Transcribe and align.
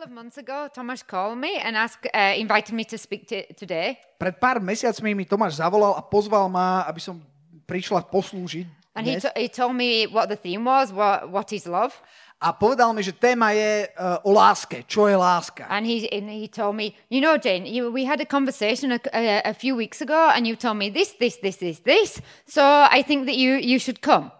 couple 0.00 0.16
of 0.16 0.24
months 0.24 0.38
ago, 0.38 0.68
Tomáš 0.72 1.04
called 1.06 1.36
me 1.36 1.60
and 1.60 1.76
asked, 1.76 2.08
uh, 2.14 2.32
invited 2.40 2.72
me 2.72 2.84
to 2.84 2.96
speak 2.96 3.28
to, 3.28 3.44
today. 3.52 4.00
Pred 4.16 4.40
pár 4.40 4.56
mesiacmi 4.56 5.12
mi 5.12 5.28
Tomáš 5.28 5.60
zavolal 5.60 5.92
a 5.92 6.00
pozval 6.00 6.48
ma, 6.48 6.88
aby 6.88 7.04
som 7.04 7.20
prišla 7.68 8.08
poslúžiť 8.08 8.80
And 8.96 9.04
he, 9.06 9.20
dnes. 9.20 9.28
he 9.36 9.48
told 9.52 9.76
me 9.76 10.08
what 10.08 10.32
the 10.32 10.40
theme 10.40 10.64
was, 10.64 10.88
what, 10.90 11.28
what 11.28 11.52
is 11.52 11.68
love. 11.68 11.92
A 12.40 12.56
povedal 12.56 12.96
mi, 12.96 13.04
že 13.04 13.12
téma 13.12 13.52
je 13.52 13.92
uh, 13.92 14.24
o 14.24 14.32
láske. 14.32 14.88
Čo 14.88 15.04
je 15.04 15.20
láska? 15.20 15.68
And 15.68 15.84
he, 15.84 16.08
and 16.08 16.32
he 16.32 16.48
told 16.48 16.80
me, 16.80 16.96
you 17.12 17.20
know, 17.20 17.36
Jane, 17.36 17.68
you, 17.68 17.92
we 17.92 18.08
had 18.08 18.24
a 18.24 18.26
conversation 18.26 18.96
a, 18.96 19.00
a, 19.12 19.52
a 19.52 19.54
few 19.54 19.76
weeks 19.76 20.00
ago 20.00 20.32
and 20.32 20.48
you 20.48 20.56
told 20.56 20.80
me 20.80 20.88
this, 20.88 21.12
this, 21.20 21.36
this, 21.44 21.60
this, 21.60 21.84
this. 21.84 22.24
So 22.48 22.64
I 22.64 23.04
think 23.04 23.28
that 23.28 23.36
you, 23.36 23.60
you 23.60 23.76
should 23.76 24.00
come. 24.00 24.32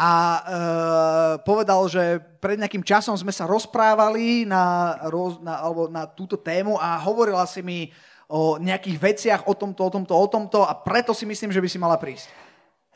A 0.00 0.12
uh, 0.16 1.32
povedal, 1.44 1.84
že 1.92 2.24
pred 2.40 2.56
nejakým 2.56 2.80
časom 2.80 3.12
sme 3.20 3.36
sa 3.36 3.44
rozprávali 3.44 4.48
na, 4.48 4.96
roz, 5.12 5.36
na, 5.44 5.60
alebo 5.60 5.92
na 5.92 6.08
túto 6.08 6.40
tému 6.40 6.80
a 6.80 6.96
hovorila 7.04 7.44
si 7.44 7.60
mi 7.60 7.92
o 8.24 8.56
nejakých 8.56 8.96
veciach, 8.96 9.40
o 9.44 9.52
tomto, 9.52 9.84
o 9.84 9.90
tomto, 9.92 10.14
o 10.16 10.26
tomto 10.30 10.60
a 10.64 10.72
preto 10.72 11.12
si 11.12 11.28
myslím, 11.28 11.52
že 11.52 11.60
by 11.60 11.68
si 11.68 11.76
mala 11.76 12.00
prísť. 12.00 12.32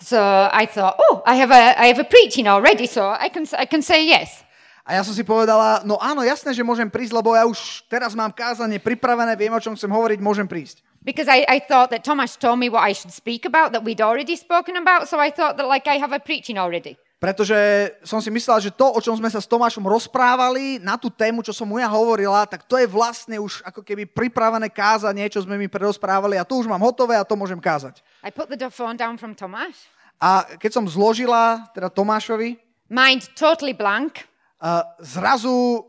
So 0.01 0.17
I 0.48 0.65
thought, 0.65 0.97
oh, 0.97 1.21
I 1.29 1.37
have 1.37 1.53
a, 1.53 1.77
I 1.77 1.93
have 1.93 2.01
a 2.01 2.09
preaching 2.09 2.48
already, 2.48 2.89
so 2.89 3.05
I 3.05 3.29
can, 3.29 3.45
I 3.53 3.69
can 3.69 3.84
say 3.84 4.09
yes. 4.09 4.41
A 4.84 4.97
ja 4.97 5.03
som 5.05 5.12
si 5.12 5.25
povedala, 5.25 5.84
no 5.84 5.97
áno, 6.01 6.25
jasné, 6.25 6.53
že 6.57 6.65
môžem 6.65 6.89
prísť, 6.89 7.17
lebo 7.17 7.33
ja 7.37 7.48
už 7.48 7.84
teraz 7.89 8.12
mám 8.12 8.33
kázanie 8.33 8.81
pripravené, 8.81 9.33
viem, 9.37 9.53
o 9.53 9.61
čom 9.61 9.77
chcem 9.77 9.89
hovoriť, 9.89 10.25
môžem 10.25 10.48
prísť. 10.48 10.81
Because 11.05 11.29
I, 11.29 11.45
I 11.45 11.61
thought 11.61 11.93
that 11.93 12.01
Thomas 12.01 12.33
told 12.41 12.57
me 12.59 12.73
what 12.73 12.81
I 12.81 12.97
should 12.97 13.12
speak 13.12 13.45
about 13.45 13.77
that 13.77 13.85
we'd 13.85 14.01
already 14.01 14.41
spoken 14.41 14.81
about. 14.81 15.05
So 15.05 15.21
I 15.21 15.29
thought 15.29 15.61
that 15.61 15.69
like 15.69 15.85
I 15.85 16.01
have 16.01 16.17
a 16.17 16.21
preaching 16.21 16.57
already. 16.57 16.97
Pretože 17.21 17.57
som 18.05 18.21
si 18.21 18.29
myslel, 18.29 18.61
že 18.61 18.71
to, 18.73 18.85
o 18.85 19.01
čom 19.01 19.17
sme 19.17 19.33
sa 19.33 19.41
s 19.41 19.48
Tomášom 19.48 19.85
rozprávali, 19.89 20.77
na 20.77 21.01
tú 21.01 21.09
tému, 21.09 21.41
čo 21.41 21.57
som 21.57 21.65
mu 21.65 21.81
ja 21.81 21.89
hovorila, 21.89 22.45
tak 22.45 22.69
to 22.69 22.77
je 22.77 22.85
vlastne 22.85 23.41
už 23.41 23.65
ako 23.65 23.81
keby 23.81 24.05
pripravené 24.05 24.69
kázanie, 24.69 25.25
čo 25.33 25.41
sme 25.41 25.57
mi 25.57 25.65
prerozprávali 25.65 26.37
a 26.37 26.45
to 26.45 26.61
už 26.61 26.69
mám 26.69 26.84
hotové 26.84 27.17
a 27.17 27.25
to 27.25 27.33
môžem 27.33 27.56
kázať. 27.56 28.05
I 28.21 28.28
put 28.28 28.53
the 28.53 28.69
phone 28.69 29.00
down 29.00 29.17
from 29.17 29.33
Tomas. 29.33 29.89
A 30.21 30.45
keď 30.61 30.81
som 30.81 30.84
zložila 30.84 31.65
teda 31.73 31.89
Tomášovi, 31.89 32.61
Mind 32.93 33.33
totally 33.33 33.73
blank. 33.73 34.28
a 34.61 34.84
zrazu 35.00 35.81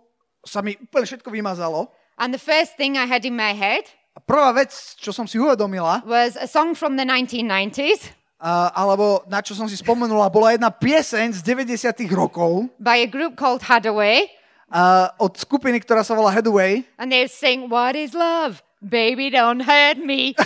sa 0.43 0.63
mi 0.63 0.79
úplne 0.79 1.03
všetko 1.03 1.27
vymazalo. 1.27 1.91
And 2.15 2.31
the 2.31 2.39
first 2.39 2.79
thing 2.79 2.95
I 2.95 3.07
had 3.07 3.27
in 3.27 3.35
my 3.35 3.51
head 3.51 3.91
A 4.15 4.19
prvá 4.23 4.55
vec, 4.55 4.71
čo 4.95 5.11
som 5.11 5.27
si 5.27 5.35
uvedomila, 5.35 5.99
was 6.07 6.39
a 6.39 6.47
song 6.47 6.71
from 6.71 6.95
the 6.95 7.03
1990s 7.03 8.15
a, 8.39 8.71
alebo 8.71 9.23
na 9.27 9.43
čo 9.43 9.55
som 9.55 9.67
si 9.67 9.75
spomenula, 9.75 10.31
bola 10.31 10.55
jedna 10.55 10.71
pieseň 10.71 11.35
z 11.35 11.41
90 11.43 12.07
rokov 12.15 12.71
by 12.79 13.03
a 13.03 13.09
group 13.11 13.35
called 13.35 13.59
Hadaway. 13.63 14.27
a, 14.71 15.11
od 15.19 15.35
skupiny, 15.35 15.79
ktorá 15.83 16.03
sa 16.03 16.15
volá 16.15 16.31
Headway. 16.31 16.83
And 16.99 17.11
they 17.11 17.27
sing, 17.27 17.67
What 17.67 17.95
is 17.95 18.15
love? 18.15 18.63
Baby, 18.79 19.33
don't 19.33 19.63
hurt 19.63 19.99
me. 19.99 20.31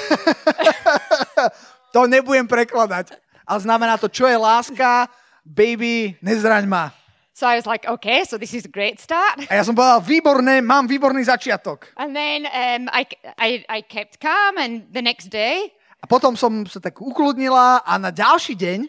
To 1.89 2.05
nebudem 2.05 2.45
prekladať. 2.45 3.17
Ale 3.49 3.59
znamená 3.65 3.97
to, 3.97 4.05
čo 4.05 4.29
je 4.29 4.37
láska, 4.37 5.09
baby, 5.41 6.13
nezraň 6.21 6.69
ma. 6.69 6.93
So 7.39 7.47
I 7.47 7.55
was 7.55 7.63
like, 7.63 7.87
Okay, 7.87 8.27
so 8.27 8.35
this 8.35 8.51
is 8.51 8.67
a 8.67 8.71
great 8.71 8.99
start. 8.99 9.39
A 9.47 9.55
ja 9.55 9.63
som 9.63 9.71
povedal, 9.71 10.03
výborné, 10.03 10.59
mám 10.59 10.83
výborný 10.91 11.23
začiatok. 11.23 11.95
And 11.95 12.11
then 12.11 12.43
um, 12.51 12.91
I, 12.91 13.07
I, 13.39 13.63
I 13.71 13.79
kept 13.87 14.19
calm, 14.19 14.59
and 14.59 14.91
the 14.91 14.99
next 14.99 15.31
day 15.31 15.71
A 15.99 16.07
potom 16.07 16.35
som 16.35 16.63
sa 16.67 16.83
tak 16.83 16.99
ukludnila 16.99 17.83
a 17.87 17.93
na 17.95 18.11
ďalší 18.11 18.59
deň 18.59 18.79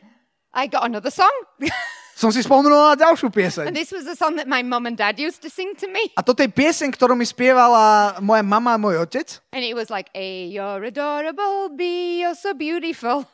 I 0.51 0.67
got 0.67 0.83
another 0.83 1.15
song. 1.15 1.31
som 2.21 2.29
si 2.35 2.43
spomenula 2.45 2.93
na 2.93 2.97
ďalšiu 2.99 3.33
pieseň. 3.33 3.71
and 3.71 3.75
this 3.79 3.95
was 3.95 4.05
a 4.05 4.13
song 4.19 4.37
that 4.37 4.45
my 4.45 4.61
mum 4.61 4.85
and 4.85 4.99
dad 4.99 5.17
used 5.17 5.41
to 5.41 5.49
sing 5.49 5.73
to 5.79 5.89
me. 5.89 6.11
A 6.19 6.23
toto 6.27 6.45
je 6.45 6.51
pieseň, 6.53 6.93
ktorú 6.93 7.17
mi 7.17 7.25
spievala 7.25 8.19
moja 8.21 8.45
mama 8.45 8.77
a 8.77 8.79
môj 8.79 9.01
otec. 9.09 9.41
And 9.57 9.65
it 9.65 9.73
was 9.73 9.89
like, 9.89 10.13
A, 10.13 10.51
you're 10.53 10.85
adorable, 10.85 11.73
B, 11.73 12.21
you're 12.21 12.37
so 12.37 12.53
beautiful. 12.53 13.25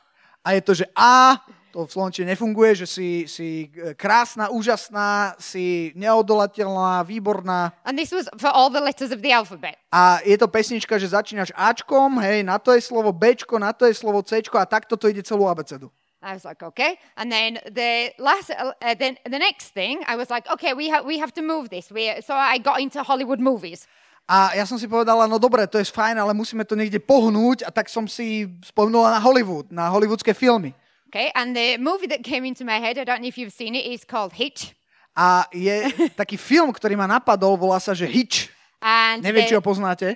A 0.47 0.55
je 0.55 0.61
to, 0.63 0.73
že 0.79 0.87
A, 0.95 1.43
to 1.77 1.85
v 1.85 1.93
Slovenčine 1.93 2.33
nefunguje, 2.33 2.73
že 2.73 2.87
si, 2.89 3.09
si 3.29 3.69
e, 3.69 3.93
krásna, 3.93 4.49
úžasná, 4.49 5.37
si 5.37 5.93
neodolateľná, 5.93 7.05
výborná. 7.05 7.77
And 7.85 8.01
this 8.01 8.17
was 8.17 8.25
for 8.41 8.49
all 8.49 8.73
the 8.73 8.81
letters 8.81 9.13
of 9.13 9.21
the 9.21 9.29
alphabet. 9.29 9.77
A 9.93 10.25
je 10.25 10.41
to 10.41 10.49
pesnička, 10.49 10.97
že 10.97 11.13
začínaš 11.13 11.53
Ačkom, 11.53 12.17
hej, 12.25 12.41
na 12.41 12.57
to 12.57 12.73
je 12.73 12.81
slovo 12.81 13.13
Bčko, 13.13 13.61
na 13.61 13.77
to 13.77 13.85
je 13.85 13.93
slovo 13.93 14.25
Cčko 14.25 14.57
a 14.57 14.65
takto 14.65 14.97
to 14.97 15.13
ide 15.13 15.21
celú 15.21 15.45
abecedu. 15.53 15.93
I 16.25 16.33
was 16.33 16.49
like, 16.49 16.65
okay. 16.65 16.97
And 17.21 17.29
then 17.29 17.61
the 17.69 18.17
last, 18.17 18.49
uh, 18.49 18.73
then 18.97 19.21
the 19.29 19.39
next 19.39 19.77
thing, 19.77 20.01
I 20.09 20.17
was 20.17 20.33
like, 20.33 20.49
okay, 20.49 20.73
we 20.73 20.89
have 20.89 21.05
we 21.05 21.21
have 21.21 21.37
to 21.37 21.45
move 21.45 21.69
this. 21.69 21.93
We, 21.93 22.09
so 22.25 22.33
I 22.33 22.57
got 22.57 22.81
into 22.81 23.05
Hollywood 23.05 23.39
movies. 23.39 23.85
A 24.27 24.57
ja 24.57 24.65
som 24.67 24.81
si 24.81 24.91
povedala, 24.91 25.29
no 25.31 25.39
dobre, 25.39 25.69
to 25.71 25.79
je 25.79 25.87
fajn, 25.87 26.19
ale 26.19 26.35
musíme 26.35 26.67
to 26.67 26.75
niekde 26.75 26.99
pohnúť 26.99 27.63
a 27.63 27.71
tak 27.71 27.87
som 27.87 28.11
si 28.11 28.49
spomenula 28.65 29.13
na 29.13 29.21
Hollywood, 29.23 29.71
na 29.71 29.87
hollywoodske 29.87 30.35
filmy. 30.35 30.75
Okay, 31.17 31.33
and 31.35 31.57
the 31.57 31.79
movie 31.79 32.09
that 32.09 32.23
came 32.23 32.45
into 32.45 32.63
my 32.63 32.77
head, 32.77 32.99
I 32.99 33.05
don't 33.05 33.23
know 33.23 33.29
if 33.29 33.39
you've 33.39 33.53
seen 33.55 33.75
it, 33.75 33.87
is 33.87 34.05
called 34.05 34.35
Hitch. 34.35 34.77
A 35.17 35.49
je 35.49 35.89
taký 36.13 36.37
film, 36.37 36.69
ktorý 36.77 36.93
ma 36.93 37.09
napadol, 37.09 37.57
volá 37.57 37.81
sa, 37.81 37.97
že 37.97 38.05
Hitch. 38.05 38.53
And 38.85 39.25
Neviem, 39.25 39.49
či 39.49 39.57
ho 39.57 39.65
the, 39.65 39.65
poznáte. 39.65 40.07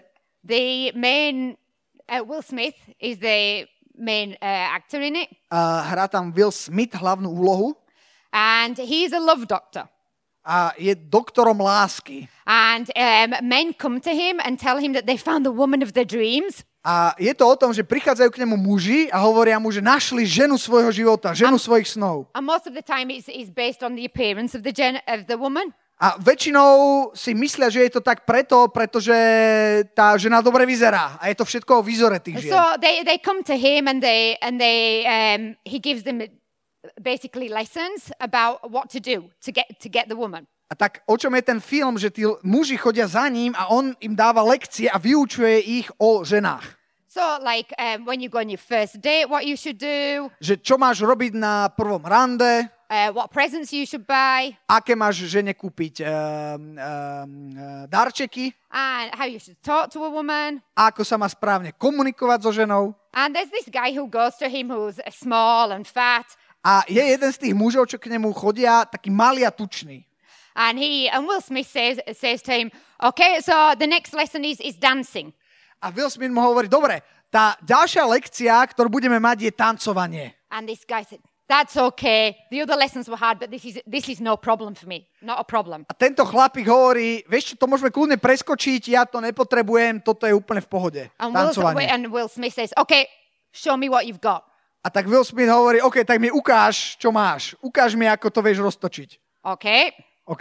the 0.45 0.93
main 0.93 1.57
uh, 2.05 2.21
Will 2.21 2.45
Smith 2.45 2.77
is 3.01 3.17
the 3.17 3.65
main 3.97 4.37
uh, 4.45 4.77
actor 4.77 5.01
in 5.01 5.17
it, 5.17 5.33
A 5.49 5.89
hrá 5.89 6.05
tam 6.05 6.37
Will 6.37 6.53
Smith 6.53 6.93
hlavnú 6.93 7.33
úlohu 7.33 7.73
and 8.37 8.77
he's 8.77 9.17
a 9.17 9.23
love 9.25 9.49
doctor. 9.49 9.89
a 10.45 10.77
je 10.77 10.93
doktorom 10.93 11.65
lásky. 11.65 12.29
And 12.45 12.93
um, 12.93 13.49
men 13.49 13.73
come 13.73 14.05
to 14.05 14.13
him 14.13 14.37
and 14.45 14.61
tell 14.61 14.77
him 14.77 14.93
that 14.93 15.09
they 15.09 15.17
found 15.17 15.49
the 15.49 15.53
woman 15.53 15.81
of 15.81 15.97
their 15.97 16.05
dreams. 16.05 16.61
A 16.81 17.13
je 17.21 17.33
to 17.37 17.45
o 17.45 17.57
tom, 17.61 17.77
že 17.77 17.85
prichádzajú 17.85 18.33
k 18.33 18.41
nemu 18.41 18.57
muži 18.57 19.13
a 19.13 19.21
hovoria 19.21 19.61
mu, 19.61 19.69
že 19.69 19.85
našli 19.85 20.25
ženu 20.25 20.57
svojho 20.57 20.89
života, 20.89 21.37
ženu 21.37 21.61
svojich 21.61 21.93
snov. 21.93 22.33
And 22.33 22.49
most 22.49 22.65
of 22.65 22.73
the 22.73 22.81
time, 22.81 23.13
it's, 23.13 23.29
it's 23.29 23.53
based 23.53 23.85
on 23.85 24.01
the 24.01 24.09
appearance 24.09 24.57
of 24.57 24.65
the 24.65 24.73
gen- 24.73 25.05
of 25.05 25.29
the 25.29 25.37
woman. 25.37 25.77
A 26.01 26.17
väčšinou 26.17 27.13
si 27.13 27.37
myslia, 27.37 27.69
že 27.69 27.85
je 27.85 27.93
to 27.93 28.01
tak 28.01 28.25
preto, 28.25 28.73
pretože 28.73 29.13
tá 29.93 30.17
žena 30.17 30.41
dobre 30.41 30.65
vyzerá. 30.65 31.21
A 31.21 31.29
je 31.29 31.37
to 31.37 31.45
všetko 31.45 31.85
o 31.85 31.85
výzore 31.85 32.17
tých 32.17 32.49
žien. 32.49 32.57
So 32.57 32.81
they, 32.81 33.05
they 33.05 33.21
come 33.21 33.45
to 33.45 33.53
him 33.53 33.85
and 33.85 34.01
they 34.01 34.41
and 34.41 34.57
they 34.57 35.05
um, 35.05 35.61
he 35.69 35.77
gives 35.77 36.01
them 36.01 36.25
basically 36.97 37.53
lessons 37.53 38.09
about 38.25 38.65
what 38.73 38.89
to 38.97 39.01
do 39.05 39.29
to 39.45 39.53
get 39.53 39.69
to 39.85 39.93
get 39.93 40.09
the 40.09 40.17
woman. 40.17 40.49
A 40.71 40.79
tak 40.79 41.03
o 41.11 41.19
čom 41.19 41.35
je 41.35 41.43
ten 41.43 41.59
film, 41.59 41.99
že 41.99 42.15
tí 42.15 42.23
muži 42.47 42.79
chodia 42.79 43.11
za 43.11 43.27
ním 43.27 43.51
a 43.59 43.67
on 43.75 43.91
im 43.99 44.15
dáva 44.15 44.39
lekcie 44.47 44.87
a 44.87 45.03
vyučuje 45.03 45.83
ich 45.83 45.91
o 45.99 46.23
ženách. 46.23 46.79
So 47.11 47.43
like 47.43 47.75
um, 47.75 48.07
when 48.07 48.23
you 48.23 48.31
go 48.31 48.39
on 48.39 48.47
your 48.47 48.63
first 48.63 49.03
date, 49.03 49.27
what 49.27 49.43
you 49.43 49.59
should 49.59 49.83
do, 49.83 50.31
Že 50.39 50.63
čo 50.63 50.79
máš 50.79 51.03
robiť 51.03 51.35
na 51.35 51.67
prvom 51.75 51.99
rande, 52.07 52.71
uh, 52.87 53.11
what 53.11 53.35
presents 53.35 53.75
you 53.75 53.83
should 53.83 54.07
buy, 54.07 54.55
aké 54.71 54.95
máš 54.95 55.27
žene 55.27 55.51
kúpiť 55.59 56.07
um, 56.07 56.79
um, 56.79 57.31
darčeky, 57.91 58.55
and 58.71 59.11
how 59.19 59.27
you 59.27 59.43
should 59.43 59.59
talk 59.59 59.91
to 59.91 60.07
a 60.07 60.11
woman. 60.15 60.63
ako 60.79 61.03
sa 61.03 61.19
má 61.19 61.27
správne 61.27 61.75
komunikovať 61.75 62.47
so 62.47 62.55
ženou. 62.55 62.95
And 63.11 63.35
there's 63.35 63.51
this 63.51 63.67
guy 63.67 63.91
who 63.91 64.07
goes 64.07 64.39
to 64.39 64.47
him 64.47 64.71
who's 64.71 65.03
uh, 65.03 65.11
small 65.11 65.75
and 65.75 65.91
fat, 65.91 66.31
A 66.63 66.87
je 66.87 67.01
jeden 67.03 67.31
z 67.33 67.39
tých 67.43 67.55
mužov, 67.59 67.91
čo 67.91 67.99
k 67.99 68.07
nemu 68.07 68.31
chodia, 68.37 68.87
taký 68.87 69.11
malý 69.11 69.43
a 69.43 69.51
tučný. 69.51 70.07
And 70.57 70.79
he 70.79 71.09
and 71.09 71.27
Will 71.27 71.41
Smith 71.41 71.67
says 71.67 72.01
says 72.17 72.43
to 72.43 72.53
him, 72.53 72.71
"Okay, 73.03 73.41
so 73.41 73.75
the 73.79 73.87
next 73.87 74.15
lesson 74.15 74.45
is 74.45 74.61
is 74.61 74.77
dancing." 74.77 75.33
A 75.81 75.91
Will 75.91 76.11
Smith 76.13 76.29
mu 76.31 76.45
hovorí, 76.45 76.69
dobre, 76.69 77.01
tá 77.33 77.57
ďalšia 77.65 78.05
lekcia, 78.05 78.53
ktorú 78.69 78.93
budeme 78.93 79.17
mať, 79.17 79.49
je 79.49 79.53
tancovanie. 79.55 80.37
And 80.53 80.69
this 80.69 80.85
guy 80.85 81.07
said, 81.07 81.25
"That's 81.49 81.79
okay. 81.79 82.37
The 82.53 82.67
other 82.67 82.77
lessons 82.77 83.09
were 83.09 83.17
hard, 83.17 83.41
but 83.41 83.49
this 83.49 83.65
is 83.65 83.81
this 83.89 84.11
is 84.11 84.21
no 84.21 84.37
problem 84.37 84.77
for 84.77 84.85
me. 84.85 85.09
Not 85.25 85.41
a 85.41 85.47
problem." 85.47 85.89
A 85.89 85.95
tento 85.97 86.27
chlapík 86.27 86.69
hovorí, 86.69 87.25
vieš 87.25 87.55
čo, 87.55 87.65
to 87.65 87.71
môžeme 87.71 87.89
kľudne 87.89 88.21
preskočiť, 88.21 88.93
ja 88.93 89.09
to 89.09 89.23
nepotrebujem, 89.25 90.05
toto 90.05 90.29
je 90.29 90.35
úplne 90.37 90.61
v 90.61 90.69
pohode. 90.69 91.03
And 91.17 91.33
Will, 91.33 91.55
Tancovanie. 91.55 91.89
and 91.89 92.03
Will 92.13 92.29
Smith 92.29 92.53
says, 92.53 92.75
"Okay, 92.77 93.09
show 93.55 93.79
me 93.79 93.89
what 93.89 94.05
you've 94.05 94.21
got." 94.21 94.45
A 94.81 94.89
tak 94.89 95.05
Will 95.09 95.25
Smith 95.25 95.49
hovorí, 95.49 95.85
OK, 95.85 96.09
tak 96.09 96.17
mi 96.17 96.33
ukáž, 96.33 96.97
čo 96.97 97.13
máš. 97.13 97.53
Ukáž 97.61 97.93
mi, 97.93 98.09
ako 98.09 98.33
to 98.33 98.41
vieš 98.41 98.65
roztočiť. 98.65 99.21
OK? 99.45 99.93
We've 100.31 100.39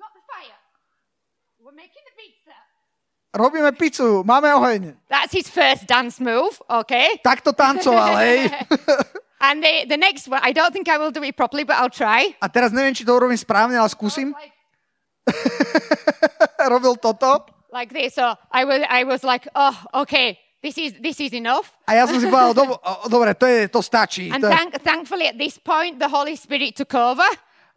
got 0.00 0.12
the 0.16 0.24
fire. 0.24 0.56
We're 1.60 1.76
making 1.76 2.00
the 2.08 2.14
pizza. 2.16 2.56
Robíme 3.36 3.72
pizzu, 3.76 4.24
máme 4.24 4.48
oheň. 4.56 4.96
That's 5.08 5.32
his 5.32 5.48
first 5.48 5.86
dance 5.86 6.20
move. 6.20 6.60
Okay. 6.70 7.18
Takto 7.24 7.52
tancoval, 7.52 8.16
hej. 8.16 8.50
And 9.40 9.62
the, 9.62 9.84
the 9.86 9.96
next 9.96 10.26
one, 10.26 10.40
I 10.42 10.50
don't 10.52 10.72
think 10.72 10.88
I 10.88 10.98
will 10.98 11.12
do 11.12 11.22
it 11.22 11.36
properly, 11.36 11.62
but 11.62 11.76
I'll 11.76 11.90
try. 11.92 12.34
A 12.42 12.48
teraz 12.48 12.72
neviem, 12.72 12.90
či 12.90 13.06
to 13.06 13.14
urobím 13.14 13.38
správne, 13.38 13.78
ale 13.78 13.86
skúsim. 13.86 14.34
Like, 14.34 14.52
Robil 16.72 16.98
toto. 16.98 17.46
like 17.70 17.92
this. 17.92 18.16
So 18.16 18.34
I 18.50 18.64
was, 18.64 18.82
I 18.88 19.04
was 19.04 19.22
like, 19.22 19.46
oh, 19.54 19.76
okay, 20.02 20.40
this 20.58 20.76
is 20.76 20.90
this 20.98 21.18
is 21.20 21.32
enough. 21.32 21.70
A 21.86 21.94
ja 21.94 22.04
som 22.06 22.18
si 22.18 22.26
povedal, 22.26 22.54
"Dob- 22.54 22.78
o, 22.78 23.06
dobre, 23.06 23.34
to, 23.34 23.46
je, 23.46 23.68
to 23.70 23.78
stačí. 23.78 24.30
And 24.30 24.42
To 24.42 24.48
je, 24.48 24.54
thank, 24.54 24.70
thankfully, 24.82 25.30
at 25.30 25.38
this 25.38 25.58
point, 25.58 25.98
the 26.02 26.10
Holy 26.10 26.34
Spirit 26.34 26.74
took 26.74 26.90
over. 26.94 27.26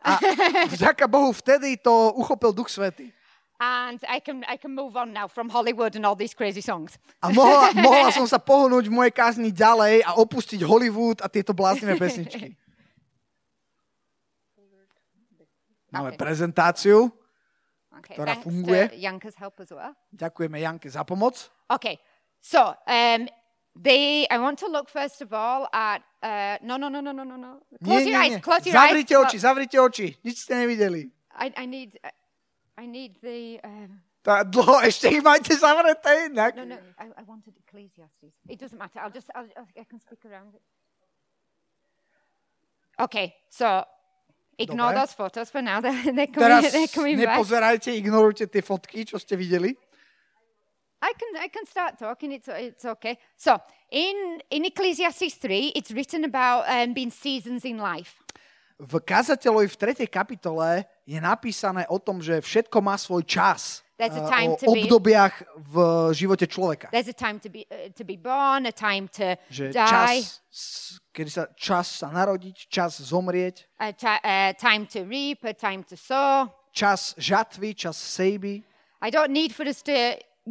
A 0.01 0.17
vďaka 0.65 1.05
Bohu 1.05 1.29
vtedy 1.29 1.77
to 1.77 1.93
uchopil 2.17 2.49
Duch 2.57 2.73
Svety. 2.73 3.13
And 3.61 4.01
I 4.09 4.17
can, 4.17 4.41
I 4.49 4.57
can 4.57 4.73
move 4.73 4.97
on 4.97 5.13
now 5.13 5.29
from 5.29 5.45
Hollywood 5.45 5.93
and 5.93 6.01
all 6.01 6.17
these 6.17 6.33
crazy 6.33 6.65
songs. 6.65 6.97
A 7.21 7.29
mohla, 7.29 7.69
mohla 7.85 8.09
som 8.09 8.25
sa 8.25 8.41
pohnúť 8.41 8.89
v 8.89 8.93
mojej 8.97 9.13
kázni 9.13 9.53
ďalej 9.53 10.01
a 10.01 10.17
opustiť 10.17 10.65
Hollywood 10.65 11.21
a 11.21 11.29
tieto 11.29 11.53
bláznivé 11.53 12.01
pesničky. 12.01 12.57
Máme 15.93 16.17
prezentáciu. 16.17 17.11
Okay, 18.01 18.17
Ktorá 18.17 18.33
thanks 18.33 18.45
funguje. 18.49 18.81
to 18.89 18.97
Janka's 18.97 19.37
help 19.37 19.59
as 19.61 19.69
well. 19.69 19.93
Ďakujeme 20.09 20.57
Janke 20.57 20.89
za 20.89 21.05
pomoc. 21.05 21.37
Okay, 21.69 22.01
so 22.41 22.73
um, 22.87 23.29
they. 23.75 24.27
I 24.29 24.37
want 24.37 24.59
to 24.59 24.67
look 24.67 24.89
first 24.89 25.21
of 25.21 25.31
all 25.33 25.67
at. 25.71 26.01
Uh, 26.21 26.57
no, 26.61 26.77
no, 26.77 26.89
no, 26.89 26.99
no, 27.01 27.11
no, 27.11 27.23
no, 27.23 27.35
no. 27.35 27.61
Close 27.83 28.05
your 28.05 28.19
eyes. 28.19 28.41
Close 28.41 28.65
your 28.65 28.75
Zavrite 28.75 29.15
eyes. 29.15 29.25
oči, 29.25 29.37
zavrite 29.39 29.77
oči. 29.79 30.17
Nič 30.23 30.37
ste 30.45 30.53
nevideli. 30.53 31.09
I, 31.37 31.53
I 31.57 31.65
need. 31.65 31.97
uh, 32.03 32.09
I 32.77 32.85
need 32.85 33.15
the. 33.21 33.59
Um, 33.63 34.01
Tá 34.21 34.45
dlho, 34.45 34.77
ešte 34.85 35.09
ich 35.09 35.23
máte 35.25 35.49
zavreté 35.57 36.29
inak. 36.29 36.53
no, 36.53 36.65
no. 36.65 36.77
I, 37.01 37.09
I 37.17 37.23
wanted 37.25 37.57
Ecclesiastes. 37.65 38.29
It 38.45 38.59
doesn't 38.61 38.77
matter. 38.77 39.01
I'll 39.01 39.09
just. 39.09 39.29
I'll, 39.33 39.49
I 39.73 39.83
can 39.83 39.97
speak 39.97 40.21
around 40.29 40.53
it. 40.53 40.61
Okay, 42.99 43.33
so 43.49 43.83
ignore 44.59 44.93
Dobre. 44.93 44.99
those 45.01 45.13
photos 45.13 45.49
for 45.49 45.61
now. 45.61 45.81
They're, 45.85 46.13
they're 46.13 46.27
coming. 46.29 46.49
Teraz 46.61 46.71
they're 46.71 46.87
coming 46.87 47.17
back. 47.17 47.33
nepozerajte, 47.37 47.89
ignorujte 47.97 48.45
tie 48.45 48.61
fotky, 48.61 49.05
čo 49.09 49.17
ste 49.17 49.33
videli. 49.33 49.73
I 51.01 51.13
can 51.17 51.31
I 51.41 51.47
can 51.49 51.65
start 51.65 51.97
talking. 51.97 52.31
It's 52.31 52.47
it's 52.47 52.85
okay. 52.85 53.17
So 53.37 53.57
in 53.89 54.41
in 54.49 54.65
Ecclesiastes 54.65 55.35
three, 55.41 55.73
it's 55.75 55.91
written 55.91 56.23
about 56.23 56.69
um, 56.69 56.93
being 56.93 57.11
seasons 57.11 57.65
in 57.65 57.77
life. 57.77 58.21
V 58.81 58.97
kazateľovi 58.97 59.69
v 59.69 59.77
3. 59.77 60.09
kapitole 60.09 60.89
je 61.05 61.21
napísané 61.21 61.85
o 61.85 62.01
tom, 62.01 62.17
že 62.17 62.41
všetko 62.41 62.81
má 62.81 62.97
svoj 62.97 63.21
čas. 63.29 63.85
There's 63.93 64.17
a 64.17 64.25
eh, 64.25 64.33
time 64.33 64.49
o 64.49 64.57
to 64.57 64.65
be- 64.65 64.89
obdobiach 64.89 65.35
v 65.69 65.75
živote 66.17 66.49
človeka. 66.49 66.89
There's 66.89 67.09
a 67.09 67.13
time 67.13 67.37
to 67.45 67.49
be 67.53 67.69
uh, 67.69 67.93
to 67.93 68.01
be 68.01 68.17
born, 68.17 68.65
a 68.65 68.73
time 68.73 69.05
to 69.21 69.37
Že 69.53 69.77
die, 69.77 69.85
čas, 69.85 70.97
kedy 71.13 71.29
sa 71.29 71.45
čas 71.53 72.01
sa 72.01 72.09
narodiť, 72.09 72.65
čas 72.73 72.97
zomrieť, 73.05 73.69
a 73.77 73.93
ti- 73.93 74.21
uh, 74.25 74.57
time 74.57 74.89
to 74.89 75.05
reap, 75.05 75.45
a 75.45 75.53
time 75.53 75.85
to 75.85 75.93
sow. 75.93 76.49
čas 76.73 77.13
žatvy, 77.21 77.77
čas 77.77 78.01
sejby. 78.01 78.65
I 79.05 79.13
don't 79.13 79.29
need 79.29 79.53
for 79.53 79.69
us 79.69 79.85
to 79.85 79.93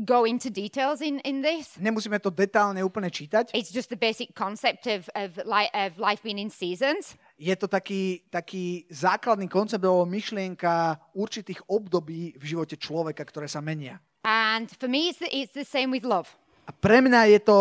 go 0.04 0.24
into 0.24 0.48
details 0.50 1.00
in, 1.00 1.20
in 1.22 1.42
this. 1.44 1.76
Nemusíme 1.76 2.18
to 2.18 2.32
detálne 2.32 2.80
úplne 2.80 3.08
čítať. 3.12 3.52
It's 3.52 3.70
just 3.70 3.92
the 3.92 4.00
basic 4.00 4.32
concept 4.34 4.88
of 4.88 5.06
of, 5.14 5.36
li- 5.44 5.72
of 5.72 6.00
life 6.00 6.20
being 6.24 6.40
in 6.40 6.50
seasons. 6.50 7.14
Je 7.40 7.52
to 7.56 7.68
taký, 7.68 8.24
taký 8.28 8.84
základný 8.92 9.48
koncept 9.48 9.80
alebo 9.80 10.04
myšlienka 10.04 10.98
určitých 11.16 11.64
období 11.68 12.36
v 12.36 12.44
živote 12.44 12.76
človeka, 12.76 13.24
ktoré 13.24 13.48
sa 13.48 13.64
menia. 13.64 14.00
And 14.20 14.68
for 14.68 14.88
me, 14.88 15.08
it's 15.08 15.20
the, 15.20 15.28
it's 15.32 15.56
the 15.56 15.64
same 15.64 15.88
with 15.88 16.04
love. 16.04 16.28
A 16.68 16.72
pre 16.76 17.00
mňa 17.00 17.32
je 17.32 17.40
to 17.40 17.58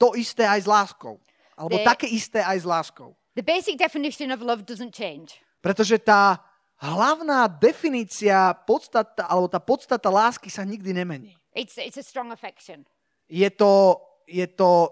to 0.00 0.16
isté 0.18 0.48
aj 0.48 0.64
s 0.64 0.68
láskou. 0.68 1.20
Alebo 1.54 1.76
The- 1.76 1.86
také 1.86 2.06
isté 2.08 2.40
aj 2.40 2.64
s 2.64 2.66
láskou. 2.66 3.14
The 3.38 3.46
basic 3.46 3.78
definition 3.78 4.34
of 4.34 4.42
love 4.42 4.66
doesn't 4.66 4.90
change. 4.90 5.38
Pretože 5.62 6.00
tá 6.00 6.40
hlavná 6.80 7.46
definícia, 7.46 8.56
podstata, 8.64 9.28
alebo 9.28 9.46
tá 9.46 9.60
podstata 9.60 10.08
lásky 10.08 10.48
sa 10.48 10.64
nikdy 10.64 10.96
nemení. 10.96 11.36
It's 11.54 11.78
it's 11.78 11.98
a 11.98 12.02
strong 12.06 12.30
affection. 12.30 12.86
Je 13.26 13.50
to, 13.50 13.98
je 14.26 14.46
to, 14.46 14.90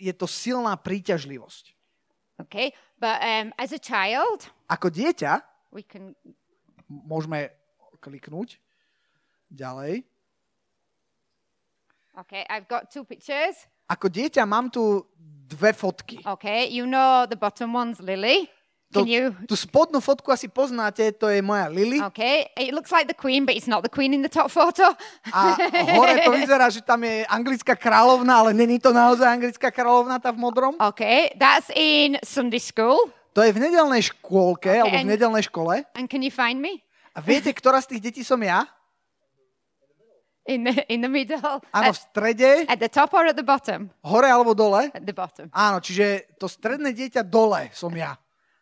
je 0.00 0.12
to 0.12 0.26
silná 0.28 0.76
príťažlivosť. 0.76 1.72
Okay, 2.44 2.72
but 2.98 3.20
um, 3.22 3.52
as 3.56 3.72
a 3.72 3.78
child, 3.80 4.48
Ako 4.68 4.90
dieťa, 4.90 5.40
we 5.72 5.84
can 5.84 6.16
môžeme 6.88 7.48
kliknúť 8.00 8.60
ďalej, 9.48 10.04
Okay, 12.14 12.46
I've 12.48 12.68
got 12.68 12.94
two 12.94 13.02
pictures. 13.02 13.66
ako 13.90 14.06
dieťa 14.06 14.46
mám 14.46 14.70
tu 14.70 15.02
dve 15.50 15.74
fotky. 15.74 16.22
Okay, 16.24 16.70
you 16.70 16.86
know 16.86 17.26
the 17.26 17.36
bottom 17.36 17.74
one's 17.74 17.98
Lily. 18.00 18.46
To, 18.94 19.02
Can 19.02 19.10
you? 19.10 19.34
tú 19.50 19.58
spodnú 19.58 19.98
fotku 19.98 20.30
asi 20.30 20.46
poznáte, 20.46 21.10
to 21.18 21.26
je 21.26 21.42
moja 21.42 21.66
Lily. 21.66 21.98
Okay, 22.14 22.46
it 22.54 22.70
looks 22.70 22.94
like 22.94 23.10
the 23.10 23.18
Queen, 23.18 23.42
but 23.42 23.58
it's 23.58 23.66
not 23.66 23.82
the 23.82 23.90
Queen 23.90 24.14
in 24.14 24.22
the 24.22 24.30
top 24.30 24.54
photo. 24.54 24.94
A 25.34 25.58
hore 25.98 26.14
to 26.22 26.30
vyzerá, 26.30 26.70
že 26.70 26.78
tam 26.78 27.02
je 27.02 27.26
anglická 27.26 27.74
kráľovna, 27.74 28.46
ale 28.46 28.50
není 28.54 28.78
to 28.78 28.94
naozaj 28.94 29.26
anglická 29.26 29.74
kráľovna, 29.74 30.22
tá 30.22 30.30
v 30.30 30.38
modrom. 30.38 30.78
Okay, 30.78 31.34
that's 31.34 31.74
in 31.74 32.22
Sunday 32.22 32.62
school. 32.62 33.10
To 33.34 33.42
je 33.42 33.50
v 33.50 33.58
nedelnej 33.66 34.14
škôlke, 34.14 34.70
Okay, 34.70 34.78
alebo 34.78 34.94
v 34.94 35.10
nedelnej 35.10 35.42
škole. 35.50 35.82
And 35.98 36.06
can 36.06 36.22
you 36.22 36.30
find 36.30 36.62
me 36.62 36.86
A 37.14 37.18
viete, 37.18 37.50
ktorá 37.50 37.82
z 37.82 37.98
tých 37.98 38.14
detí 38.14 38.22
som 38.22 38.38
ja? 38.38 38.62
in 40.46 40.64
the 40.64 40.86
in 40.92 41.00
the 41.00 41.10
middle? 41.10 41.40
Áno, 41.72 41.90
v 41.90 41.98
strede, 41.98 42.50
at 42.68 42.78
the 42.78 42.86
top 42.86 43.10
or 43.16 43.26
at 43.26 43.34
the 43.34 43.42
bottom? 43.42 43.90
hore 44.04 44.28
alebo 44.28 44.54
dole. 44.54 44.92
At 44.92 45.02
the 45.02 45.16
bottom. 45.16 45.48
Áno, 45.50 45.80
čiže 45.80 46.30
to 46.38 46.46
stredné 46.46 46.92
dieťa 46.94 47.24
dole 47.24 47.72
som 47.72 47.90
ja. 47.90 48.14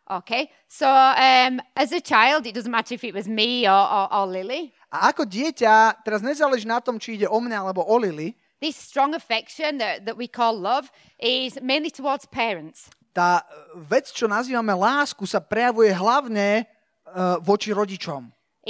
Okay, 0.03 0.51
so 0.67 0.85
um, 0.85 1.61
as 1.75 1.91
a 1.95 2.01
child, 2.01 2.45
it 2.45 2.53
doesn't 2.53 2.71
matter 2.71 2.93
if 2.95 3.03
it 3.03 3.13
was 3.15 3.27
me 3.27 3.63
or, 3.65 3.71
or, 3.71 4.05
or 4.11 4.25
Lily. 4.27 4.73
A 4.91 5.09
ako 5.09 5.23
dieťa, 5.23 6.03
teraz 6.03 6.19
nezáleží 6.19 6.67
na 6.67 6.83
tom, 6.83 6.99
či 6.99 7.15
ide 7.15 7.25
o 7.25 7.39
mňa 7.39 7.57
alebo 7.63 7.81
o 7.87 7.95
Lily, 7.97 8.35
This 8.59 8.75
strong 8.79 9.11
affection 9.11 9.75
that, 9.83 10.07
that 10.07 10.15
we 10.15 10.23
call 10.27 10.55
love 10.55 10.87
is 11.19 11.59
mainly 11.59 11.91
towards 11.91 12.23
parents. 12.27 12.87
tá 13.11 13.43
e, 13.43 13.79
vec, 13.83 14.07
čo 14.11 14.27
nazývame 14.27 14.71
lásku, 14.71 15.23
sa 15.27 15.43
prejavuje 15.43 15.91
hlavne 15.91 16.63
uh, 17.11 17.37
voči 17.43 17.71
rodičom. 17.75 18.27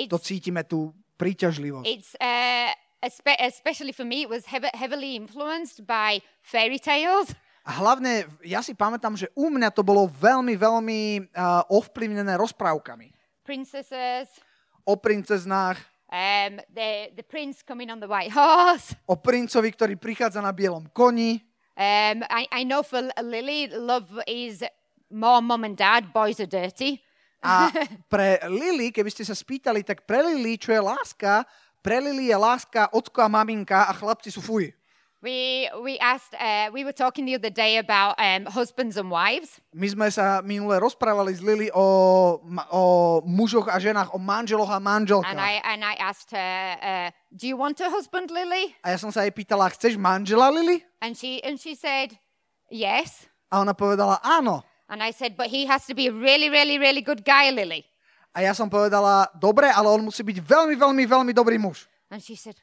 To 0.09 0.17
It's, 0.17 0.25
cítime 0.25 0.65
tú 0.65 0.93
príťažlivosť. 1.17 1.85
it's 1.85 2.17
uh, 2.17 2.73
espe- 3.05 3.37
especially 3.39 3.93
for 3.93 4.01
me, 4.05 4.25
it 4.25 4.29
was 4.29 4.49
heav- 4.49 4.69
heavily 4.73 5.13
influenced 5.17 5.85
by 5.85 6.21
fairy 6.41 6.77
tales. 6.81 7.29
A 7.63 7.71
hlavne, 7.79 8.27
ja 8.43 8.59
si 8.59 8.75
pamätám, 8.75 9.15
že 9.15 9.31
u 9.39 9.47
mňa 9.47 9.71
to 9.71 9.87
bolo 9.87 10.11
veľmi, 10.11 10.51
veľmi 10.59 10.99
uh, 11.31 11.63
ovplyvnené 11.71 12.35
rozprávkami. 12.35 13.15
princesses, 13.43 14.27
O 14.83 14.99
princeznách, 14.99 15.79
um, 16.11 16.59
the, 16.75 17.15
the 17.15 17.23
prince 17.23 17.63
coming 17.63 17.87
on 17.87 18.03
the 18.03 18.07
white 18.07 18.31
horse. 18.35 18.91
o 19.07 19.15
princovi, 19.15 19.71
ktorý 19.71 19.95
prichádza 19.95 20.43
na 20.43 20.51
bielom 20.51 20.91
koni. 20.91 21.39
Um, 21.79 22.19
I, 22.27 22.51
I 22.51 22.61
know 22.67 22.83
for 22.83 22.99
Lily, 23.23 23.71
love 23.71 24.11
is 24.27 24.59
more 25.07 25.39
mum 25.39 25.63
and 25.63 25.79
dad, 25.79 26.11
boys 26.11 26.43
are 26.43 26.51
dirty. 26.51 26.99
A 27.39 27.71
pre 28.11 28.43
Lily, 28.47 28.91
keby 28.91 29.07
ste 29.07 29.23
sa 29.23 29.35
spýtali, 29.35 29.87
tak 29.87 30.03
pre 30.03 30.19
Lily, 30.19 30.59
čo 30.59 30.75
je 30.75 30.83
láska, 30.83 31.47
pre 31.79 32.03
Lily 32.03 32.27
je 32.27 32.37
láska 32.39 32.91
ocko 32.91 33.23
a 33.23 33.31
maminka 33.31 33.87
a 33.87 33.95
chlapci 33.95 34.31
sú 34.31 34.43
fuj. 34.43 34.71
We, 35.23 35.71
we 35.79 35.95
asked, 36.03 36.35
uh, 36.35 36.67
we 36.75 36.83
were 36.83 36.91
talking 36.91 37.23
the 37.23 37.39
other 37.39 37.49
day 37.49 37.79
about 37.79 38.19
um, 38.19 38.43
husbands 38.43 38.99
and 38.99 39.07
wives. 39.07 39.55
My 39.71 39.87
sme 39.87 40.11
sa 40.11 40.43
minule 40.43 40.75
rozprávali 40.83 41.31
s 41.31 41.39
Lily 41.39 41.71
o, 41.71 42.43
o 42.67 42.83
mužoch 43.23 43.71
a 43.71 43.79
ženách, 43.79 44.11
o 44.11 44.19
manželoch 44.19 44.67
a 44.67 44.83
And 44.83 44.83
manželkách. 44.83 45.31
I, 45.31 45.63
and 45.63 45.79
I 45.79 45.95
asked 45.95 46.35
her, 46.35 46.75
uh, 46.83 47.07
do 47.31 47.47
you 47.47 47.55
want 47.55 47.79
a 47.79 47.87
husband, 47.87 48.35
Lily? 48.35 48.75
A 48.83 48.91
ja 48.91 48.99
som 48.99 49.15
sa 49.15 49.23
jej 49.23 49.31
pýtala, 49.31 49.71
chceš 49.71 49.95
manžela, 49.95 50.51
Lily? 50.51 50.83
And 50.99 51.15
she, 51.15 51.39
and 51.39 51.55
she 51.55 51.79
said, 51.79 52.19
yes. 52.67 53.23
A 53.47 53.63
ona 53.63 53.71
povedala, 53.71 54.19
áno. 54.19 54.67
And 54.91 54.99
I 54.99 55.15
said, 55.15 55.39
but 55.39 55.47
he 55.47 55.63
has 55.71 55.87
to 55.87 55.95
be 55.95 56.11
a 56.11 56.13
really, 56.13 56.51
really, 56.51 56.75
really 56.75 56.99
good 56.99 57.23
guy, 57.23 57.47
Lily. 57.47 57.87
A 58.35 58.43
ja 58.43 58.51
som 58.51 58.67
povedala, 58.67 59.31
dobre, 59.39 59.71
ale 59.71 59.87
on 59.87 60.03
musí 60.03 60.19
byť 60.19 60.43
veľmi, 60.43 60.75
veľmi, 60.75 61.03
veľmi 61.07 61.31
dobrý 61.31 61.55
muž. 61.55 61.87
And 62.11 62.19
she 62.19 62.35
said, 62.35 62.59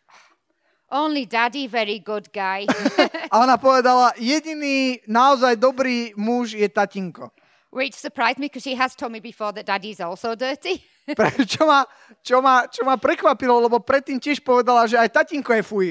only 0.90 1.26
daddy, 1.26 1.66
very 1.66 1.98
good 1.98 2.32
guy. 2.32 2.66
A 3.32 3.40
ona 3.40 3.56
povedala, 3.56 4.12
jediný 4.18 5.00
naozaj 5.06 5.56
dobrý 5.56 6.12
muž 6.18 6.54
je 6.58 6.68
tatinko. 6.68 7.30
Which 7.70 7.94
surprised 7.94 8.42
me 8.42 8.50
because 8.50 8.66
she 8.66 8.74
has 8.74 8.98
told 8.98 9.12
me 9.14 9.20
before 9.22 9.52
that 9.54 9.66
daddy's 9.66 10.02
also 10.02 10.34
dirty. 10.34 10.82
Pre, 11.16 11.30
čo, 11.46 11.66
ma, 11.66 11.86
čo, 12.22 12.42
ma, 12.42 12.66
čo 12.66 12.82
ma 12.82 12.98
prekvapilo, 12.98 13.62
lebo 13.62 13.78
predtým 13.78 14.18
tiež 14.18 14.42
povedala, 14.42 14.90
že 14.90 14.98
aj 14.98 15.10
tatinko 15.10 15.54
je 15.54 15.62
fuj. 15.62 15.88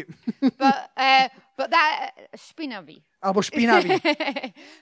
but 0.60 0.92
uh, 0.96 1.28
but 1.56 1.72
that 1.72 2.12
špinavý. 2.36 3.00
Alebo 3.24 3.40
špinavý. 3.40 3.96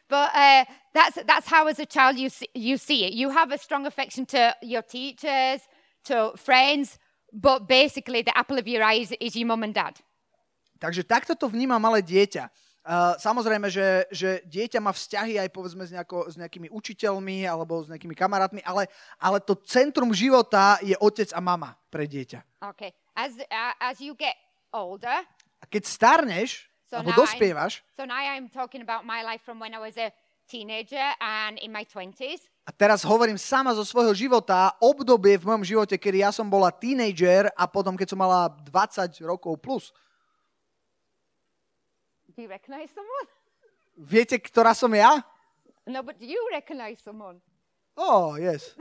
but 0.09 0.29
uh, 0.33 0.65
that's 0.93 1.21
that's 1.25 1.45
how 1.45 1.69
as 1.69 1.77
a 1.77 1.86
child 1.86 2.17
you 2.17 2.29
see, 2.29 2.50
you 2.53 2.77
see 2.81 3.05
it. 3.05 3.13
You 3.13 3.29
have 3.29 3.53
a 3.53 3.62
strong 3.62 3.86
affection 3.86 4.25
to 4.33 4.57
your 4.62 4.81
teachers, 4.81 5.62
to 6.09 6.33
friends, 6.38 6.97
but 7.33 7.67
basically 7.67 8.21
the 8.21 8.33
apple 8.38 8.57
of 8.57 8.67
your 8.67 8.81
eye 8.83 9.05
is, 9.05 9.13
is 9.21 9.36
your 9.36 9.47
mum 9.47 9.63
and 9.63 9.74
dad. 9.74 10.01
Takže 10.77 11.01
takto 11.03 11.34
to 11.34 11.50
vníma 11.50 11.81
malé 11.81 12.05
dieťa. 12.05 12.48
Uh, 12.88 13.19
samozrejme, 13.19 13.67
že, 13.67 14.07
že 14.15 14.39
dieťa 14.48 14.79
má 14.79 14.96
vzťahy 14.96 15.36
aj 15.43 15.51
povedzme 15.51 15.84
s, 15.84 15.91
nejako, 15.91 16.31
s 16.31 16.39
nejakými 16.39 16.72
učiteľmi 16.72 17.43
alebo 17.43 17.84
s 17.84 17.91
nejakými 17.91 18.15
kamarátmi, 18.15 18.63
ale, 18.63 18.88
ale 19.19 19.43
to 19.43 19.60
centrum 19.67 20.15
života 20.15 20.79
je 20.79 20.96
otec 20.96 21.27
a 21.36 21.43
mama 21.43 21.75
pre 21.91 22.07
dieťa. 22.07 22.63
Okay. 22.72 22.96
As 23.12 23.36
uh, 23.36 23.75
as 23.84 24.00
you 24.00 24.15
get 24.15 24.39
older, 24.72 25.19
A 25.60 25.65
keď 25.67 25.84
starneš, 25.84 26.72
So 26.88 27.03
alebo 27.03 27.12
dospievaš, 27.19 27.84
so 27.91 28.07
now 28.07 28.24
I'm 28.24 28.48
talking 28.48 28.79
about 28.79 29.03
my 29.03 29.19
life 29.19 29.43
from 29.43 29.60
when 29.60 29.75
I 29.75 29.84
was 29.84 30.00
a 30.00 30.07
teenager 30.48 31.12
and 31.19 31.60
in 31.60 31.75
my 31.75 31.84
20s. 31.84 32.48
A 32.63 32.72
teraz 32.72 33.03
hovorím 33.03 33.36
sama 33.36 33.75
zo 33.75 33.84
svojho 33.84 34.15
života, 34.15 34.75
obdobie 34.79 35.36
v 35.36 35.43
mojom 35.43 35.63
živote, 35.63 36.00
kedy 36.00 36.24
ja 36.24 36.31
som 36.31 36.48
bola 36.48 36.72
teenager 36.72 37.51
a 37.51 37.67
potom, 37.67 38.00
keď 38.00 38.15
som 38.15 38.19
mala 38.19 38.48
20 38.63 39.12
rokov 39.27 39.60
plus. 39.60 39.91
Do 42.38 42.44
you 42.44 42.50
recognize 42.50 42.94
someone? 42.94 43.27
Viete, 44.13 44.38
ktorá 44.38 44.77
som 44.77 44.94
ja? 44.94 45.25
No, 45.89 46.06
but 46.06 46.22
do 46.22 46.29
you 46.29 46.38
recognize 46.53 47.01
someone? 47.01 47.41
Oh, 47.98 48.38
yes. 48.38 48.77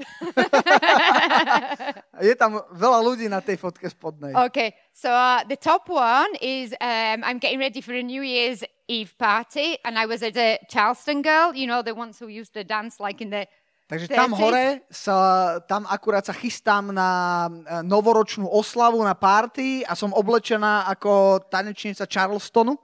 Je 2.28 2.36
tam 2.36 2.60
veľa 2.76 3.00
ľudí 3.00 3.32
na 3.32 3.40
tej 3.40 3.56
fotke 3.56 3.88
spodnej. 3.88 4.36
Okay, 4.52 4.76
so 4.92 5.08
uh, 5.08 5.40
the 5.48 5.56
top 5.56 5.88
one 5.88 6.28
is 6.44 6.76
um, 6.84 7.24
I'm 7.24 7.40
getting 7.40 7.56
ready 7.56 7.80
for 7.80 7.96
a 7.96 8.04
New 8.04 8.20
Year's 8.20 8.60
Eve 8.92 9.16
party, 9.16 9.80
and 9.88 9.96
I 9.96 10.04
was 10.04 10.20
at 10.20 10.36
a 10.36 10.60
Charleston 10.68 11.24
girl, 11.24 11.56
you 11.56 11.64
know, 11.64 11.80
the 11.80 11.96
ones 11.96 12.20
who 12.20 12.28
used 12.28 12.52
to 12.60 12.62
dance 12.68 13.00
like 13.00 13.24
in 13.24 13.32
the. 13.32 13.48
Takže 13.88 14.12
tam 14.12 14.36
30s. 14.36 14.40
hore, 14.42 14.66
sa, 14.92 15.16
tam 15.64 15.88
akurát 15.88 16.26
sa 16.28 16.36
chystám 16.36 16.92
na 16.92 17.08
eh, 17.48 17.80
novoročnú 17.86 18.44
oslavu, 18.44 19.00
na 19.00 19.16
party 19.16 19.80
a 19.86 19.96
som 19.96 20.12
oblečená 20.12 20.90
ako 20.92 21.40
tanečnica 21.48 22.04
Charlestonu 22.04 22.76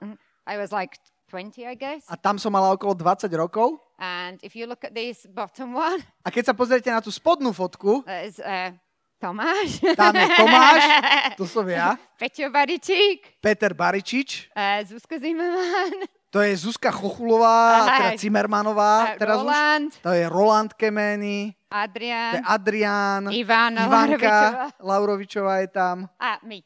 I 0.53 0.61
was 0.61 0.69
like 0.69 1.01
20, 1.33 1.65
I 1.65 1.75
guess. 1.75 2.05
a 2.13 2.17
tam 2.21 2.37
som 2.37 2.53
mala 2.53 2.77
okolo 2.77 2.93
20 2.93 3.33
rokov. 3.33 3.81
And 3.97 4.37
if 4.45 4.53
you 4.53 4.69
look 4.69 4.85
at 4.85 4.93
this 4.93 5.25
bottom 5.25 5.73
one, 5.73 6.05
A 6.21 6.29
keď 6.29 6.53
sa 6.53 6.55
pozriete 6.55 6.93
na 6.93 7.01
tú 7.01 7.09
spodnú 7.09 7.57
fotku, 7.57 8.05
is 8.29 8.37
uh, 8.37 8.69
Tomáš. 9.17 9.81
tam 9.97 10.13
je 10.13 10.27
Tomáš, 10.37 10.83
to 11.41 11.47
som 11.49 11.65
ja, 11.65 11.97
Peťo 12.21 12.53
Baričík, 12.53 13.41
Peter 13.41 13.73
Baričič, 13.73 14.51
uh, 14.53 14.83
Zuzka 14.85 15.17
Zimmerman, 15.17 16.05
to 16.35 16.43
je 16.43 16.53
Zuzka 16.59 16.91
Chochulová, 16.91 17.87
Aha. 17.87 17.97
teda 17.97 18.11
Cimermanová, 18.19 19.15
uh, 19.15 19.23
teraz 19.23 19.39
už. 19.39 19.47
Roland, 19.47 19.91
To 20.03 20.11
je 20.13 20.25
Roland 20.29 20.71
Kemeny, 20.75 21.55
to 21.71 22.37
je 22.37 22.43
Adrian, 22.45 23.31
Ivana 23.33 23.87
Ivanka 23.89 24.29
Laurovičová. 24.29 24.65
Laurovičová 24.83 25.55
je 25.65 25.69
tam. 25.71 25.97
ah, 26.21 26.37
me. 26.43 26.61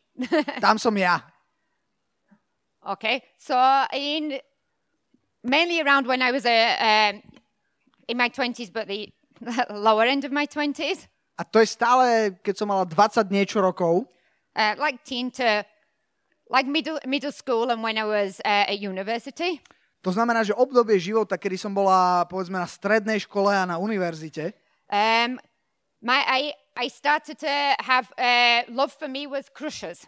Tam 0.58 0.80
som 0.80 0.96
ja. 0.96 1.20
Okay, 2.92 3.22
so 3.38 3.56
in 3.92 4.38
mainly 5.42 5.80
around 5.80 6.06
when 6.06 6.22
I 6.22 6.32
was 6.32 6.46
uh, 6.46 6.76
um, 6.78 7.22
in 8.08 8.16
my 8.16 8.28
20s, 8.28 8.72
but 8.72 8.88
the 8.88 9.12
lower 9.70 10.04
end 10.04 10.24
of 10.24 10.32
my 10.32 10.46
20s, 10.46 11.06
A 11.36 11.44
to 11.44 11.60
je 11.60 11.68
stále, 11.68 12.32
keď 12.40 12.54
som 12.56 12.72
mala 12.72 12.88
20 12.88 13.28
niečo 13.28 13.60
rokov, 13.60 14.08
uh, 14.56 14.72
like 14.80 15.04
teen 15.04 15.28
to 15.36 15.60
like 16.48 16.64
middle 16.64 16.96
middle 17.04 17.32
school 17.32 17.68
and 17.68 17.84
when 17.84 18.00
I 18.00 18.08
was 18.08 18.40
uh, 18.40 18.72
at 18.72 18.80
university. 18.80 19.60
to 20.00 20.14
znamená, 20.14 20.46
že 20.46 20.54
obdobie 20.54 20.96
života, 21.02 21.34
kedy 21.36 21.58
som 21.58 21.74
bola 21.74 22.24
povedzme 22.30 22.56
na 22.56 22.64
strednej 22.64 23.20
škole 23.20 23.52
a 23.52 23.68
na 23.68 23.76
univerzite, 23.76 24.56
Um, 24.86 25.42
my 25.98 26.22
I 26.22 26.54
I 26.78 26.86
started 26.86 27.42
to 27.42 27.52
have 27.82 28.06
uh, 28.14 28.62
love 28.70 28.94
for 28.94 29.10
me 29.10 29.26
was 29.26 29.50
crushes. 29.50 30.06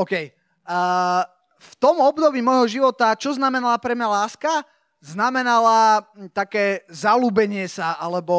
OK. 0.00 0.32
Uh, 0.64 1.28
v 1.60 1.72
tom 1.76 2.00
období 2.00 2.40
môjho 2.40 2.80
života, 2.80 3.12
čo 3.12 3.36
znamenala 3.36 3.76
pre 3.76 3.92
mňa 3.92 4.08
láska? 4.08 4.64
Znamenala 5.00 6.04
mm, 6.16 6.32
také 6.32 6.84
zalúbenie 6.88 7.68
sa, 7.68 8.00
alebo 8.00 8.36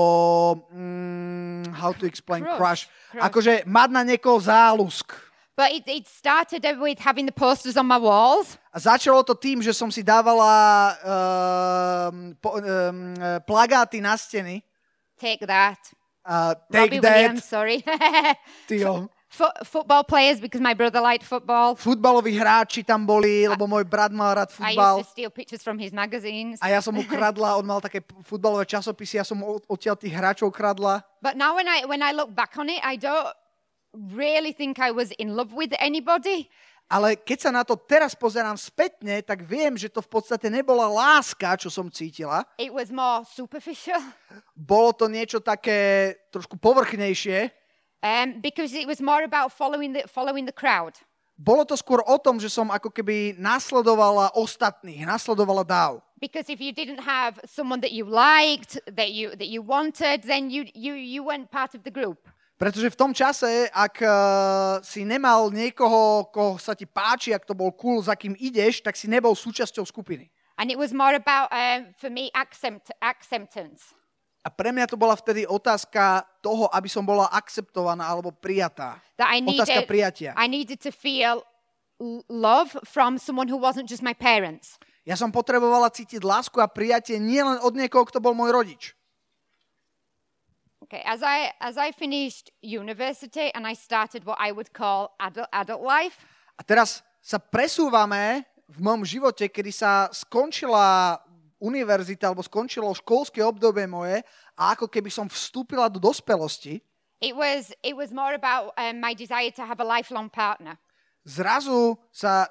mm, 0.74 1.74
how 1.74 1.94
to 1.94 2.10
explain 2.10 2.42
crush. 2.42 2.90
Crush. 3.14 3.22
Akože 3.22 3.54
mať 3.70 3.90
na 3.94 4.02
niekoho 4.02 4.42
zálusk. 4.42 5.14
But 5.54 5.78
it, 5.78 5.86
it 5.86 6.06
started 6.10 6.66
with 6.82 6.98
having 6.98 7.30
the 7.30 7.36
posters 7.36 7.78
on 7.78 7.86
my 7.86 8.02
walls. 8.02 8.58
A 8.74 8.82
začalo 8.82 9.22
to 9.22 9.38
tým, 9.38 9.62
že 9.62 9.76
som 9.78 9.94
si 9.94 10.02
dávala 10.02 10.96
um, 11.06 12.34
po, 12.42 12.58
um, 12.58 13.14
plagáty 13.46 14.02
na 14.02 14.18
steny. 14.18 14.66
Take 15.22 15.46
that. 15.46 15.78
Uh, 16.26 16.58
take 16.74 16.90
Robbie 16.90 17.02
that, 17.02 17.14
Williams, 17.14 17.46
sorry. 17.46 17.86
tyjo. 18.66 19.06
Fo- 19.32 19.56
football 19.64 20.04
players 20.04 20.44
because 20.44 20.60
my 20.60 20.76
brother 20.76 21.00
liked 21.00 21.24
football. 21.24 21.80
Futbaloví 21.80 22.36
hráči 22.36 22.84
tam 22.84 23.08
boli, 23.08 23.48
lebo 23.48 23.64
môj 23.64 23.88
brat 23.88 24.12
mal 24.12 24.36
rád 24.36 24.52
I 24.52 24.76
futbal. 24.76 25.00
used 25.00 25.08
to 25.08 25.12
steal 25.16 25.32
pictures 25.32 25.64
from 25.64 25.80
his 25.80 25.96
magazines. 25.96 26.60
A 26.60 26.68
ja 26.68 26.84
som 26.84 26.92
mu 26.92 27.00
kradla, 27.08 27.56
on 27.56 27.64
mal 27.64 27.80
také 27.80 28.04
futbalové 28.28 28.68
časopisy, 28.68 29.16
ja 29.16 29.24
som 29.24 29.40
mu 29.40 29.56
od- 29.56 29.64
odtiaľ 29.72 29.96
tých 29.96 30.12
hráčov 30.12 30.52
kradla. 30.52 31.00
But 31.24 31.40
now 31.40 31.56
when 31.56 31.64
I 31.64 31.88
when 31.88 32.04
I 32.04 32.12
look 32.12 32.36
back 32.36 32.60
on 32.60 32.68
it, 32.68 32.84
I 32.84 33.00
don't 33.00 33.32
really 34.12 34.52
think 34.52 34.84
I 34.84 34.92
was 34.92 35.16
in 35.16 35.32
love 35.32 35.56
with 35.56 35.72
anybody. 35.80 36.52
Ale 36.92 37.16
keď 37.16 37.40
sa 37.40 37.52
na 37.56 37.64
to 37.64 37.80
teraz 37.80 38.12
pozerám 38.12 38.60
spätne, 38.60 39.24
tak 39.24 39.48
viem, 39.48 39.80
že 39.80 39.88
to 39.88 40.04
v 40.04 40.12
podstate 40.12 40.52
nebola 40.52 40.92
láska, 40.92 41.56
čo 41.56 41.72
som 41.72 41.88
cítila. 41.88 42.44
It 42.60 42.76
was 42.76 42.92
more 42.92 43.24
superficial. 43.24 43.96
Bolo 44.52 44.92
to 44.92 45.08
niečo 45.08 45.40
také 45.40 46.12
trošku 46.36 46.60
povrchnejšie. 46.60 47.61
Um, 48.02 48.42
because 48.42 48.74
it 48.74 48.90
was 48.90 48.98
more 48.98 49.22
about 49.22 49.54
following 49.54 49.94
the 49.94 50.10
following 50.10 50.46
the 50.50 50.56
crowd. 50.56 50.98
Bolo 51.38 51.66
to 51.66 51.78
skôr 51.78 52.02
o 52.06 52.18
tom, 52.22 52.38
že 52.38 52.50
som 52.50 52.70
ako 52.70 52.90
keby 52.94 53.38
nasledovala 53.38 54.34
ostatných, 54.38 55.06
nasledovala 55.06 55.66
dáv. 55.66 56.02
Because 56.22 56.50
if 56.54 56.62
you 56.62 56.70
didn't 56.70 57.02
have 57.02 57.42
someone 57.46 57.82
that 57.82 57.94
you 57.94 58.06
liked, 58.06 58.78
that 58.90 59.10
you 59.14 59.34
that 59.38 59.50
you 59.50 59.62
wanted, 59.62 60.22
then 60.26 60.54
you 60.54 60.70
you 60.74 60.94
you 60.94 61.26
weren't 61.26 61.50
part 61.50 61.74
of 61.74 61.82
the 61.82 61.94
group. 61.94 62.30
Pretože 62.62 62.94
v 62.94 62.98
tom 62.98 63.10
čase, 63.10 63.74
ak 63.74 64.06
uh, 64.06 64.78
si 64.86 65.02
nemal 65.02 65.50
niekoho, 65.50 66.30
koho 66.30 66.62
sa 66.62 66.78
ti 66.78 66.86
páči, 66.86 67.34
ak 67.34 67.42
to 67.42 67.58
bol 67.58 67.74
cool, 67.74 68.06
za 68.06 68.14
kým 68.14 68.38
ideš, 68.38 68.86
tak 68.86 68.94
si 68.94 69.10
nebol 69.10 69.34
súčasťou 69.34 69.82
skupiny. 69.82 70.30
And 70.62 70.70
it 70.70 70.78
was 70.78 70.94
more 70.94 71.18
about 71.18 71.50
um, 71.50 71.90
for 71.98 72.14
me 72.14 72.30
accept, 72.38 72.94
acceptance. 73.02 73.98
A 74.42 74.50
pre 74.50 74.74
mňa 74.74 74.90
to 74.90 74.98
bola 74.98 75.14
vtedy 75.14 75.46
otázka 75.46 76.26
toho, 76.42 76.66
aby 76.74 76.90
som 76.90 77.06
bola 77.06 77.30
akceptovaná 77.30 78.10
alebo 78.10 78.34
prijatá. 78.34 78.98
That 79.22 79.30
I 79.30 79.46
Otázka 79.46 79.86
needed 79.86 79.90
prijatia. 79.90 80.32
I 80.34 80.50
needed 80.50 80.82
to 80.82 80.90
feel 80.90 81.46
love 82.26 82.74
from 82.82 83.22
someone 83.22 83.46
who 83.46 83.62
wasn't 83.62 83.86
just 83.86 84.02
my 84.02 84.18
parents. 84.18 84.82
Ja 85.06 85.14
som 85.14 85.30
potrebovala 85.30 85.94
cítiť 85.94 86.26
lásku 86.26 86.58
a 86.58 86.66
prijatie 86.66 87.22
nielen 87.22 87.62
od 87.62 87.74
niekoho, 87.78 88.06
kto 88.10 88.18
bol 88.18 88.34
môj 88.34 88.50
rodič. 88.54 88.98
Okay, 90.90 91.06
as 91.06 91.22
I 91.22 91.54
as 91.62 91.78
I 91.78 91.94
finished 91.94 92.50
university 92.66 93.54
and 93.54 93.64
I 93.64 93.78
started 93.78 94.26
what 94.26 94.42
I 94.42 94.50
would 94.50 94.74
call 94.74 95.14
adult 95.22 95.48
adult 95.54 95.86
life, 95.86 96.18
A 96.58 96.62
teraz 96.62 97.02
sa 97.26 97.42
presúvame 97.42 98.46
v 98.70 98.78
mojom 98.78 99.02
živote, 99.02 99.50
kedy 99.50 99.74
sa 99.74 100.14
skončila 100.14 101.18
univerzita 101.62 102.34
alebo 102.34 102.42
skončilo 102.42 102.90
školské 102.98 103.46
obdobie 103.46 103.86
moje 103.86 104.26
a 104.58 104.74
ako 104.74 104.90
keby 104.90 105.14
som 105.14 105.30
vstúpila 105.30 105.88
do 105.88 106.02
dospelosti, 106.02 106.82
it 107.22 107.38
was 107.38 107.70
it 107.86 107.94
was 107.94 108.10
more 108.10 108.34
about 108.34 108.74
um, 108.76 108.98
my 108.98 109.14
desire 109.14 109.54
to 109.54 109.62
have 109.62 109.78
a 109.78 109.86
lifelong 109.86 110.28
partner. 110.28 110.76
zrazu 111.22 111.94
sa 112.10 112.50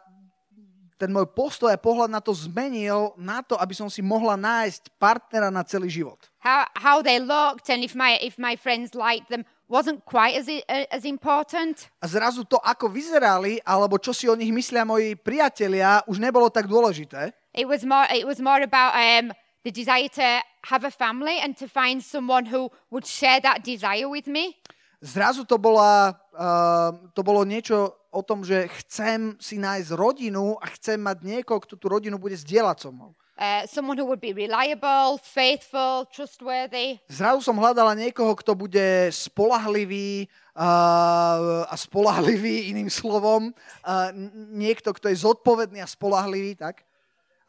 ten 1.01 1.09
môj 1.09 1.33
postoj 1.33 1.73
a 1.73 1.81
pohľad 1.81 2.13
na 2.13 2.21
to 2.21 2.37
zmenil 2.37 3.17
na 3.17 3.41
to, 3.41 3.57
aby 3.57 3.73
som 3.73 3.89
si 3.89 4.05
mohla 4.05 4.37
nájsť 4.37 5.01
partnera 5.01 5.49
na 5.49 5.65
celý 5.65 5.89
život. 5.89 6.29
How 6.45 6.69
how 6.77 6.97
they 7.01 7.17
looked 7.17 7.73
and 7.73 7.81
if 7.81 7.97
my 7.97 8.21
if 8.21 8.37
my 8.37 8.53
friends 8.55 8.93
liked 8.93 9.33
them 9.33 9.49
wasn't 9.65 10.05
quite 10.05 10.37
as 10.37 10.47
as 10.93 11.09
important. 11.09 11.89
A 12.05 12.07
zrazu 12.07 12.45
to, 12.45 12.61
ako 12.61 12.93
vyzerali, 12.93 13.65
alebo 13.65 13.97
čo 13.97 14.13
si 14.13 14.29
o 14.29 14.37
nich 14.37 14.53
myslia 14.53 14.85
moji 14.85 15.17
priatelia, 15.17 16.05
už 16.05 16.21
nebolo 16.21 16.53
tak 16.53 16.69
dôležité. 16.69 17.33
It 17.55 17.67
was 17.67 17.85
more 17.85 18.07
it 18.11 18.27
was 18.27 18.39
more 18.39 18.63
about 18.63 18.95
um, 18.95 19.33
the 19.65 19.71
desire 19.71 20.09
to 20.09 20.43
have 20.65 20.85
a 20.85 20.91
family 20.91 21.39
and 21.43 21.57
to 21.57 21.69
find 21.69 22.03
someone 22.03 22.47
who 22.47 22.71
would 22.91 23.07
share 23.07 23.41
that 23.41 23.65
desire 23.65 24.09
with 24.09 24.27
me. 24.27 24.57
Zrazu 25.01 25.49
to, 25.49 25.57
bola, 25.57 26.13
uh, 26.37 26.93
to 27.17 27.25
bolo 27.25 27.41
niečo 27.49 27.97
o 28.13 28.21
tom, 28.21 28.45
že 28.45 28.69
chcem 28.85 29.33
si 29.41 29.57
nájsť 29.57 29.97
rodinu 29.97 30.61
a 30.61 30.69
chcem 30.77 31.01
mať 31.01 31.25
niekoho, 31.25 31.65
kto 31.65 31.81
tú 31.81 31.89
rodinu 31.89 32.21
bude 32.21 32.37
zdieľať 32.37 32.77
so 32.85 32.93
mnou. 32.93 33.17
Uh, 33.41 33.65
someone 33.65 33.97
who 33.97 34.05
would 34.05 34.21
be 34.21 34.37
reliable, 34.37 35.17
faithful, 35.17 36.05
trustworthy. 36.13 37.01
Zrazu 37.09 37.41
som 37.41 37.57
hľadala 37.57 37.97
niekoho, 37.97 38.37
kto 38.37 38.53
bude 38.53 39.09
spolahlivý 39.09 40.29
uh, 40.53 41.65
a 41.65 41.73
spolahlivý 41.73 42.69
iným 42.69 42.93
slovom. 43.01 43.57
Uh, 43.81 44.13
niekto, 44.53 44.93
kto 44.93 45.09
je 45.09 45.25
zodpovedný 45.25 45.81
a 45.81 45.89
spolahlivý, 45.89 46.61
tak? 46.61 46.85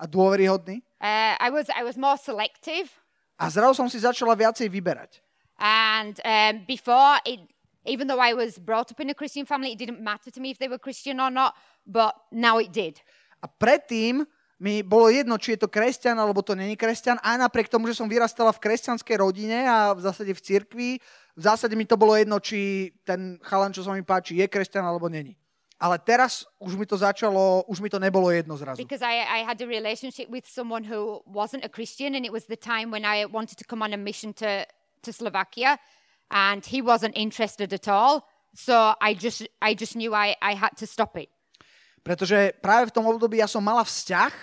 A 0.01 0.09
dôveryhodný. 0.09 0.81
Uh, 0.97 1.37
I 1.37 1.53
was 1.53 1.69
I 1.69 1.85
was 1.85 1.93
more 1.93 2.17
selective, 2.17 2.89
A 3.37 3.49
zrazu 3.53 3.77
som 3.77 3.89
si 3.89 4.01
začala 4.01 4.33
viacej 4.33 4.65
vyberať. 4.69 5.21
and 5.61 6.17
um, 6.25 6.65
before 6.65 7.21
it, 7.21 7.37
even 7.85 8.09
though 8.09 8.17
I 8.21 8.33
was 8.33 8.57
brought 8.57 8.89
up 8.89 8.97
in 8.97 9.13
a 9.13 9.17
Christian 9.17 9.45
family, 9.45 9.73
it 9.73 9.77
didn't 9.77 10.01
matter 10.01 10.33
to 10.33 10.39
me 10.41 10.49
if 10.49 10.57
they 10.57 10.65
were 10.65 10.81
Christian 10.81 11.21
or 11.21 11.29
not. 11.29 11.53
But 11.85 12.17
now 12.33 12.57
it 12.57 12.73
did. 12.73 12.97
A 13.41 13.49
predtým 13.49 14.25
mi 14.61 14.85
bolo 14.85 15.09
jedno, 15.09 15.41
či 15.41 15.57
je 15.57 15.65
to 15.65 15.69
kresťan 15.69 16.13
alebo 16.21 16.45
to 16.45 16.53
není 16.53 16.77
kresťan, 16.77 17.17
aj 17.25 17.41
napriek 17.41 17.65
tomu, 17.65 17.89
že 17.89 17.97
som 17.97 18.05
vyrastala 18.05 18.53
v 18.53 18.61
kresťanskej 18.61 19.17
rodine 19.17 19.65
a 19.65 19.97
v 19.97 20.05
zásade 20.05 20.29
v 20.29 20.41
cirkvi, 20.41 20.89
v 21.33 21.41
zásade 21.41 21.73
mi 21.73 21.89
to 21.89 21.97
bolo 21.97 22.13
jedno, 22.13 22.37
či 22.37 22.93
ten 23.01 23.41
chalan, 23.41 23.73
čo 23.73 23.81
sa 23.81 23.97
mi 23.97 24.05
páči, 24.05 24.37
je 24.37 24.45
kresťan 24.45 24.85
alebo 24.85 25.09
není. 25.09 25.33
Ale 25.81 25.97
teraz 25.97 26.45
už 26.61 26.77
mi 26.77 26.85
to 26.85 26.93
začalo, 26.93 27.65
už 27.65 27.81
mi 27.81 27.89
to 27.89 27.97
nebolo 27.97 28.29
jedno 28.29 28.53
zrazu. 28.53 28.77
because 28.77 29.01
I, 29.01 29.25
I 29.25 29.41
had 29.41 29.57
a 29.57 29.65
relationship 29.65 30.29
with 30.29 30.45
someone 30.45 30.85
who 30.85 31.25
wasn't 31.25 31.65
a 31.65 31.71
Christian, 31.73 32.13
and 32.13 32.21
it 32.21 32.29
was 32.29 32.45
the 32.45 32.55
time 32.55 32.93
when 32.93 33.01
I 33.01 33.25
wanted 33.25 33.57
to 33.57 33.65
come 33.65 33.81
on 33.81 33.89
a 33.89 33.97
mission 33.97 34.29
to, 34.45 34.61
to 35.01 35.09
Slovakia, 35.09 35.81
and 36.29 36.61
he 36.61 36.85
wasn't 36.85 37.17
interested 37.17 37.73
at 37.73 37.89
all. 37.89 38.29
So 38.53 38.93
I 39.01 39.17
just 39.17 39.47
I 39.57 39.73
just 39.73 39.97
knew 39.97 40.13
I, 40.13 40.37
I 40.37 40.53
had 40.53 40.77
to 40.77 40.85
stop 40.85 41.17
it. 41.17 41.33
Pretože 42.05 42.53
práve 42.61 42.89
v 42.89 42.93
tom 42.93 43.05
období 43.09 43.41
ja 43.41 43.49
som 43.49 43.61
mala 43.61 43.81
vzťah 43.81 44.33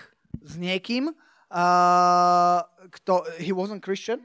s 0.42 0.54
niekým, 0.58 1.10
uh, 1.10 2.58
kto, 2.90 3.26
he 3.42 3.50
wasn't 3.50 3.82
Christian, 3.82 4.22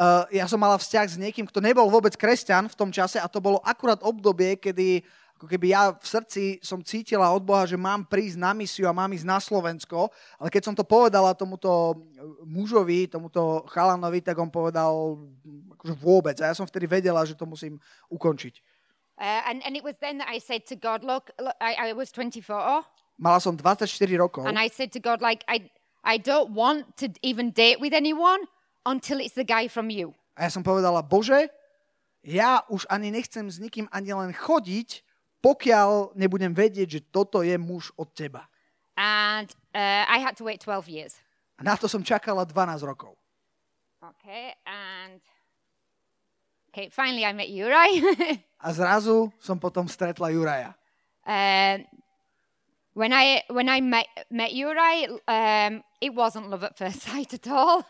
uh, 0.00 0.24
ja 0.32 0.48
som 0.48 0.56
mala 0.56 0.80
vzťah 0.80 1.06
s 1.08 1.16
niekým, 1.20 1.44
kto 1.44 1.60
nebol 1.60 1.88
vôbec 1.92 2.16
kresťan 2.16 2.72
v 2.72 2.76
tom 2.76 2.88
čase 2.88 3.20
a 3.20 3.28
to 3.28 3.40
bolo 3.44 3.60
akurát 3.64 4.00
obdobie, 4.00 4.56
kedy 4.56 5.04
ako 5.40 5.48
keby 5.48 5.72
ja 5.72 5.96
v 5.96 6.04
srdci 6.04 6.42
som 6.60 6.84
cítila 6.84 7.32
od 7.32 7.40
Boha, 7.40 7.64
že 7.64 7.80
mám 7.80 8.04
prísť 8.04 8.36
na 8.36 8.52
misiu 8.52 8.84
a 8.84 8.92
mám 8.92 9.08
ísť 9.08 9.24
na 9.24 9.40
Slovensko, 9.40 10.12
ale 10.36 10.52
keď 10.52 10.68
som 10.68 10.76
to 10.76 10.84
povedala 10.84 11.32
tomuto 11.32 11.96
mužovi, 12.44 13.08
tomuto 13.08 13.64
chalanovi, 13.72 14.20
tak 14.20 14.36
on 14.36 14.52
povedal 14.52 15.16
akože 15.80 15.96
vôbec. 15.96 16.36
A 16.44 16.52
ja 16.52 16.54
som 16.54 16.68
vtedy 16.68 16.84
vedela, 16.84 17.24
že 17.24 17.32
to 17.32 17.48
musím 17.48 17.80
ukončiť. 18.12 18.60
Uh, 19.16 19.40
and, 19.48 19.64
and 19.64 19.80
it 19.80 19.80
was 19.80 19.96
then 20.04 20.20
that 20.20 20.28
I 20.28 20.44
said 20.44 20.68
to 20.68 20.76
God, 20.76 21.00
look, 21.00 21.32
look 21.40 21.56
I, 21.56 21.88
I 21.88 21.96
was 21.96 22.12
24, 22.12 22.84
Mala 23.16 23.40
som 23.40 23.56
24 23.56 23.88
rokov 24.20 24.44
and 24.44 24.60
I 24.60 24.68
said 24.68 24.92
to 24.92 25.00
God, 25.00 25.24
like, 25.24 25.40
I, 25.48 25.72
I 26.04 26.20
don't 26.20 26.52
want 26.52 27.00
to 27.00 27.08
even 27.24 27.48
date 27.48 27.80
with 27.80 27.96
anyone 27.96 28.44
until 28.84 29.24
it's 29.24 29.36
the 29.36 29.44
guy 29.48 29.72
from 29.72 29.88
you. 29.88 30.12
a 30.36 30.48
ja 30.48 30.50
som 30.52 30.60
povedala, 30.60 31.00
Bože, 31.00 31.48
ja 32.24 32.64
už 32.68 32.84
ani 32.92 33.08
nechcem 33.08 33.48
s 33.48 33.56
nikým 33.56 33.88
ani 33.88 34.12
len 34.12 34.32
chodiť, 34.32 35.04
pokiaľ 35.40 36.16
nebudem 36.16 36.52
vedieť, 36.52 36.88
že 36.88 37.00
toto 37.08 37.40
je 37.40 37.56
muž 37.56 37.92
od 37.96 38.12
teba. 38.12 38.48
And 38.96 39.48
uh, 39.72 40.04
I 40.08 40.20
had 40.20 40.36
to 40.40 40.44
wait 40.44 40.60
12 40.60 40.88
years. 40.88 41.16
A 41.56 41.64
na 41.64 41.76
to 41.76 41.88
som 41.88 42.04
čakala 42.04 42.44
12 42.44 42.84
rokov. 42.84 43.16
Okay, 44.00 44.56
and 44.64 45.20
okay, 46.72 46.88
finally 46.88 47.24
I 47.24 47.32
met 47.36 47.52
Uri. 47.52 48.00
A 48.64 48.72
zrazu 48.72 49.32
som 49.40 49.56
potom 49.56 49.88
stretla 49.88 50.32
Juraja. 50.32 50.76
um, 51.26 51.84
when 52.94 53.12
I 53.12 53.42
when 53.48 53.68
I 53.68 53.80
met 53.80 54.06
met 54.30 54.52
Uri, 54.52 55.08
um, 55.28 55.82
it 56.00 56.14
wasn't 56.14 56.50
love 56.50 56.64
at 56.64 56.76
first 56.76 57.02
sight 57.06 57.34
at 57.34 57.46
all. 57.48 57.84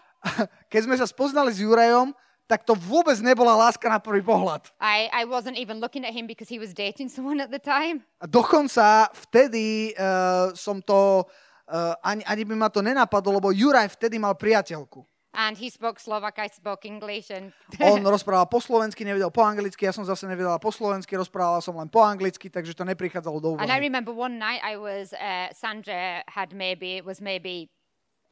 Keď 0.68 0.84
sme 0.84 0.96
sa 1.00 1.08
spoznali 1.08 1.48
s 1.48 1.64
Jurajom, 1.64 2.12
tak 2.50 2.66
to 2.66 2.74
vôbec 2.74 3.14
nebola 3.22 3.54
láska 3.54 3.86
na 3.86 4.02
prvý 4.02 4.26
pohľad. 4.26 4.66
I, 4.82 5.06
I 5.14 5.22
wasn't 5.22 5.54
even 5.54 5.78
looking 5.78 6.02
at 6.02 6.10
him 6.10 6.26
because 6.26 6.50
he 6.50 6.58
was 6.58 6.74
dating 6.74 7.06
someone 7.06 7.38
at 7.38 7.54
the 7.54 7.62
time. 7.62 8.02
A 8.18 8.26
dokonca 8.26 9.06
vtedy 9.14 9.94
uh, 9.94 10.50
som 10.58 10.82
to, 10.82 11.22
uh, 11.70 11.94
ani, 12.02 12.26
ani 12.26 12.42
by 12.42 12.58
ma 12.58 12.66
to 12.66 12.82
nenapadlo, 12.82 13.38
lebo 13.38 13.54
Juraj 13.54 13.94
vtedy 13.94 14.18
mal 14.18 14.34
priateľku. 14.34 15.06
And 15.30 15.54
he 15.54 15.70
spoke 15.70 16.02
Slovak, 16.02 16.42
I 16.42 16.50
spoke 16.50 16.82
English, 16.82 17.30
and 17.30 17.54
On 17.86 18.02
rozprával 18.02 18.50
po 18.50 18.58
slovensky, 18.58 19.06
nevedel 19.06 19.30
po 19.30 19.46
anglicky, 19.46 19.86
ja 19.86 19.94
som 19.94 20.02
zase 20.02 20.26
nevedela 20.26 20.58
po 20.58 20.74
slovensky, 20.74 21.14
rozprávala 21.14 21.62
som 21.62 21.78
len 21.78 21.86
po 21.86 22.02
anglicky, 22.02 22.50
takže 22.50 22.74
to 22.74 22.82
neprichádzalo 22.82 23.38
do 23.38 23.54
and 23.54 23.70
I 23.70 23.78
úvahy. 23.78 23.86
remember 23.86 24.10
one 24.10 24.42
night 24.42 24.58
I 24.58 24.74
was 24.74 25.14
uh, 25.14 25.54
Sandra 25.54 26.26
had 26.26 26.50
maybe 26.50 26.98
was 27.06 27.22
maybe 27.22 27.70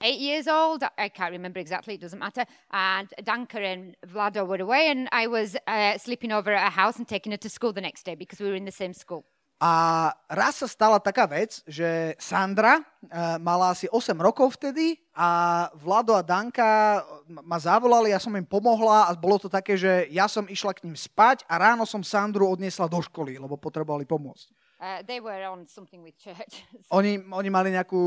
eight 0.00 0.20
years 0.20 0.46
old. 0.46 0.82
I 0.96 1.08
can't 1.08 1.32
remember 1.32 1.58
exactly. 1.58 1.94
It 1.94 2.00
doesn't 2.00 2.18
matter. 2.18 2.44
And 2.70 3.08
Danka 3.22 3.56
and 3.56 3.96
Vlado 4.06 4.46
were 4.46 4.60
away, 4.60 4.88
and 4.88 5.08
I 5.12 5.26
was 5.26 5.56
uh, 5.66 5.98
sleeping 5.98 6.32
over 6.32 6.52
at 6.52 6.64
her 6.64 6.70
house 6.70 6.96
and 6.98 7.06
taking 7.06 7.32
her 7.32 7.38
to 7.38 7.50
school 7.50 7.72
the 7.72 7.80
next 7.80 8.04
day 8.04 8.14
because 8.14 8.38
we 8.40 8.48
were 8.48 8.56
in 8.56 8.64
the 8.64 8.72
same 8.72 8.92
school. 8.92 9.24
A 9.58 10.14
raz 10.30 10.62
sa 10.62 10.70
stala 10.70 11.02
taká 11.02 11.26
vec, 11.26 11.66
že 11.66 12.14
Sandra 12.14 12.78
uh, 12.78 13.42
mala 13.42 13.74
asi 13.74 13.90
8 13.90 14.14
rokov 14.14 14.54
vtedy 14.54 14.94
a 15.18 15.66
Vlado 15.74 16.14
a 16.14 16.22
Danka 16.22 17.02
ma 17.26 17.58
zavolali, 17.58 18.14
ja 18.14 18.22
som 18.22 18.38
im 18.38 18.46
pomohla 18.46 19.10
a 19.10 19.18
bolo 19.18 19.34
to 19.34 19.50
také, 19.50 19.74
že 19.74 20.06
ja 20.14 20.30
som 20.30 20.46
išla 20.46 20.78
k 20.78 20.86
ním 20.86 20.94
spať 20.94 21.42
a 21.50 21.58
ráno 21.58 21.82
som 21.90 22.06
Sandru 22.06 22.46
odniesla 22.46 22.86
do 22.86 23.02
školy, 23.02 23.34
lebo 23.34 23.58
potrebovali 23.58 24.06
pomôcť. 24.06 24.46
Uh, 24.78 25.02
they 25.10 25.18
were 25.18 25.42
on 25.50 25.66
something 25.66 26.06
with 26.06 26.14
church. 26.22 26.62
Oni, 26.94 27.18
oni 27.18 27.50
mali 27.50 27.74
nejakú 27.74 27.98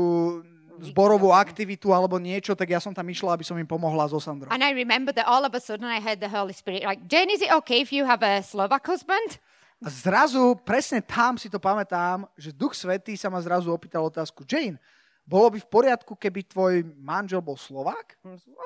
zborovú 0.80 1.28
aktivitu 1.34 1.92
alebo 1.92 2.16
niečo, 2.16 2.56
tak 2.56 2.72
ja 2.72 2.80
som 2.80 2.94
tam 2.94 3.04
išla, 3.04 3.36
aby 3.36 3.44
som 3.44 3.58
im 3.58 3.66
pomohla 3.68 4.08
so 4.08 4.16
Sandrou. 4.16 4.48
and 4.48 4.64
I 4.64 4.72
remember 4.72 5.12
that 5.12 5.28
all 5.28 5.44
of 5.44 5.52
a 5.52 5.60
sudden 5.60 5.84
I 5.84 6.00
heard 6.00 6.22
the 6.22 6.30
Holy 6.32 6.56
Spirit 6.56 6.86
like, 6.88 7.04
Jane, 7.10 7.28
is 7.28 7.42
it 7.44 7.52
okay 7.64 7.84
if 7.84 7.92
you 7.92 8.08
have 8.08 8.24
a 8.24 8.40
Slovak 8.40 8.86
husband? 8.88 9.36
A 9.82 9.90
zrazu, 9.90 10.54
presne 10.62 11.02
tam 11.02 11.34
si 11.34 11.50
to 11.50 11.58
pamätám, 11.58 12.22
že 12.38 12.54
Duch 12.54 12.78
Svetý 12.78 13.18
sa 13.18 13.26
ma 13.26 13.42
zrazu 13.42 13.74
opýtal 13.74 14.06
otázku, 14.06 14.46
Jane, 14.46 14.78
bolo 15.26 15.50
by 15.50 15.58
v 15.58 15.68
poriadku, 15.68 16.14
keby 16.14 16.46
tvoj 16.46 16.86
manžel 17.02 17.42
bol 17.42 17.58
Slovák? 17.58 18.14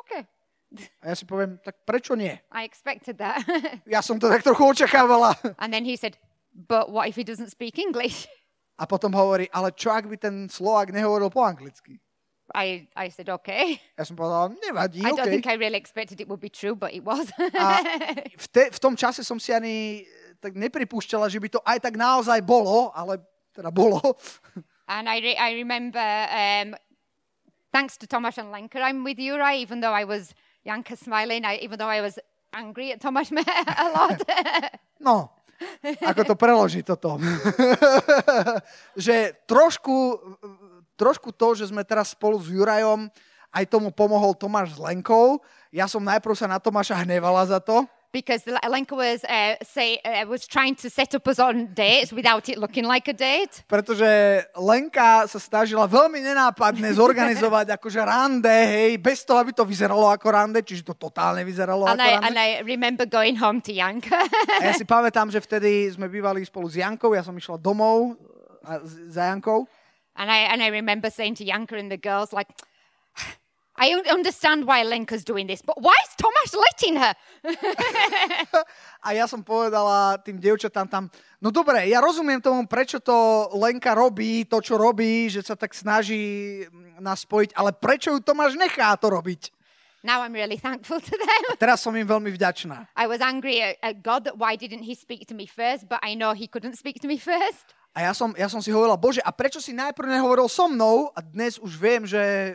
Okay, 0.05 0.29
A 1.01 1.13
ja 1.13 1.15
si 1.17 1.25
poviem, 1.25 1.57
tak 1.65 1.81
prečo 1.89 2.13
nie? 2.13 2.37
I 2.53 2.69
expected 2.69 3.17
that. 3.17 3.41
Ja 3.89 4.05
som 4.05 4.21
to 4.21 4.29
tak 4.29 4.45
trochu 4.45 4.61
očakávala. 4.77 5.33
and 5.57 5.73
then 5.73 5.89
he 5.89 5.97
said, 5.97 6.21
but 6.53 6.93
what 6.93 7.09
if 7.09 7.17
he 7.17 7.25
doesn't 7.25 7.49
speak 7.49 7.81
English? 7.81 8.29
A 8.77 8.85
potom 8.85 9.09
hovorí, 9.17 9.49
ale 9.53 9.73
čo 9.73 9.89
ak 9.89 10.05
by 10.05 10.17
ten 10.21 10.53
Slovák 10.53 10.93
nehovoril 10.93 11.33
po 11.33 11.41
anglicky? 11.41 11.97
I, 12.55 12.87
I 12.95 13.09
said, 13.11 13.27
okay. 13.33 13.81
Ja 13.99 14.05
som 14.07 14.15
povedal, 14.15 14.55
nevadí, 14.63 15.03
I 15.03 15.11
don't 15.11 15.27
OK. 15.27 15.33
think 15.33 15.47
I 15.51 15.59
really 15.59 15.81
expected 15.81 16.21
it 16.21 16.29
would 16.31 16.39
be 16.39 16.53
true, 16.53 16.79
but 16.79 16.95
it 16.95 17.03
was. 17.03 17.27
A 17.57 17.83
v, 18.45 18.47
te, 18.53 18.71
v 18.71 18.79
tom 18.79 18.95
čase 18.95 19.27
som 19.27 19.41
si 19.41 19.51
ani 19.51 20.07
eh, 20.07 20.39
tak 20.39 20.55
nepripúšťala, 20.55 21.27
že 21.27 21.43
by 21.43 21.49
to 21.51 21.61
aj 21.67 21.83
tak 21.83 21.99
naozaj 21.99 22.39
bolo, 22.47 22.95
ale 22.95 23.19
teda 23.51 23.75
bolo. 23.75 23.99
and 24.87 25.11
I, 25.11 25.19
re- 25.19 25.41
I 25.41 25.51
remember, 25.59 26.07
um, 26.31 26.79
thanks 27.75 27.99
to 27.99 28.07
Tomasz 28.07 28.39
and 28.39 28.55
Lenka, 28.55 28.79
I'm 28.79 29.03
with 29.03 29.19
Uri, 29.19 29.59
even 29.59 29.83
though 29.83 29.97
I 29.97 30.07
was 30.07 30.31
Yanka 30.63 30.95
smiling, 30.95 31.43
I, 31.43 31.59
even 31.65 31.83
though 31.83 31.91
I 31.91 31.99
was 31.99 32.21
angry 32.55 32.93
at 32.93 33.03
Tomasz 33.03 33.33
a 33.35 33.89
lot. 33.91 34.23
No, 35.03 35.35
ako 36.05 36.23
to 36.23 36.35
preložiť 36.37 36.85
toto? 36.85 37.17
že 39.07 39.33
trošku, 39.49 40.21
trošku 41.01 41.33
to, 41.33 41.57
že 41.57 41.73
sme 41.73 41.87
teraz 41.87 42.13
spolu 42.13 42.37
s 42.37 42.53
Jurajom, 42.53 43.09
aj 43.57 43.65
tomu 43.73 43.89
pomohol 43.89 44.37
Tomáš 44.37 44.77
s 44.77 44.83
Lenkou. 44.83 45.41
Ja 45.73 45.89
som 45.89 46.05
najprv 46.05 46.37
sa 46.37 46.45
na 46.45 46.61
Tomáša 46.61 47.01
hnevala 47.05 47.49
za 47.49 47.57
to, 47.57 47.89
because 48.13 48.43
Lenka 48.47 48.95
was, 48.95 49.25
uh, 49.25 49.57
say, 49.63 49.99
uh, 50.05 50.27
was 50.27 50.47
trying 50.47 50.75
to 50.77 50.91
set 50.91 51.15
up 51.15 51.27
us 51.29 51.39
on 51.39 51.75
dates 51.75 52.13
without 52.13 52.49
it 52.49 52.59
looking 52.59 52.85
like 52.85 53.09
a 53.09 53.17
date. 53.17 53.63
pretože 53.69 54.07
Lenka 54.57 55.27
sa 55.29 55.39
snažila 55.39 55.85
veľmi 55.87 56.23
nenápadne 56.23 56.89
zorganizovať 56.95 57.77
akože 57.77 58.01
rande, 58.03 58.51
hej, 58.51 58.99
bez 58.99 59.25
toho, 59.27 59.43
aby 59.43 59.53
to 59.53 59.67
vyzeralo 59.67 60.09
ako 60.11 60.27
rande, 60.33 60.61
čiže 60.63 60.87
to 60.87 60.95
totálne 60.95 61.43
vyzeralo 61.45 61.87
And 61.87 62.01
ako 62.01 62.07
I, 62.07 62.13
rande. 62.15 62.27
and 62.27 62.35
I 62.39 62.49
remember 62.63 63.05
going 63.07 63.37
home 63.37 63.61
to 63.65 63.73
Yanka. 63.73 64.17
A 64.61 64.65
ja 64.69 64.73
si 64.73 64.87
pamätám, 64.87 65.29
že 65.29 65.43
vtedy 65.43 65.91
sme 65.93 66.07
bývali 66.09 66.43
spolu 66.47 66.71
s 66.71 66.79
Jankou, 66.81 67.13
ja 67.13 67.23
som 67.27 67.37
išla 67.37 67.61
domov 67.61 68.17
a, 68.65 68.81
za 69.11 69.31
Jankou 69.35 69.67
and, 70.17 70.33
I, 70.33 70.49
and 70.49 70.63
I 70.65 70.69
remember 70.73 71.11
saying 71.11 71.37
to 71.37 71.45
Yanka 71.45 71.77
and 71.77 71.93
the 71.93 72.01
girls, 72.01 72.33
like, 72.33 72.49
I 73.77 73.93
un- 73.93 74.09
understand 74.09 74.65
why 74.65 74.81
Lenka's 74.83 75.25
doing 75.25 75.45
this, 75.45 75.61
but 75.61 75.77
why 75.77 75.93
is 76.05 76.13
Tomasz 76.17 76.57
letting 76.57 76.97
her? 76.97 77.13
a 79.07 79.13
ja 79.13 79.29
som 79.29 79.45
povedala 79.45 80.17
tým 80.25 80.41
dievčatám 80.41 80.89
tam, 80.89 81.13
no 81.45 81.53
dobre, 81.53 81.85
ja 81.85 82.01
rozumiem 82.01 82.41
tomu, 82.41 82.65
prečo 82.65 83.05
to 83.05 83.49
Lenka 83.53 83.93
robí, 83.93 84.49
to, 84.49 84.65
čo 84.65 84.81
robí, 84.81 85.29
že 85.29 85.45
sa 85.45 85.53
tak 85.53 85.77
snaží 85.77 86.65
mm, 86.65 87.05
nás 87.05 87.29
spojiť, 87.29 87.53
ale 87.53 87.77
prečo 87.77 88.17
ju 88.17 88.25
Tomáš 88.25 88.57
nechá 88.57 88.97
to 88.97 89.13
robiť? 89.13 89.53
Now 90.07 90.23
I'm 90.23 90.33
really 90.33 90.57
thankful 90.57 91.03
to 91.03 91.15
them. 91.19 91.43
Teraz 91.59 91.83
som 91.83 91.91
im 91.99 92.07
veľmi 92.07 92.31
vďačná. 92.33 92.89
I 92.95 93.11
was 93.11 93.19
angry 93.21 93.59
at, 93.61 93.77
at 93.83 94.01
God 94.01 94.25
that 94.25 94.39
why 94.39 94.55
didn't 94.55 94.87
he 94.87 94.95
speak 94.95 95.27
to 95.29 95.35
me 95.35 95.45
first, 95.45 95.91
but 95.91 95.99
I 96.01 96.15
know 96.15 96.33
he 96.33 96.47
couldn't 96.47 96.79
speak 96.79 97.03
to 97.03 97.11
me 97.11 97.19
first. 97.19 97.75
A 97.97 98.05
ja 98.05 98.13
som, 98.13 98.37
ja 98.37 98.47
som 98.47 98.61
si 98.61 98.69
hovorila, 98.69 99.01
Bože, 99.01 99.25
a 99.25 99.33
prečo 99.33 99.57
si 99.57 99.73
najprv 99.73 100.21
nehovoril 100.21 100.53
so 100.53 100.69
mnou? 100.69 101.09
A 101.17 101.25
dnes 101.25 101.57
už 101.57 101.81
viem, 101.81 102.05
že 102.05 102.53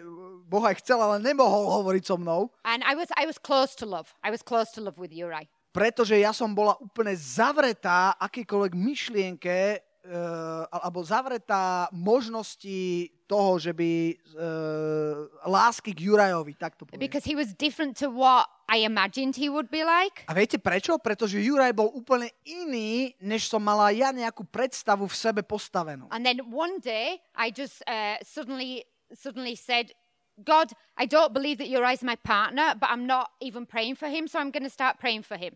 Boh 0.52 0.60
aj 0.68 0.84
chcel, 0.84 1.00
ale 1.00 1.24
nemohol 1.24 1.80
hovoriť 1.80 2.04
so 2.04 2.20
mnou, 2.20 2.52
And 2.68 2.84
I 2.84 2.92
was, 3.00 3.08
I 3.16 3.24
was 3.24 3.40
close 3.40 3.72
to 3.80 3.88
love. 3.88 4.12
I 4.20 4.28
was 4.36 4.44
close 4.44 4.76
to 4.76 4.84
love 4.84 5.00
with 5.00 5.16
Uri. 5.16 5.48
pretože 5.72 6.20
ja 6.20 6.36
som 6.36 6.52
bola 6.52 6.76
úplne 6.84 7.16
zavretá 7.16 8.12
akýkoľvek 8.20 8.76
myšlienke 8.76 9.80
uh, 10.04 10.68
alebo 10.68 11.00
zavretá 11.00 11.88
možnosti 11.96 13.08
toho, 13.24 13.56
že 13.56 13.72
by 13.72 13.92
uh, 14.36 15.32
lásky 15.48 15.96
k 15.96 16.12
Jurajovi, 16.12 16.60
tak 16.60 16.76
to 16.76 16.84
poviem. 16.84 17.00
Because 17.00 17.24
he 17.24 17.40
was 17.40 17.56
different 17.56 17.96
to 18.04 18.12
what 18.12 18.52
I 18.68 18.84
imagined 18.84 19.40
he 19.40 19.48
would 19.48 19.72
be 19.72 19.88
like. 19.88 20.28
A 20.28 20.36
viete 20.36 20.60
prečo? 20.60 21.00
Pretože 21.00 21.40
Juraj 21.40 21.72
bol 21.72 21.88
úplne 21.96 22.28
iný, 22.44 23.16
než 23.24 23.48
som 23.48 23.64
mala 23.64 23.96
ja 23.96 24.12
nejakú 24.12 24.44
predstavu 24.44 25.08
v 25.08 25.16
sebe 25.16 25.42
postavenú. 25.48 26.12
And 26.12 26.28
then 26.28 26.44
one 26.52 26.84
day 26.84 27.24
I 27.40 27.56
just 27.56 27.80
uh, 27.88 28.20
suddenly, 28.28 28.84
suddenly 29.16 29.56
said, 29.56 29.96
God, 30.40 30.72
I 30.96 31.06
don't 31.06 31.34
believe 31.36 31.60
that 31.60 31.68
Uri's 31.68 32.02
my 32.02 32.16
partner, 32.16 32.74
but 32.80 32.88
I'm 32.88 33.06
not 33.06 33.36
even 33.44 33.68
praying 33.68 34.00
for 34.00 34.08
him, 34.08 34.28
so 34.28 34.40
I'm 34.40 34.50
going 34.50 34.64
to 34.64 34.72
start 34.72 34.98
praying 34.98 35.28
for 35.28 35.36
him. 35.36 35.54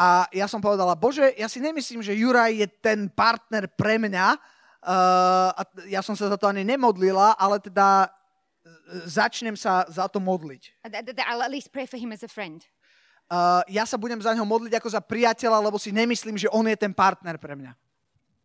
A 0.00 0.24
ja 0.32 0.48
som 0.48 0.64
povedala, 0.64 0.96
Bože, 0.96 1.36
ja 1.36 1.44
si 1.44 1.60
nemyslím, 1.60 2.00
že 2.00 2.16
Juraj 2.16 2.56
je 2.56 2.68
ten 2.80 3.12
partner 3.12 3.68
pre 3.68 4.00
mňa, 4.00 4.40
Uh, 4.80 5.52
a 5.52 5.62
ja 5.92 6.00
som 6.00 6.16
sa 6.16 6.32
za 6.32 6.40
to 6.40 6.48
ani 6.48 6.64
nemodlila, 6.64 7.36
ale 7.36 7.60
teda 7.60 8.08
e, 8.64 9.04
začnem 9.04 9.52
sa 9.52 9.84
za 9.92 10.08
to 10.08 10.24
modliť. 10.24 10.88
I'll 11.28 11.44
at 11.44 11.52
least 11.52 11.68
pray 11.68 11.84
for 11.84 12.00
him 12.00 12.16
as 12.16 12.24
a 12.24 12.32
friend. 12.32 12.64
Uh, 13.28 13.60
ja 13.68 13.84
sa 13.84 14.00
budem 14.00 14.16
za 14.24 14.32
ňo 14.32 14.48
modliť 14.48 14.80
ako 14.80 14.88
za 14.88 15.04
priateľa, 15.04 15.68
lebo 15.68 15.76
si 15.76 15.92
nemyslím, 15.92 16.40
že 16.40 16.48
on 16.48 16.64
je 16.64 16.80
ten 16.80 16.96
partner 16.96 17.36
pre 17.36 17.60
mňa. 17.60 17.76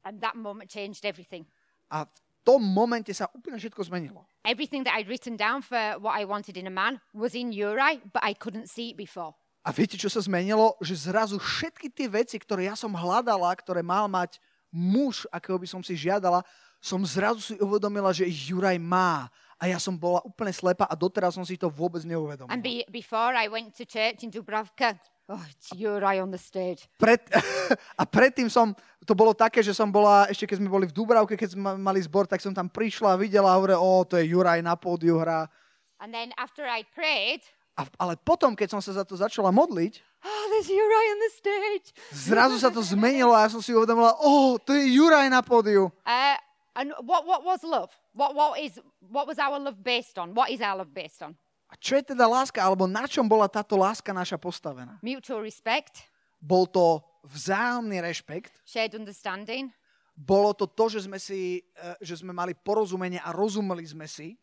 And 0.03 0.19
that 0.19 0.35
moment 0.35 0.67
changed 0.67 1.07
everything. 1.07 1.47
A 1.87 2.03
v 2.03 2.19
tom 2.45 2.61
momente 2.61 3.09
sa 3.09 3.25
úplne 3.33 3.57
všetko 3.57 3.81
zmenilo. 3.89 4.29
Everything 4.45 4.85
that 4.85 4.93
I'd 4.93 5.09
written 5.09 5.33
down 5.33 5.65
for 5.65 5.97
what 5.97 6.13
I 6.13 6.29
wanted 6.29 6.53
in 6.55 6.69
a 6.69 6.73
man 6.73 7.01
was 7.17 7.33
in 7.33 7.49
Uri, 7.49 8.05
but 8.13 8.21
I 8.21 8.37
couldn't 8.37 8.69
see 8.69 8.93
it 8.93 8.97
before. 9.01 9.33
A 9.65 9.73
viete, 9.73 9.97
čo 9.97 10.13
sa 10.13 10.21
zmenilo? 10.21 10.77
Že 10.77 11.09
zrazu 11.09 11.35
všetky 11.41 11.89
tie 11.89 12.05
veci, 12.05 12.37
ktoré 12.37 12.69
ja 12.69 12.77
som 12.77 12.93
hľadala, 12.93 13.49
ktoré 13.57 13.81
mal 13.81 14.05
mať 14.05 14.37
muž, 14.69 15.25
akého 15.33 15.57
by 15.57 15.65
som 15.65 15.81
si 15.81 15.97
žiadala, 15.97 16.45
som 16.77 17.01
zrazu 17.01 17.41
si 17.41 17.55
uvedomila, 17.57 18.13
že 18.13 18.29
Juraj 18.29 18.77
má. 18.77 19.25
A 19.57 19.71
ja 19.71 19.81
som 19.81 19.97
bola 19.97 20.21
úplne 20.21 20.53
slepá 20.53 20.85
a 20.85 20.93
doteraz 20.93 21.33
som 21.33 21.41
si 21.41 21.57
to 21.57 21.65
vôbec 21.71 22.05
neuvedomila. 22.05 22.53
And 22.53 22.61
be, 22.61 22.85
before 22.93 23.33
I 23.33 23.49
went 23.49 23.73
to 23.81 23.89
church 23.89 24.21
in 24.21 24.29
Dubravka, 24.29 24.99
oh, 25.29 25.43
it's 25.49 25.73
Uri 25.73 26.19
on 26.21 26.29
the 26.31 26.41
stage. 26.41 26.85
Pred, 26.97 27.21
a 28.01 28.03
predtým 28.05 28.49
som, 28.49 28.73
to 29.05 29.13
bolo 29.17 29.33
také, 29.33 29.65
že 29.65 29.73
som 29.73 29.89
bola, 29.89 30.29
ešte 30.29 30.45
keď 30.45 30.57
sme 30.61 30.69
boli 30.69 30.85
v 30.85 30.93
Dubravke, 30.93 31.37
keď 31.37 31.57
sme 31.57 31.77
mali 31.77 31.99
zbor, 32.01 32.29
tak 32.29 32.41
som 32.41 32.53
tam 32.53 32.69
prišla 32.69 33.15
a 33.15 33.19
videla 33.19 33.53
a 33.53 33.57
hovorila, 33.57 33.81
o, 33.81 34.05
to 34.05 34.17
je 34.21 34.29
Juraj 34.29 34.61
na 34.61 34.77
pódiu 34.77 35.17
hrá. 35.21 35.49
And 35.97 36.11
then 36.13 36.35
after 36.37 36.67
I 36.67 36.83
prayed, 36.93 37.41
A, 37.75 37.83
ale 37.99 38.15
potom, 38.15 38.55
keď 38.55 38.71
som 38.71 38.79
sa 38.79 38.95
za 38.95 39.03
to 39.03 39.19
začala 39.19 39.51
modliť, 39.51 39.99
oh, 40.23 40.43
there's 40.47 40.71
Uri 40.71 41.05
on 41.11 41.19
the 41.19 41.31
stage. 41.35 41.87
zrazu 42.15 42.55
sa 42.55 42.71
to 42.71 42.79
zmenilo 42.79 43.35
a 43.35 43.43
ja 43.43 43.49
som 43.51 43.59
si 43.59 43.75
uvedomila, 43.75 44.15
o, 44.23 44.55
to 44.55 44.71
je 44.71 44.95
Juraj 44.95 45.27
na 45.27 45.43
pódiu. 45.43 45.91
Uh, 46.07 46.39
and 46.79 46.95
what, 47.03 47.27
what 47.27 47.43
was 47.43 47.67
love? 47.67 47.91
What, 48.15 48.31
what, 48.31 48.55
is, 48.63 48.79
what 49.11 49.27
was 49.27 49.35
our 49.43 49.59
love 49.59 49.83
based 49.83 50.15
on? 50.15 50.31
What 50.31 50.55
is 50.55 50.63
our 50.63 50.79
love 50.79 50.95
based 50.95 51.19
on? 51.19 51.35
A 51.65 51.73
čo 51.75 51.97
je 51.97 52.13
teda 52.13 52.29
láska, 52.29 52.61
alebo 52.61 52.85
na 52.85 53.09
čom 53.09 53.25
bola 53.25 53.49
táto 53.49 53.73
láska 53.75 54.13
naša 54.13 54.37
postavená? 54.37 55.01
Mutual 55.01 55.41
respect, 55.41 56.05
Bol 56.45 56.69
to 56.69 57.01
vzájomný 57.25 58.05
rešpekt, 58.05 58.61
shared 58.69 58.93
understanding, 58.93 59.73
bolo 60.13 60.53
to 60.53 60.69
to, 60.69 60.93
že 60.93 61.09
sme, 61.09 61.17
si, 61.17 61.65
eh, 61.75 61.97
že 61.99 62.21
sme 62.21 62.31
mali 62.31 62.53
porozumenie 62.55 63.19
a 63.19 63.33
rozumeli 63.33 63.83
sme 63.83 64.05
si. 64.05 64.37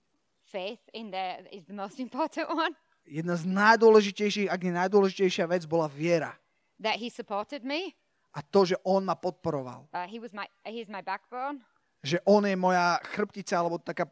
faith 0.52 0.84
in 0.92 1.08
the 1.08 1.48
is 1.48 1.64
the 1.64 1.72
most 1.72 1.96
important 1.96 2.44
one. 2.52 2.76
Jedna 3.08 3.40
z 3.40 3.48
najdôležitejších, 3.48 4.52
ak 4.52 4.60
nie 4.60 4.76
najdôležitejšia 4.76 5.48
vec, 5.48 5.64
bola 5.64 5.88
viera. 5.88 6.36
That 6.76 7.00
he 7.00 7.08
supported 7.08 7.64
me. 7.64 7.96
A 8.36 8.44
to, 8.44 8.68
že 8.68 8.76
on 8.84 9.08
ma 9.08 9.16
podporoval. 9.16 9.88
Uh, 9.90 10.04
he 10.04 10.20
was 10.20 10.36
my 10.36 10.44
he's 10.68 10.92
my 10.92 11.00
backbone. 11.00 11.64
Že 12.04 12.20
on 12.28 12.44
je 12.44 12.56
moja 12.58 13.00
chrbtica, 13.16 13.54
alebo 13.56 13.80
taká 13.80 14.04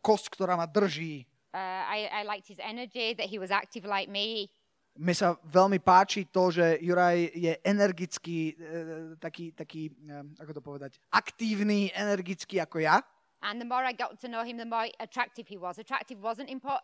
kosť, 0.00 0.32
ktorá 0.32 0.56
ma 0.56 0.64
drží. 0.64 1.28
Uh, 1.50 1.58
I, 1.58 2.08
I 2.12 2.22
liked 2.22 2.46
his 2.46 2.62
energy, 2.62 3.14
that 3.18 3.26
he 3.26 3.38
was 3.38 3.50
active 3.50 3.84
like 3.84 4.06
me. 4.06 4.46
Mne 4.98 5.14
sa 5.14 5.28
veľmi 5.46 5.78
páči 5.82 6.26
to, 6.30 6.50
že 6.50 6.82
Juraj 6.82 7.30
je 7.30 7.54
energický, 7.62 8.58
e, 8.58 9.14
taký, 9.22 9.54
taký 9.54 9.86
e, 9.86 10.22
ako 10.42 10.50
to 10.50 10.62
povedať, 10.62 10.92
aktívny, 11.14 11.94
energický 11.94 12.58
ako 12.58 12.82
ja. 12.82 12.98
And 13.40 13.62
the 13.62 13.64
more 13.64 13.86
I 13.86 13.94
got 13.94 14.18
to 14.20 14.28
know 14.28 14.42
him, 14.42 14.58
the 14.58 14.68
more 14.68 14.90
attractive 14.98 15.46
he 15.46 15.56
was. 15.56 15.78
Attractive 15.78 16.18
wasn't 16.18 16.50
impor- 16.50 16.82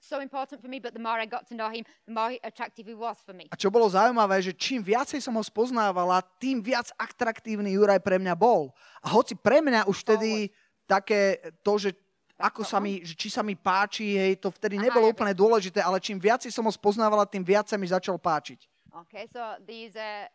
so 0.00 0.22
important 0.22 0.62
for 0.62 0.70
me, 0.70 0.78
but 0.78 0.94
the 0.94 1.02
more 1.02 1.18
I 1.18 1.26
got 1.26 1.46
to 1.50 1.54
know 1.54 1.68
him, 1.68 1.84
the 2.06 2.14
more 2.14 2.32
attractive 2.42 2.86
he 2.86 2.94
was 2.94 3.18
for 3.22 3.34
me. 3.34 3.50
A 3.50 3.58
čo 3.58 3.68
bolo 3.68 3.90
zaujímavé, 3.90 4.38
že 4.42 4.54
čím 4.54 4.80
viacej 4.80 5.18
som 5.18 5.34
ho 5.34 5.44
spoznávala, 5.44 6.22
tým 6.38 6.62
viac 6.62 6.94
atraktívny 6.94 7.74
Juraj 7.74 8.00
pre 8.00 8.16
mňa 8.16 8.34
bol. 8.38 8.70
A 9.02 9.12
hoci 9.12 9.34
pre 9.34 9.60
mňa 9.60 9.86
už 9.90 10.06
vtedy 10.06 10.48
také 10.88 11.42
to, 11.66 11.76
že 11.76 11.92
ako 12.38 12.62
sa 12.62 12.78
mi, 12.78 13.02
či 13.02 13.26
sa 13.26 13.42
mi 13.42 13.58
páči, 13.58 14.14
hej, 14.14 14.38
to 14.38 14.54
vtedy 14.54 14.78
Aha, 14.78 14.86
nebolo 14.86 15.10
ja 15.10 15.12
úplne 15.12 15.34
dôležité, 15.34 15.82
ale 15.82 15.98
čím 15.98 16.22
viacej 16.22 16.54
som 16.54 16.62
ho 16.62 16.70
spoznávala, 16.70 17.26
tým 17.26 17.42
viac 17.42 17.66
sa 17.66 17.74
mi 17.74 17.90
začal 17.90 18.14
páčiť. 18.14 18.62
Okay, 19.06 19.26
so 19.26 19.42
these 19.66 19.98
are 19.98 20.30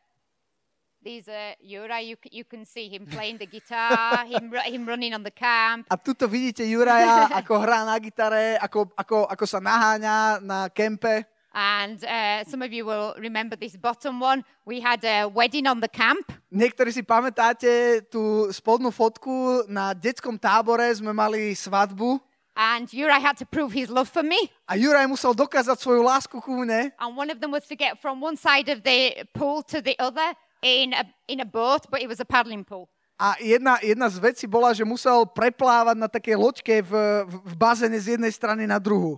these 1.00 1.28
are 1.32 1.56
Yura. 1.64 2.04
You 2.04 2.20
you 2.32 2.44
can 2.44 2.68
see 2.68 2.92
him 2.92 3.08
playing 3.08 3.40
the 3.40 3.48
guitar, 3.48 4.24
him 4.32 4.52
him 4.52 4.84
running 4.84 5.16
on 5.16 5.24
the 5.24 5.32
camp. 5.32 5.88
A 5.88 5.96
tuto 5.96 6.28
vidíte 6.28 6.68
Juraja, 6.68 7.28
ako 7.44 7.60
hrá 7.60 7.88
na 7.88 7.96
gitare, 8.04 8.60
ako, 8.60 8.92
ako, 9.00 9.28
ako 9.28 9.46
sa 9.48 9.64
naháňa 9.64 10.44
na 10.44 10.68
kempe. 10.72 11.33
And 11.54 12.02
uh, 12.02 12.44
some 12.50 12.66
of 12.66 12.74
you 12.74 12.84
will 12.84 13.14
remember 13.22 13.56
this 13.56 13.78
bottom 13.78 14.20
one. 14.20 14.42
We 14.66 14.82
had 14.82 15.06
a 15.06 15.30
wedding 15.30 15.70
on 15.70 15.80
the 15.80 15.90
camp. 15.90 16.26
Niektorí 16.50 16.90
si 16.90 17.06
pamätáte 17.06 18.02
tú 18.10 18.50
spodnú 18.50 18.90
fotku, 18.90 19.70
na 19.70 19.94
detskom 19.94 20.38
tábore 20.42 20.90
sme 20.98 21.14
mali 21.14 21.54
svadbu 21.54 22.18
And 22.54 22.86
Uri 22.94 23.18
had 23.18 23.38
to 23.38 23.46
prove 23.46 23.74
his 23.74 23.90
love 23.90 24.10
for 24.10 24.22
me. 24.22 24.38
a 24.70 24.78
Juraj 24.78 25.10
musel 25.10 25.34
dokázať 25.34 25.74
svoju 25.74 26.06
lásku 26.06 26.38
ku 26.38 26.54
mne. 26.62 26.94
And 27.02 27.18
one 27.18 27.34
of 27.34 27.42
them 27.42 27.50
was 27.50 27.66
to 27.66 27.74
get 27.74 27.98
from 27.98 28.22
one 28.22 28.38
side 28.38 28.70
of 28.70 28.86
the 28.86 29.26
pool 29.34 29.66
to 29.74 29.82
the 29.82 29.98
other 29.98 30.38
in 30.62 30.94
a, 30.94 31.02
in 31.26 31.42
a 31.42 31.50
boat, 31.50 31.90
but 31.90 32.06
it 32.06 32.10
was 32.10 32.22
a 32.22 32.26
paddling 32.26 32.62
pool. 32.62 32.86
A 33.18 33.38
jedna, 33.42 33.82
jedna 33.82 34.10
z 34.10 34.22
vecí 34.22 34.46
bola, 34.46 34.74
že 34.74 34.86
musel 34.86 35.26
preplávať 35.26 35.98
na 35.98 36.10
takej 36.10 36.38
loďke 36.38 36.76
v, 36.86 36.92
v, 37.26 37.34
v 37.42 37.54
bazéne 37.58 37.98
z 37.98 38.18
jednej 38.18 38.34
strany 38.34 38.70
na 38.70 38.78
druhú. 38.78 39.18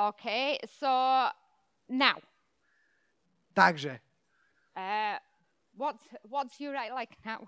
Okay, 0.00 0.56
so 0.80 0.88
now, 1.88 2.16
Takže, 3.52 4.00
uh, 4.76 5.18
what's, 5.76 6.04
what's 6.24 6.56
Uri 6.60 6.88
like 6.88 7.12
now? 7.20 7.44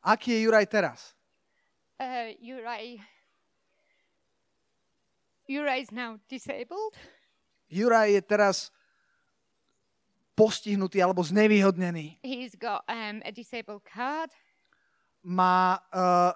aký 0.00 0.32
je 0.32 0.40
Juraj 0.48 0.64
teraz? 0.72 1.12
Uh, 2.00 2.32
Uri, 2.40 2.96
Uri 5.48 5.76
is 5.84 5.92
now 5.92 6.16
disabled. 6.32 6.96
Juraj 7.68 8.16
je 8.16 8.22
teraz 8.24 8.72
postihnutý 10.32 11.04
alebo 11.04 11.20
znevýhodnený. 11.20 12.24
He's 12.24 12.56
got 12.56 12.88
um, 12.88 13.20
a 13.20 13.28
disabled 13.28 13.84
card. 13.84 14.32
Má 15.20 15.76
uh, 15.92 16.32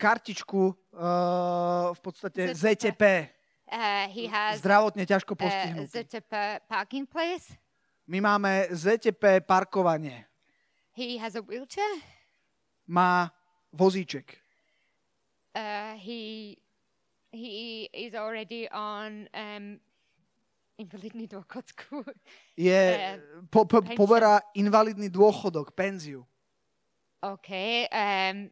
kartičku 0.00 0.72
uh, 0.96 1.92
v 1.92 2.00
podstate 2.00 2.56
ZTP. 2.56 2.56
ZTP, 2.56 3.02
Uh, 3.66 4.06
he 4.14 4.30
has 4.30 4.62
zdravotne 4.62 5.02
ťažko 5.02 5.34
uh, 5.34 5.40
postihnutý. 5.42 5.90
ZTP 5.90 6.32
parking 6.70 7.02
place. 7.06 7.50
My 8.06 8.22
máme 8.22 8.70
ZTP 8.70 9.42
parkovanie. 9.42 10.22
He 10.94 11.18
has 11.18 11.34
a 11.34 11.42
wheelchair. 11.42 11.90
Má 12.86 13.34
vozíček. 13.74 14.38
Uh, 15.56 15.98
he 15.98 16.54
he 17.34 17.90
is 17.92 18.14
already 18.14 18.70
on 18.70 19.26
um, 19.34 19.80
invalidný 20.78 21.26
dôchodku. 21.26 22.06
Je, 22.56 22.70
Eh, 22.70 23.18
po, 23.52 23.66
po, 23.66 23.82
poberá 23.98 24.40
invalidný 24.54 25.10
dôchodok, 25.10 25.74
penziu. 25.74 26.22
okay. 27.20 27.88
Um, 27.90 28.50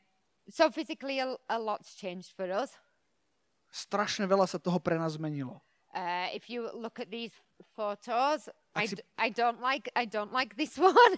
so 0.50 0.70
physically, 0.70 1.20
a, 1.20 1.36
a 1.48 1.56
lot's 1.58 1.94
changed 1.94 2.34
for 2.36 2.50
us. 2.50 2.74
Strašne 3.74 4.30
veľa 4.30 4.46
sa 4.46 4.62
toho 4.62 4.78
pre 4.78 4.94
nás 4.94 5.18
zmenilo. 5.18 5.58
Uh, 5.90 6.30
if 6.30 6.46
you 6.46 6.70
look 6.74 7.02
at 7.02 7.10
these 7.10 7.34
photos, 7.74 8.46
I, 8.74 8.86
si- 8.86 9.02
I 9.18 9.30
don't 9.30 9.58
like 9.58 9.90
I 9.98 10.06
don't 10.06 10.30
like 10.30 10.54
this 10.54 10.78
one. 10.82 11.14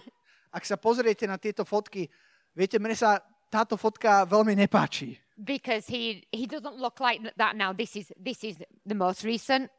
Ak 0.49 0.65
sa 0.65 0.73
pozriete 0.73 1.29
na 1.29 1.37
tieto 1.37 1.61
fotky, 1.61 2.09
viete, 2.57 2.81
mne 2.81 2.97
sa 2.97 3.21
táto 3.49 3.77
fotka 3.77 4.25
veľmi 4.25 4.57
nepáči. 4.57 5.21
because 5.37 5.85
he 5.85 6.25
he 6.33 6.49
doesn't 6.49 6.81
look 6.81 6.97
like 6.97 7.21
that 7.37 7.53
now. 7.53 7.69
This 7.69 7.93
is 7.93 8.09
this 8.17 8.41
is 8.41 8.57
the 8.85 8.97
most 8.97 9.21
recent. 9.21 9.69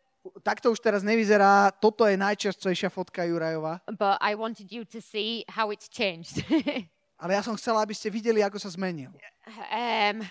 Takto 0.47 0.71
už 0.71 0.79
teraz 0.79 1.03
nevyzerá. 1.03 1.71
Toto 1.79 2.07
je 2.07 2.15
najčastejšia 2.15 2.91
fotka 2.91 3.27
Jurajova. 3.27 3.83
But 3.91 4.23
I 4.23 4.35
wanted 4.39 4.71
you 4.71 4.87
to 4.95 5.03
see 5.03 5.43
how 5.51 5.71
it's 5.75 5.91
changed. 5.91 6.43
Ale 7.23 7.35
ja 7.35 7.43
som 7.43 7.59
chcela, 7.59 7.83
aby 7.83 7.95
ste 7.95 8.11
videli, 8.11 8.39
ako 8.43 8.59
sa 8.63 8.71
zmenil. 8.71 9.11
um, 9.75 10.23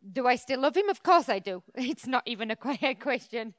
do 0.00 0.26
I 0.26 0.36
still 0.36 0.60
love 0.60 0.76
him? 0.76 0.88
Of 0.88 1.02
course 1.02 1.28
I 1.28 1.38
do. 1.38 1.62
It's 1.74 2.06
not 2.06 2.22
even 2.26 2.50
a 2.50 2.56
que- 2.56 2.96
question. 2.98 3.54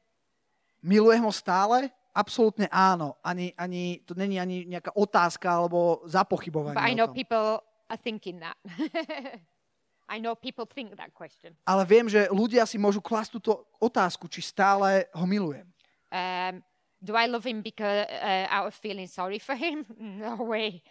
Milujem 0.84 1.23
ho 1.23 1.34
stále? 1.36 1.91
Absolútne 2.15 2.67
áno. 2.71 3.19
Ani, 3.21 3.54
ani, 3.60 4.02
to 4.08 4.15
není 4.15 4.39
ani 4.39 4.65
nejaká 4.65 4.95
otázka 4.95 5.45
alebo 5.45 6.02
zapochybovanie 6.08 6.75
But 6.75 6.88
I 6.89 6.95
know 6.95 7.08
people 7.12 7.62
are 7.91 7.99
thinking 7.99 8.39
that. 8.41 8.58
I 10.10 10.17
know 10.17 10.34
people 10.34 10.65
think 10.65 10.97
that 10.97 11.13
question. 11.13 11.54
Ale 11.69 11.86
viem, 11.86 12.10
že 12.10 12.25
ľudia 12.34 12.65
si 12.65 12.82
môžu 12.82 12.97
klasť 12.97 13.30
túto 13.38 13.69
otázku, 13.78 14.25
či 14.25 14.41
stále 14.41 15.06
ho 15.13 15.25
milujem. 15.30 15.69
Um, 16.10 16.65
do 16.97 17.13
I 17.13 17.30
love 17.30 17.45
him 17.45 17.62
because 17.62 18.10
uh, 18.10 18.49
out 18.49 18.65
of 18.65 18.73
feeling 18.73 19.06
sorry 19.06 19.38
for 19.38 19.54
him? 19.54 19.86
No 20.19 20.49
way. 20.49 20.82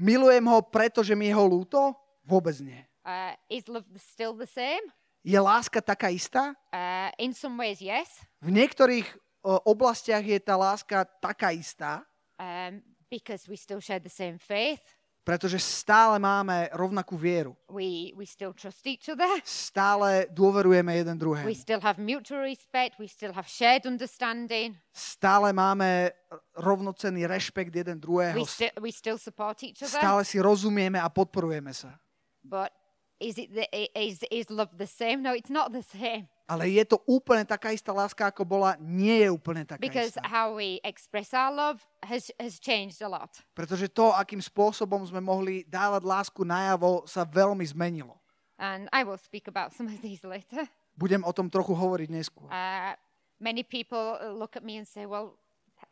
Milujem 0.00 0.46
ho, 0.48 0.64
pretože 0.64 1.12
mi 1.12 1.28
je 1.28 1.36
ho 1.36 1.44
ľúto? 1.44 1.92
Vôbec 2.24 2.56
nie. 2.64 2.87
Uh, 3.08 3.32
is 3.48 3.64
love 3.72 3.88
still 3.96 4.36
the 4.36 4.44
same? 4.44 4.84
Je 5.24 5.40
láska 5.40 5.80
taká 5.80 6.12
istá? 6.12 6.52
Uh, 6.68 7.08
in 7.16 7.32
some 7.32 7.56
ways, 7.56 7.80
yes, 7.80 8.20
V 8.44 8.52
niektorých 8.52 9.08
o, 9.40 9.64
oblastiach 9.72 10.20
je 10.20 10.36
tá 10.44 10.60
láska 10.60 11.08
taká 11.24 11.56
istá, 11.56 12.04
um, 12.36 12.84
because 13.08 13.48
we 13.48 13.56
still 13.56 13.80
share 13.80 13.96
the 14.00 14.12
same 14.12 14.36
faith. 14.36 14.84
Pretože 15.24 15.60
stále 15.60 16.16
máme 16.16 16.72
rovnakú 16.72 17.12
vieru. 17.16 17.52
We, 17.68 18.16
we 18.16 18.24
still 18.24 18.56
trust 18.56 18.80
each 18.88 19.12
other. 19.12 19.28
Stále 19.44 20.24
dôverujeme 20.32 20.96
jeden 20.96 21.16
We 21.16 21.20
druhému. 21.20 21.52
still 21.52 21.80
have 21.84 22.00
mutual 22.00 22.44
respect. 22.44 22.96
We 22.96 23.08
still 23.08 23.36
have 23.36 23.44
shared 23.44 23.84
understanding. 23.84 24.72
Stále 24.88 25.52
máme 25.52 26.16
rovnocenný 26.56 27.28
rešpekt 27.28 27.76
jeden 27.76 28.00
druhého. 28.00 28.40
We, 28.40 28.48
sti- 28.48 28.76
we 28.80 28.88
still 28.88 29.20
support 29.20 29.60
each 29.64 29.84
other. 29.84 30.00
Stále 30.00 30.24
si 30.24 30.40
rozumieme 30.40 30.96
a 30.96 31.12
podporujeme 31.12 31.76
sa. 31.76 31.92
But 32.40 32.72
is, 33.20 33.38
it 33.38 33.54
the, 33.54 33.66
is, 33.98 34.24
is 34.30 34.50
love 34.50 34.70
the 34.78 34.86
same? 34.86 35.22
No, 35.22 35.34
it's 35.34 35.50
not 35.50 35.72
the 35.72 35.82
same. 35.82 36.28
Ale 36.48 36.64
je 36.72 36.80
to 36.88 37.04
úplne 37.04 37.44
taká 37.44 37.76
istá 37.76 37.92
láska, 37.92 38.32
ako 38.32 38.48
bola? 38.48 38.72
Nie 38.80 39.28
je 39.28 39.30
úplne 39.36 39.68
taká 39.68 39.76
Because 39.76 40.16
istá. 40.16 40.24
how 40.24 40.56
we 40.56 40.80
express 40.80 41.36
our 41.36 41.52
love 41.52 41.84
has, 42.00 42.32
has 42.40 42.56
changed 42.56 43.04
a 43.04 43.10
lot. 43.10 43.28
Pretože 43.52 43.92
to, 43.92 44.16
akým 44.16 44.40
spôsobom 44.40 45.04
sme 45.04 45.20
mohli 45.20 45.68
dávať 45.68 46.08
lásku 46.08 46.40
najavo, 46.48 47.04
sa 47.04 47.28
veľmi 47.28 47.64
zmenilo. 47.68 48.16
And 48.56 48.88
I 48.96 49.04
will 49.04 49.20
speak 49.20 49.44
about 49.44 49.76
some 49.76 49.92
of 49.92 50.00
these 50.00 50.24
later. 50.32 50.64
Budem 50.96 51.20
o 51.20 51.30
tom 51.36 51.52
trochu 51.52 51.76
hovoriť 51.76 52.08
neskôr. 52.08 52.48
Uh, 52.48 52.96
many 53.36 53.60
people 53.60 54.16
look 54.32 54.56
at 54.56 54.64
me 54.64 54.80
and 54.80 54.88
say, 54.88 55.04
well, 55.04 55.36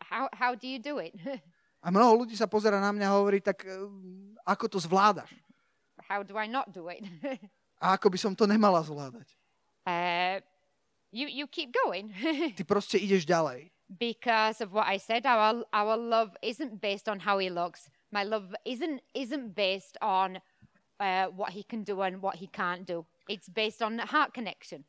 how, 0.00 0.32
how 0.32 0.56
do 0.56 0.64
you 0.66 0.80
do 0.80 0.98
it? 0.98 1.14
A 1.86 1.92
mnoho 1.94 2.26
ľudí 2.26 2.34
sa 2.34 2.50
pozera 2.50 2.82
na 2.82 2.90
mňa 2.90 3.06
a 3.06 3.14
hovorí, 3.14 3.38
tak 3.38 3.62
eh, 3.62 3.78
ako 4.42 4.64
to 4.66 4.78
zvládaš? 4.82 5.30
How 6.08 6.22
do 6.22 6.38
I 6.38 6.46
not 6.46 6.70
do 6.72 6.88
it? 6.88 7.02
A 7.82 8.00
ako 8.00 8.08
by 8.08 8.18
som 8.18 8.32
to 8.32 8.48
nemala 8.48 8.80
zvládať? 8.80 9.28
uh, 9.84 10.40
you, 11.12 11.28
you 11.28 11.44
keep 11.46 11.70
going. 11.70 12.08
Ty 12.56 12.64
proste 12.64 12.96
ideš 12.96 13.28
ďalej. 13.28 13.68
because 13.98 14.60
of 14.60 14.72
what 14.72 14.86
I 14.86 14.96
said, 14.98 15.26
our, 15.26 15.64
our 15.72 15.96
love 15.96 16.36
isn't 16.42 16.80
based 16.80 17.08
on 17.08 17.20
how 17.20 17.38
he 17.38 17.50
looks. 17.50 17.88
My 18.10 18.24
love 18.24 18.54
isn't, 18.64 19.02
isn't 19.14 19.54
based 19.54 19.96
on 20.02 20.38
uh, 21.00 21.26
what 21.26 21.50
he 21.50 21.62
can 21.62 21.82
do 21.82 22.02
and 22.02 22.20
what 22.22 22.36
he 22.36 22.46
can't 22.46 22.86
do. 22.86 23.06
It's 23.28 23.48
based 23.48 23.82
on 23.82 23.98
heart 23.98 24.34
connection. 24.34 24.84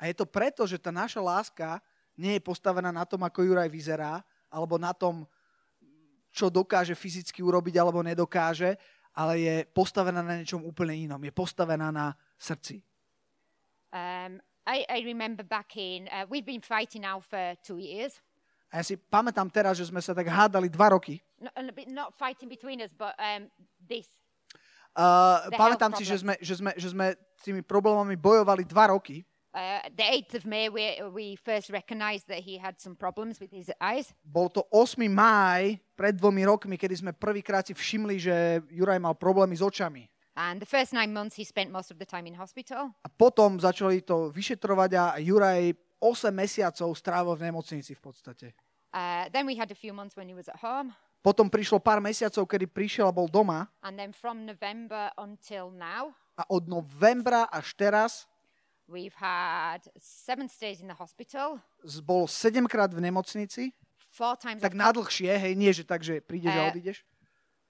A 0.00 0.06
je 0.06 0.14
to 0.14 0.26
preto, 0.26 0.62
že 0.62 0.78
tá 0.78 0.94
naša 0.94 1.18
láska 1.18 1.82
nie 2.14 2.38
je 2.38 2.42
postavená 2.42 2.94
na 2.94 3.02
tom, 3.02 3.18
ako 3.26 3.42
Juraj 3.42 3.66
vyzerá, 3.66 4.22
alebo 4.46 4.78
na 4.78 4.94
tom, 4.94 5.26
čo 6.30 6.46
dokáže 6.46 6.94
fyzicky 6.94 7.42
urobiť 7.42 7.74
alebo 7.82 7.98
nedokáže, 7.98 8.78
ale 9.18 9.42
je 9.42 9.56
postavená 9.74 10.22
na 10.22 10.38
niečom 10.38 10.62
úplne 10.62 10.94
inom. 10.94 11.18
Je 11.18 11.34
postavená 11.34 11.90
na 11.90 12.14
srdci. 12.38 12.78
Um, 13.90 14.38
I, 14.62 14.86
I 14.86 15.02
remember 15.02 15.42
back 15.42 15.74
in, 15.74 16.06
uh, 16.06 16.22
we've 16.30 16.46
been 16.46 16.62
fighting 16.62 17.02
now 17.02 17.18
for 17.18 17.58
two 17.66 17.82
years. 17.82 18.22
A 18.70 18.78
ja 18.78 18.84
si 18.84 19.00
pamätám 19.00 19.48
teraz, 19.48 19.80
že 19.80 19.88
sme 19.88 19.98
sa 19.98 20.12
tak 20.12 20.28
hádali 20.28 20.68
dva 20.68 20.92
roky. 20.92 21.18
Not, 21.40 21.56
not 21.88 22.08
fighting 22.14 22.52
between 22.52 22.84
us, 22.84 22.92
but 22.92 23.16
um, 23.16 23.48
this. 23.80 24.06
Uh, 24.92 25.48
pamätám 25.56 25.96
si, 25.96 26.04
že 26.04 26.20
sme, 26.20 26.36
že, 26.38 26.54
sme, 26.60 26.70
že 26.76 26.88
sme 26.92 27.16
tými 27.40 27.64
problémami 27.64 28.14
bojovali 28.14 28.68
dva 28.68 28.92
roky. 28.92 29.24
Uh, 29.48 29.80
the 29.96 30.04
8th 30.04 30.34
of 30.34 30.44
May, 30.44 30.68
we, 30.68 31.00
we 31.08 31.36
first 31.36 31.70
recognized 31.72 32.28
that 32.28 32.44
he 32.44 32.60
had 32.60 32.76
some 32.76 32.94
problems 32.94 33.40
with 33.40 33.48
his 33.50 33.72
eyes. 33.80 34.12
Bol 34.20 34.52
to 34.52 34.60
8. 34.68 35.08
máj 35.08 35.80
pred 35.96 36.12
dvomi 36.20 36.44
rokmi, 36.44 36.76
kedy 36.76 37.00
sme 37.00 37.12
prvýkrát 37.16 37.64
si 37.64 37.72
všimli, 37.72 38.20
že 38.20 38.60
Juraj 38.68 39.00
mal 39.00 39.16
problémy 39.16 39.56
s 39.56 39.64
očami. 39.64 40.04
And 40.38 40.60
the 40.60 40.68
first 40.68 40.92
nine 40.92 41.10
months, 41.10 41.34
he 41.34 41.42
spent 41.42 41.72
most 41.72 41.90
of 41.90 41.98
the 41.98 42.06
time 42.06 42.28
in 42.28 42.36
hospital. 42.36 42.94
A 43.02 43.10
potom 43.10 43.58
začali 43.58 44.04
to 44.04 44.30
vyšetrovať 44.30 44.90
a 44.94 45.04
Juraj 45.18 45.74
8 45.98 46.30
mesiacov 46.30 46.94
strávil 46.94 47.34
v 47.34 47.50
nemocnici 47.50 47.96
v 47.96 48.00
podstate. 48.04 48.46
Uh, 48.94 49.26
then 49.34 49.48
we 49.48 49.56
had 49.56 49.72
a 49.72 49.76
few 49.76 49.90
months 49.96 50.14
when 50.14 50.28
he 50.28 50.36
was 50.36 50.46
at 50.46 50.60
home. 50.60 50.94
Potom 51.18 51.50
prišlo 51.50 51.82
pár 51.82 51.98
mesiacov, 51.98 52.46
kedy 52.46 52.70
prišiel 52.70 53.10
a 53.10 53.16
bol 53.16 53.26
doma 53.26 53.66
And 53.82 53.98
then 53.98 54.14
from 54.14 54.46
November 54.46 55.10
until 55.18 55.74
now, 55.74 56.14
a 56.38 56.46
od 56.46 56.70
novembra 56.70 57.50
až 57.50 57.74
teraz 57.74 58.30
we've 58.88 59.14
had 59.14 59.84
seven 60.00 60.48
stays 60.48 60.80
in 60.80 60.88
the 60.88 60.96
hospital, 60.96 61.60
bol 62.02 62.24
7 62.26 62.64
krát 62.66 62.88
v 62.90 63.00
nemocnici, 63.00 63.70
four 64.10 64.34
times, 64.34 64.64
tak 64.64 64.72
nadlhšie, 64.74 65.28
hej, 65.30 65.52
nie 65.54 65.70
že 65.70 65.84
tak, 65.84 66.00
že 66.02 66.18
prídeš 66.18 66.56
a 66.56 66.66
Eh, 66.66 66.70
odídeš. 66.72 67.04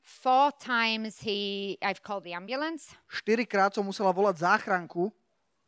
four 0.01 0.55
times 0.57 1.21
he, 1.21 1.75
I've 1.83 2.01
called 2.01 2.25
the 2.25 2.33
ambulance, 2.33 2.95
4 3.11 3.45
krát 3.45 3.75
som 3.75 3.85
musela 3.85 4.15
volať 4.15 4.41
záchranku, 4.41 5.11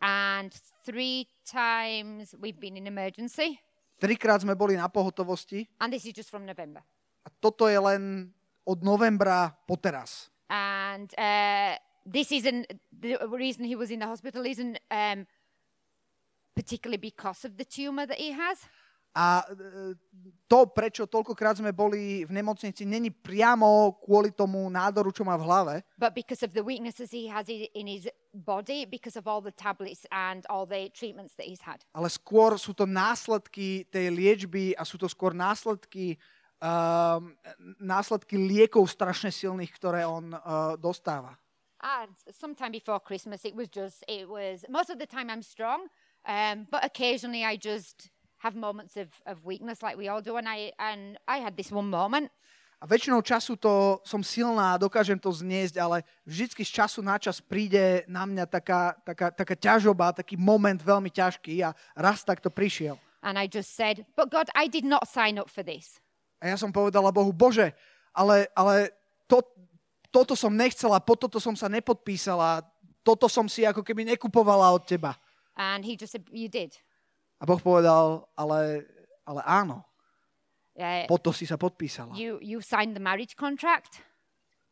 and 0.01 0.49
three 0.87 1.29
times 1.45 2.33
we've 2.41 2.57
been 2.57 2.79
in 2.79 2.87
emergency. 2.87 3.59
trikrát 4.01 4.41
sme 4.41 4.57
boli 4.57 4.81
na 4.81 4.89
pohotovosti 4.89 5.69
And 5.77 5.93
this 5.93 6.09
is 6.09 6.17
just 6.17 6.33
from 6.33 6.49
November. 6.49 6.81
a 7.21 7.29
toto 7.37 7.69
je 7.69 7.77
len 7.77 8.33
od 8.65 8.81
novembra 8.81 9.53
po 9.69 9.77
teraz. 9.77 10.33
And 10.49 11.13
uh, 11.21 11.77
this 12.09 12.33
isn't 12.33 12.65
the 12.89 13.21
reason 13.29 13.69
he 13.69 13.77
was 13.77 13.93
in 13.93 14.01
the 14.01 14.09
hospital 14.09 14.49
isn't 14.49 14.81
um, 14.89 15.29
particularly 16.61 17.01
because 17.01 17.49
of 17.49 17.57
the 17.57 17.65
tumor 17.65 18.05
that 18.05 18.21
he 18.21 18.33
has. 18.37 18.69
A 19.11 19.43
e, 19.43 19.99
to, 20.47 20.71
prečo 20.71 21.03
toľkokrát 21.03 21.59
sme 21.59 21.75
boli 21.75 22.23
v 22.23 22.31
nemocnici, 22.31 22.87
není 22.87 23.11
priamo 23.11 23.99
kvôli 23.99 24.31
tomu 24.31 24.71
nádoru, 24.71 25.11
čo 25.11 25.27
má 25.27 25.35
v 25.35 25.51
hlave, 25.51 25.75
but 25.99 26.15
because 26.15 26.47
of 26.47 26.55
the 26.55 26.63
weaknesses 26.63 27.11
he 27.11 27.27
has 27.27 27.51
in 27.51 27.91
his 27.91 28.07
body, 28.31 28.87
because 28.87 29.19
of 29.19 29.27
all 29.27 29.43
the 29.43 29.51
tablets 29.51 30.07
and 30.15 30.47
all 30.47 30.63
the 30.63 30.87
treatments 30.95 31.35
that 31.35 31.51
he's 31.51 31.67
had. 31.67 31.83
ale 31.91 32.07
skôr 32.07 32.55
sú 32.55 32.71
to 32.71 32.87
následky 32.87 33.83
tej 33.91 34.15
liečby 34.15 34.79
a 34.79 34.87
sú 34.87 34.95
to 34.95 35.11
skôr 35.11 35.35
následky, 35.35 36.15
um, 36.63 37.35
následky 37.83 38.39
liekov 38.39 38.87
strašne 38.87 39.35
silných, 39.35 39.75
ktoré 39.75 40.07
on 40.07 40.39
uh, 40.39 40.79
dostáva. 40.79 41.35
And 41.83 42.15
sometime 42.31 42.71
before 42.71 43.03
Christmas, 43.03 43.43
it 43.43 43.59
was 43.59 43.67
just, 43.67 44.07
it 44.07 44.31
was, 44.31 44.63
most 44.71 44.87
of 44.87 45.03
the 45.03 45.09
time 45.11 45.27
I'm 45.27 45.43
strong, 45.43 45.91
um, 46.27 46.67
but 46.71 46.85
occasionally 46.85 47.45
I 47.45 47.57
just 47.57 48.11
have 48.39 48.57
moments 48.57 48.97
of, 48.97 49.09
of 49.27 49.45
weakness 49.45 49.83
like 49.83 49.97
we 49.97 50.09
all 50.09 50.23
do. 50.23 50.37
And 50.37 50.49
I, 50.49 50.73
and 50.79 51.19
I 51.29 51.39
had 51.39 51.57
this 51.57 51.71
one 51.71 51.89
moment 51.89 52.31
A 52.81 52.89
väčšinou 52.89 53.21
času 53.21 53.61
to 53.61 54.01
som 54.09 54.25
silná 54.25 54.73
a 54.73 54.81
dokážem 54.81 55.21
to 55.21 55.29
zniesť, 55.29 55.77
ale 55.77 56.01
vždycky 56.25 56.65
z 56.65 56.81
času 56.81 57.05
na 57.05 57.21
čas 57.21 57.37
príde 57.37 58.09
na 58.09 58.25
mňa 58.25 58.49
taká, 58.49 58.97
taká, 59.05 59.29
taká 59.29 59.53
ťažoba, 59.53 60.17
taký 60.17 60.41
moment 60.41 60.81
veľmi 60.81 61.13
ťažký 61.13 61.61
a 61.61 61.77
raz 61.93 62.25
tak 62.25 62.41
to 62.41 62.49
prišiel. 62.49 62.97
and 63.23 63.39
I 63.39 63.47
just 63.47 63.77
said, 63.77 64.07
but 64.17 64.31
God, 64.31 64.49
I 64.55 64.67
did 64.67 64.85
not 64.85 65.09
sign 65.09 65.39
up 65.39 65.51
for 65.51 65.63
this. 65.63 66.01
A 66.41 66.49
ja 66.49 66.57
som 66.57 66.73
povedala 66.73 67.13
Bohu, 67.13 67.37
Bože, 67.37 67.77
ale, 68.17 68.49
ale 68.57 68.97
to, 69.29 69.45
toto 70.09 70.33
som 70.33 70.49
nechcela, 70.49 70.97
po 71.05 71.13
toto 71.13 71.37
som 71.37 71.53
sa 71.53 71.69
nepodpísala, 71.69 72.65
toto 73.05 73.29
som 73.29 73.45
si 73.45 73.69
ako 73.69 73.85
keby 73.85 74.09
nekupovala 74.17 74.73
od 74.73 74.89
teba. 74.89 75.21
And 75.61 75.85
he 75.85 75.93
just 76.01 76.17
said, 76.17 76.25
you 76.33 76.49
did. 76.49 76.73
A 77.37 77.45
Boh 77.45 77.61
povedal, 77.61 78.25
ale, 78.33 78.89
ale 79.29 79.45
áno, 79.45 79.85
Uh, 80.81 81.05
po 81.05 81.21
to 81.21 81.29
si 81.29 81.45
sa 81.45 81.61
podpísala. 81.61 82.17
you, 82.17 82.41
you 82.41 82.65
signed 82.65 82.97
the 82.97 83.03
marriage 83.03 83.37
contract. 83.37 84.01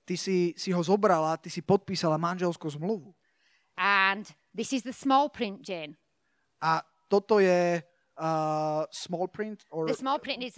Ty 0.09 0.17
si, 0.17 0.57
si 0.57 0.73
ho 0.73 0.81
zobrala, 0.81 1.37
ty 1.37 1.53
si 1.53 1.61
podpísala 1.61 2.17
manželskú 2.17 2.65
zmluvu. 2.65 3.13
And 3.77 4.25
this 4.57 4.73
is 4.73 4.89
the 4.89 4.95
small 4.97 5.29
print, 5.29 5.61
Jane. 5.61 6.01
A 6.65 6.81
toto 7.13 7.45
je 7.45 7.85
uh, 8.17 8.83
small 8.89 9.29
print? 9.29 9.69
Or... 9.69 9.85
The 9.85 9.99
small 10.01 10.17
print 10.17 10.41
is 10.49 10.57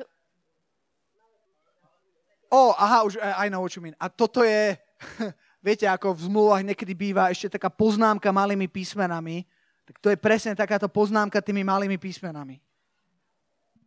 Oh, 2.50 2.74
aha, 2.78 3.06
už 3.06 3.18
I 3.18 3.46
know 3.50 3.62
what 3.62 3.74
you 3.74 3.82
mean. 3.82 3.94
A 3.98 4.06
toto 4.06 4.42
je, 4.46 4.78
viete, 5.66 5.86
ako 5.86 6.14
v 6.14 6.30
zmluvách 6.30 6.62
niekedy 6.62 6.94
býva 6.94 7.30
ešte 7.30 7.58
taká 7.58 7.70
poznámka 7.70 8.30
malými 8.30 8.70
písmenami, 8.70 9.46
tak 9.90 9.98
to 9.98 10.08
je 10.14 10.18
presne 10.22 10.54
takáto 10.54 10.86
poznámka 10.86 11.42
tými 11.42 11.66
malými 11.66 11.98
písmenami. 11.98 12.62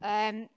Um, 0.04 0.52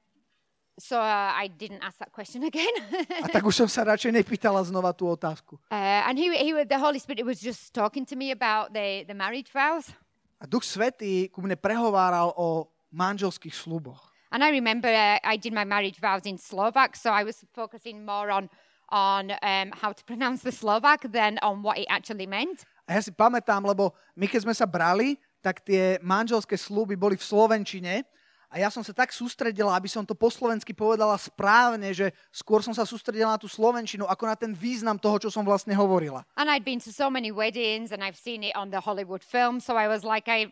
so 0.75 0.99
uh, 0.99 1.31
I 1.39 1.47
didn't 1.47 1.87
ask 1.87 2.03
that 2.03 2.11
question 2.11 2.43
again. 2.43 2.75
A 3.23 3.31
tak 3.31 3.47
už 3.47 3.55
som 3.55 3.71
sa 3.71 3.87
radšej 3.87 4.11
nepýtala 4.11 4.59
znova 4.67 4.91
tú 4.91 5.07
otázku. 5.07 5.55
uh, 5.71 6.03
and 6.11 6.19
he, 6.19 6.35
he, 6.35 6.51
the 6.67 6.75
Holy 6.83 6.99
Spirit 6.99 7.23
was 7.23 7.39
just 7.39 7.71
talking 7.71 8.03
to 8.03 8.19
me 8.19 8.35
about 8.35 8.75
the, 8.75 9.07
the 9.07 9.15
marriage 9.15 9.55
vows. 9.55 9.95
A 10.43 10.51
Duch 10.51 10.67
Svetý 10.67 11.31
ku 11.31 11.39
mne 11.47 11.55
prehováral 11.55 12.35
o 12.35 12.67
manželských 12.91 13.55
sluboch. 13.55 14.11
And 14.35 14.43
I 14.43 14.51
remember 14.51 14.91
uh, 14.91 15.23
I 15.23 15.39
did 15.39 15.55
my 15.55 15.63
marriage 15.63 16.03
vows 16.03 16.27
in 16.27 16.43
Slovak, 16.43 16.99
so 16.99 17.15
I 17.15 17.23
was 17.23 17.39
focusing 17.55 18.03
more 18.03 18.35
on 18.35 18.51
on 18.91 19.31
um, 19.43 19.71
how 19.75 19.95
to 19.95 20.03
pronounce 20.03 20.43
the 20.43 20.51
Slovak 20.51 21.07
than 21.11 21.39
on 21.43 21.63
what 21.63 21.79
it 21.79 21.87
actually 21.87 22.27
meant. 22.27 22.67
A 22.87 22.95
ja 22.95 23.03
si 23.03 23.11
pamätám, 23.11 23.67
lebo 23.67 23.91
my 24.15 24.31
keď 24.31 24.47
sme 24.47 24.55
sa 24.55 24.67
brali, 24.67 25.19
tak 25.47 25.63
tie 25.63 26.03
manželské 26.03 26.59
sluby 26.59 26.99
boli 26.99 27.15
v 27.15 27.23
Slovenčine 27.23 28.03
a 28.51 28.59
ja 28.59 28.67
som 28.67 28.83
sa 28.83 28.91
tak 28.91 29.15
sústredila, 29.15 29.79
aby 29.79 29.87
som 29.87 30.03
to 30.03 30.15
po 30.15 30.27
slovensky 30.27 30.75
povedala 30.75 31.15
správne, 31.19 31.95
že 31.95 32.11
skôr 32.35 32.67
som 32.67 32.75
sa 32.75 32.83
sústredila 32.83 33.35
na 33.35 33.39
tú 33.39 33.47
Slovenčinu, 33.47 34.11
ako 34.11 34.25
na 34.27 34.35
ten 34.35 34.51
význam 34.51 34.99
toho, 34.99 35.23
čo 35.23 35.31
som 35.31 35.47
vlastne 35.47 35.75
hovorila. 35.75 36.27
And 36.35 36.51
I'd 36.51 36.67
been 36.67 36.83
to 36.83 36.91
so 36.91 37.07
many 37.07 37.31
weddings 37.31 37.95
and 37.95 38.03
I've 38.03 38.19
seen 38.19 38.43
it 38.43 38.55
on 38.59 38.75
the 38.75 38.83
Hollywood 38.83 39.23
film, 39.23 39.63
so 39.63 39.79
I 39.79 39.87
was 39.87 40.03
like, 40.03 40.27
I, 40.27 40.51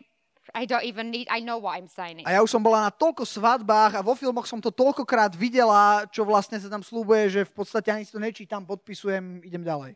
I 0.55 0.63
don't 0.63 0.83
even 0.87 1.11
need, 1.11 1.27
I 1.31 1.43
know 1.43 1.59
what 1.59 1.75
I'm 1.75 1.91
signing. 1.91 2.23
A 2.27 2.35
ja 2.35 2.43
už 2.43 2.51
som 2.51 2.63
bola 2.63 2.87
na 2.87 2.91
toľko 2.91 3.27
svadbách 3.27 3.99
a 3.99 4.01
vo 4.03 4.15
filmoch 4.15 4.47
som 4.47 4.59
to 4.59 4.71
toľkokrát 4.71 5.35
videla, 5.35 6.07
čo 6.11 6.27
vlastne 6.27 6.55
sa 6.59 6.71
tam 6.71 6.83
slúbuje, 6.83 7.31
že 7.31 7.41
v 7.47 7.53
podstate 7.55 7.91
ani 7.91 8.07
si 8.07 8.11
to 8.11 8.19
nečítam, 8.19 8.63
podpisujem, 8.67 9.43
idem 9.43 9.63
ďalej. 9.63 9.95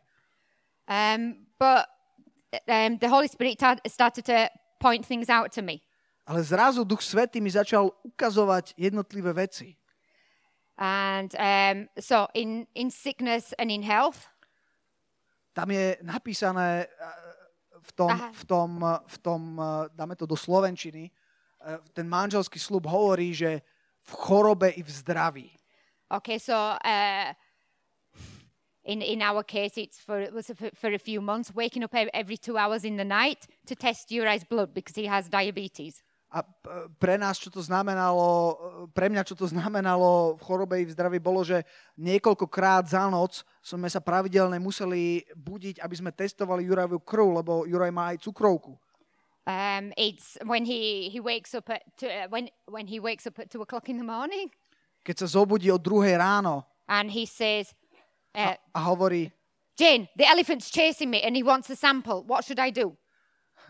Um, 0.88 1.46
but 1.60 1.86
um, 2.66 2.98
the 2.98 3.06
Holy 3.06 3.28
Spirit 3.28 3.60
ta- 3.60 3.78
started 3.86 4.24
to 4.26 4.50
point 4.80 5.04
things 5.04 5.28
out 5.28 5.52
to 5.52 5.60
me. 5.62 5.84
Ale 6.24 6.42
zrazu 6.42 6.84
Duch 6.84 7.04
Svetý 7.04 7.40
mi 7.40 7.50
začal 7.52 7.92
ukazovať 8.02 8.74
jednotlivé 8.80 9.32
veci. 9.32 9.76
And 10.80 11.36
um, 11.36 11.92
so 12.00 12.24
in, 12.32 12.64
in 12.72 12.88
sickness 12.88 13.52
and 13.60 13.68
in 13.68 13.84
health, 13.84 14.32
Tam 15.50 15.70
je 15.70 15.98
napísané 16.06 16.86
eh, 16.86 17.12
v 17.82 17.90
tom, 17.92 18.10
Aha. 18.10 18.30
v 18.32 18.44
tom, 18.46 18.70
v 19.06 19.16
tom 19.18 19.42
eh, 19.58 19.64
dáme 19.92 20.14
to 20.16 20.26
do 20.26 20.38
slovenčiny, 20.38 21.10
eh, 21.10 21.78
ten 21.92 22.06
manželský 22.08 22.58
slub 22.58 22.86
hovorí, 22.86 23.34
že 23.34 23.60
v 24.00 24.12
chorobe 24.14 24.70
i 24.70 24.82
v 24.82 24.90
zdraví. 24.90 25.50
okay, 26.10 26.38
so 26.38 26.54
uh, 26.54 27.34
in, 28.84 29.02
in 29.02 29.22
our 29.22 29.42
case, 29.42 29.76
it's 29.76 29.98
for, 29.98 30.20
it 30.20 30.32
was 30.32 30.50
for, 30.74 30.92
a 30.92 30.98
few 30.98 31.20
months, 31.20 31.54
waking 31.54 31.84
up 31.84 31.94
ev- 31.94 32.08
every 32.14 32.36
two 32.36 32.56
hours 32.56 32.84
in 32.84 32.96
the 32.96 33.04
night 33.04 33.46
to 33.66 33.74
test 33.74 34.10
Uri's 34.10 34.44
blood 34.44 34.72
because 34.74 34.96
he 34.96 35.06
has 35.06 35.28
diabetes. 35.28 36.02
A 36.30 36.46
pre 37.02 37.18
nás, 37.18 37.42
čo 37.42 37.50
to 37.50 37.58
znamenalo, 37.58 38.54
pre 38.94 39.10
mňa, 39.10 39.26
čo 39.26 39.34
to 39.34 39.50
znamenalo 39.50 40.38
v 40.38 40.42
chorobe 40.46 40.78
i 40.78 40.86
v 40.86 40.94
zdraví, 40.94 41.18
bolo, 41.18 41.42
že 41.42 41.66
niekoľkokrát 41.98 42.86
za 42.86 43.10
noc 43.10 43.42
sme 43.58 43.90
sa 43.90 43.98
pravidelne 43.98 44.62
museli 44.62 45.26
budiť, 45.34 45.82
aby 45.82 45.94
sme 45.98 46.14
testovali 46.14 46.62
Jurajovu 46.70 47.02
krv, 47.02 47.42
lebo 47.42 47.66
Juraj 47.66 47.90
má 47.90 48.14
aj 48.14 48.22
cukrovku. 48.22 48.78
Um, 49.50 49.90
it's 49.98 50.38
when 50.46 50.62
he, 50.62 51.10
he 51.10 51.18
wakes 51.18 51.50
up 51.50 51.66
at 51.66 51.82
two, 51.98 52.06
uh, 52.06 52.30
when 52.30 52.46
when 52.70 52.86
he 52.86 53.02
wakes 53.02 53.26
up 53.26 53.34
at 53.42 53.50
two 53.50 53.58
o'clock 53.66 53.90
in 53.90 53.98
the 53.98 54.06
morning 54.06 54.52
Keď 55.02 55.26
sa 55.26 55.42
zobudí 55.42 55.66
od 55.72 55.82
druhej 55.82 56.14
ráno 56.14 56.62
and 56.86 57.10
he 57.10 57.26
says, 57.26 57.74
uh, 58.34 58.54
a 58.74 58.80
hovorí, 58.90 59.32
"Jane, 59.78 60.08
the 60.16 60.26
elephant's 60.26 60.70
chasing 60.70 61.10
me 61.10 61.22
and 61.22 61.36
he 61.36 61.42
wants 61.42 61.70
a 61.70 61.76
sample. 61.76 62.22
What 62.26 62.44
should 62.44 62.60
I 62.60 62.70
do?" 62.70 62.96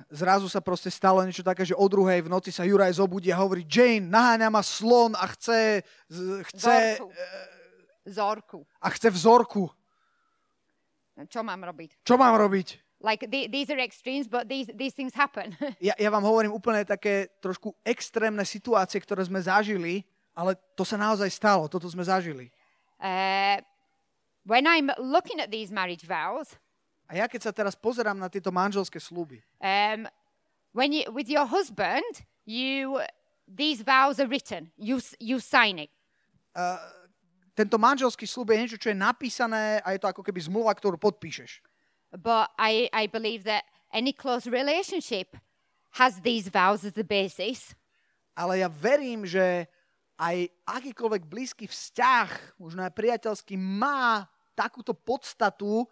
zrazu 0.08 0.48
sa 0.48 0.64
proste 0.64 0.88
stalo 0.88 1.20
niečo 1.20 1.44
také, 1.44 1.66
že 1.68 1.76
o 1.76 1.84
druhej 1.84 2.24
v 2.24 2.32
noci 2.32 2.48
sa 2.48 2.64
Juraj 2.64 2.96
zobudí 2.96 3.28
a 3.28 3.40
hovorí, 3.42 3.68
Jane, 3.68 4.08
naháňa 4.08 4.48
ma 4.48 4.64
slon 4.64 5.12
a 5.12 5.28
chce, 5.36 5.84
chce, 6.54 6.76
Zorku. 6.96 7.12
Zorku. 8.08 8.58
a 8.80 8.88
chce 8.88 9.08
vzorku. 9.12 9.64
Čo 11.28 11.44
mám 11.44 11.60
robiť? 11.60 12.00
Čo 12.00 12.16
mám 12.16 12.32
robiť? 12.40 12.80
Like 13.00 13.28
the, 13.28 13.48
these 13.48 13.68
are 13.72 13.80
extremes, 13.80 14.28
but 14.28 14.48
these 14.48 14.68
these 14.76 14.92
things 14.92 15.12
happen. 15.16 15.56
Ja, 15.80 15.96
ja 15.96 16.08
vám 16.12 16.24
hovorím 16.24 16.52
úplne 16.52 16.84
také 16.84 17.32
trošku 17.40 17.72
extrémne 17.84 18.44
situácie, 18.44 19.00
ktoré 19.00 19.24
sme 19.24 19.40
zažili, 19.40 20.04
ale 20.36 20.56
to 20.76 20.84
sa 20.84 20.96
naozaj 21.00 21.28
stalo, 21.32 21.68
toto 21.68 21.88
sme 21.88 22.04
zažili. 22.04 22.52
uh, 23.00 23.60
when 24.44 24.66
I'm 24.66 24.90
looking 24.98 25.40
at 25.40 25.50
these 25.50 25.70
marriage 25.70 26.06
vows, 26.06 26.56
A 27.10 27.18
ja 27.18 27.26
keď 27.26 27.50
sa 27.50 27.52
teraz 27.52 27.74
pozerám 27.74 28.14
na 28.14 28.30
tieto 28.30 28.54
manželské 28.54 29.02
sluby, 29.02 29.42
um, 29.58 30.06
when 30.70 30.94
you 30.94 31.02
with 31.10 31.26
your 31.26 31.42
husband, 31.42 32.06
you 32.46 33.02
these 33.50 33.82
vows 33.82 34.22
are 34.22 34.30
written. 34.30 34.70
You 34.78 35.02
you 35.18 35.42
sign 35.42 35.82
it. 35.82 35.90
tento 37.54 37.76
manželský 37.76 38.24
slub 38.24 38.50
je 38.54 38.58
niečo, 38.58 38.78
čo 38.80 38.88
je 38.88 38.96
napísané 38.96 39.84
a 39.84 39.92
je 39.92 40.00
to 40.00 40.08
ako 40.08 40.22
keby 40.24 40.40
zmluva, 40.40 40.72
ktorú 40.72 40.96
podpíšeš. 40.96 41.60
But 42.10 42.50
I, 42.58 42.88
I 42.90 43.06
believe 43.06 43.44
that 43.44 43.68
any 43.92 44.10
close 44.10 44.48
relationship 44.48 45.36
has 46.00 46.22
these 46.24 46.48
vows 46.48 46.82
as 46.82 46.96
the 46.96 47.06
basis. 47.06 47.74
Ale 48.34 48.62
ja 48.62 48.70
verím, 48.70 49.26
že 49.26 49.66
aj 50.20 50.52
akýkoľvek 50.68 51.22
blízky 51.24 51.64
vzťah, 51.64 52.60
možno 52.60 52.84
aj 52.84 52.92
priateľský, 52.92 53.56
má 53.56 54.28
takúto 54.52 54.92
podstatu 54.92 55.88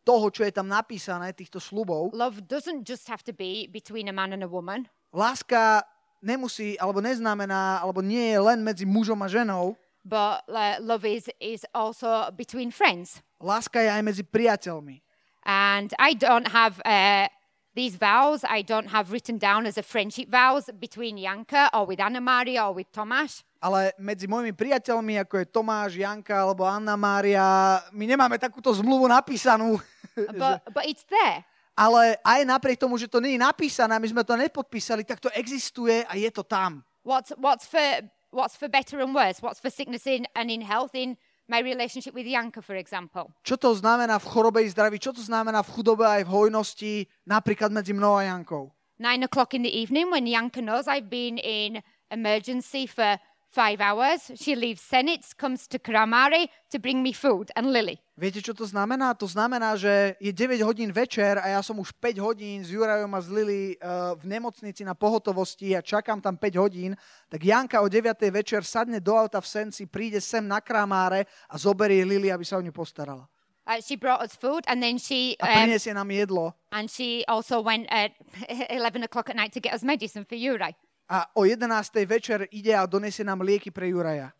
toho, 0.00 0.26
čo 0.32 0.48
je 0.48 0.52
tam 0.54 0.64
napísané, 0.64 1.36
týchto 1.36 1.60
slubov. 1.60 2.16
Love 2.16 2.48
doesn't 2.48 2.88
just 2.88 3.04
have 3.12 3.20
to 3.20 3.36
be 3.36 3.68
between 3.68 4.08
a 4.08 4.14
man 4.16 4.32
and 4.32 4.40
a 4.40 4.48
woman. 4.48 4.88
Láska 5.12 5.84
nemusí, 6.24 6.80
alebo 6.80 7.04
neznamená, 7.04 7.84
alebo 7.84 8.00
nie 8.00 8.32
je 8.32 8.38
len 8.40 8.64
medzi 8.64 8.88
mužom 8.88 9.20
a 9.20 9.28
ženou. 9.28 9.76
but 10.06 10.44
uh, 10.48 10.76
love 10.80 11.04
is 11.04 11.28
is 11.40 11.66
also 11.74 12.30
between 12.30 12.70
friends. 12.70 13.22
Láska 13.42 13.82
je 13.82 13.90
aj 13.90 14.02
medzi 14.06 14.22
priateľmi. 14.22 15.02
And 15.42 15.90
I 15.98 16.14
don't 16.14 16.48
have 16.54 16.80
uh, 16.86 17.26
these 17.74 17.98
vows. 17.98 18.46
I 18.46 18.62
don't 18.62 18.90
have 18.94 19.10
written 19.10 19.38
down 19.38 19.66
as 19.66 19.76
a 19.76 19.82
friendship 19.82 20.30
vows 20.30 20.70
between 20.78 21.18
Janka 21.18 21.70
or 21.74 21.86
with 21.86 22.00
Anna 22.00 22.22
Maria 22.22 22.70
or 22.70 22.74
with 22.74 22.90
Tomáš. 22.94 23.42
Ale 23.66 23.90
medzi 23.98 24.30
mojimi 24.30 24.54
priateľmi, 24.54 25.18
ako 25.26 25.42
je 25.42 25.46
Tomáš, 25.50 25.98
Janka 25.98 26.38
alebo 26.38 26.62
Anna 26.62 26.94
Mária, 26.94 27.82
my 27.90 28.06
nemáme 28.06 28.38
takúto 28.38 28.70
zmluvu 28.70 29.10
napísanú. 29.10 29.82
But 30.14 30.62
but 30.70 30.86
it's 30.86 31.02
there. 31.10 31.42
Ale 31.74 32.14
aj 32.22 32.46
napriek 32.46 32.78
tomu, 32.78 32.94
že 32.94 33.10
to 33.10 33.18
nie 33.18 33.34
je 33.34 33.42
napísané, 33.42 33.98
my 33.98 34.06
sme 34.06 34.22
to 34.22 34.38
nepodpísali, 34.38 35.02
tak 35.02 35.18
to 35.18 35.28
existuje 35.34 36.06
a 36.06 36.14
je 36.14 36.30
to 36.30 36.46
tam. 36.46 36.86
What's 37.02 37.34
what's 37.36 37.66
for 37.66 38.06
what's 38.30 38.54
for 38.54 38.70
better 38.70 39.02
and 39.02 39.10
worse? 39.10 39.42
What's 39.42 39.58
for 39.58 39.68
sickness 39.68 40.06
in 40.06 40.30
and 40.38 40.46
in 40.46 40.62
health 40.62 40.94
in 40.94 41.18
my 41.50 41.60
relationship 41.60 42.14
with 42.14 42.26
Janka, 42.26 42.62
for 42.62 42.74
example. 42.78 43.30
Čo 43.46 43.58
to 43.58 43.70
znamená 43.74 44.18
v 44.18 44.26
chorobe 44.26 44.62
i 44.62 44.68
zdraví? 44.70 44.98
Čo 44.98 45.14
to 45.14 45.22
znamená 45.22 45.62
v 45.62 45.72
chudobe 45.74 46.06
aj 46.06 46.22
v 46.26 46.30
hojnosti, 46.30 46.94
napríklad 47.26 47.70
medzi 47.70 47.94
mnou 47.94 48.18
a 48.18 48.26
Jankou? 48.26 48.70
Nine 48.98 49.28
o'clock 49.28 49.54
in 49.54 49.62
the 49.62 49.70
evening, 49.70 50.10
when 50.10 50.26
Janka 50.26 50.58
knows 50.58 50.88
I've 50.88 51.12
been 51.12 51.38
in 51.38 51.84
emergency 52.10 52.88
for 52.88 53.20
five 53.50 53.80
hours, 53.80 54.30
she 54.36 54.54
leaves 54.54 54.82
Senitz, 54.82 55.32
comes 55.36 55.66
to 55.68 55.78
Kramari 55.78 56.48
to 56.70 56.78
bring 56.78 57.02
me 57.02 57.12
food 57.12 57.50
and 57.56 57.72
Lily. 57.72 57.96
Viete, 58.16 58.40
čo 58.40 58.56
to 58.56 58.64
znamená? 58.64 59.12
To 59.16 59.28
znamená, 59.28 59.76
že 59.76 60.16
je 60.20 60.32
9 60.32 60.60
hodín 60.64 60.88
večer 60.92 61.36
a 61.36 61.48
ja 61.52 61.60
som 61.60 61.76
už 61.76 61.92
5 62.00 62.16
hodín 62.20 62.64
s 62.64 62.72
Jurajom 62.72 63.12
a 63.12 63.20
s 63.20 63.28
Lily 63.28 63.76
uh, 63.76 64.16
v 64.16 64.24
nemocnici 64.24 64.84
na 64.84 64.96
pohotovosti 64.96 65.76
a 65.76 65.84
čakám 65.84 66.20
tam 66.20 66.36
5 66.40 66.56
hodín, 66.56 66.96
tak 67.28 67.44
Janka 67.44 67.80
o 67.80 67.88
9 67.88 68.16
večer 68.32 68.64
sadne 68.64 69.00
do 69.00 69.12
auta 69.16 69.40
v 69.40 69.48
Senci, 69.48 69.84
príde 69.84 70.20
sem 70.20 70.40
na 70.44 70.60
Kramáre 70.64 71.28
a 71.48 71.56
zoberie 71.60 72.04
Lily, 72.08 72.32
aby 72.32 72.44
sa 72.44 72.56
o 72.56 72.64
ňu 72.64 72.72
postarala. 72.72 73.28
Uh, 73.66 73.82
she 73.82 73.98
brought 73.98 74.22
us 74.22 74.32
food 74.38 74.62
and 74.70 74.78
then 74.78 74.94
she 74.96 75.34
A 75.42 75.44
um, 75.44 75.52
prinesie 75.66 75.90
nám 75.90 76.06
jedlo. 76.14 76.54
and 76.70 76.86
she 76.86 77.26
also 77.26 77.58
went 77.60 77.84
at 77.90 78.14
11 78.70 79.02
o'clock 79.02 79.26
at 79.28 79.34
night 79.36 79.50
to 79.52 79.58
get 79.60 79.74
us 79.74 79.82
medicine 79.82 80.22
for 80.24 80.38
Uri. 80.38 80.72
A 81.08 81.30
o 81.34 81.44
11. 81.46 82.06
večer 82.06 82.48
ide 82.50 82.74
a 82.74 82.86
donesie 82.86 83.24
nám 83.24 83.40
lieky 83.40 83.70
pre 83.70 83.88
Juraja. 83.88 84.34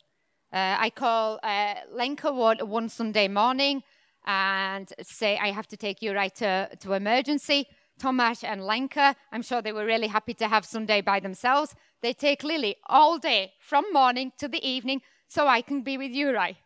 Uh, 0.53 0.87
I 0.87 0.91
call 0.91 1.39
uh, 1.43 1.75
Lenka 1.95 2.31
one, 2.31 2.59
one 2.63 2.89
Sunday 2.89 3.29
morning 3.29 3.83
and 4.27 4.89
say 5.03 5.39
I 5.39 5.53
have 5.53 5.67
to 5.69 5.77
take 5.77 6.03
Uri 6.03 6.31
to, 6.31 6.69
to 6.81 6.93
emergency. 6.95 7.67
Tomasz 7.99 8.45
and 8.45 8.61
Lenka, 8.67 9.15
I'm 9.33 9.43
sure 9.43 9.63
they 9.63 9.73
were 9.73 9.87
really 9.87 10.07
happy 10.09 10.35
to 10.35 10.49
have 10.49 10.67
Sunday 10.67 11.01
by 11.01 11.21
themselves. 11.21 11.75
They 12.03 12.13
take 12.13 12.45
Lily 12.45 12.77
all 12.89 13.19
day 13.19 13.53
from 13.59 13.85
morning 13.93 14.33
to 14.39 14.49
the 14.49 14.61
evening 14.61 15.01
so 15.29 15.49
I 15.49 15.63
can 15.63 15.83
be 15.83 15.97
with 15.97 16.13
Uri. 16.13 16.57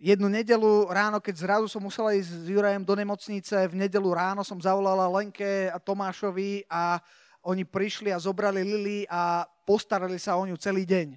Jednu 0.00 0.32
nedelu 0.32 0.88
ráno, 0.88 1.20
keď 1.20 1.36
zrazu 1.36 1.68
som 1.68 1.84
musela 1.84 2.16
ísť 2.16 2.32
s 2.32 2.44
Jurajem 2.48 2.80
do 2.88 2.96
nemocnice, 2.96 3.68
v 3.68 3.74
nedelu 3.76 4.10
ráno 4.16 4.40
som 4.40 4.56
zavolala 4.56 5.04
Lenke 5.12 5.68
a 5.68 5.76
Tomášovi 5.76 6.64
a 6.72 7.04
oni 7.42 7.64
prišli 7.64 8.12
a 8.12 8.18
zobrali 8.18 8.64
Lily 8.64 9.08
a 9.08 9.48
postarali 9.64 10.20
sa 10.20 10.36
o 10.36 10.44
ňu 10.44 10.56
celý 10.60 10.84
deň. 10.84 11.16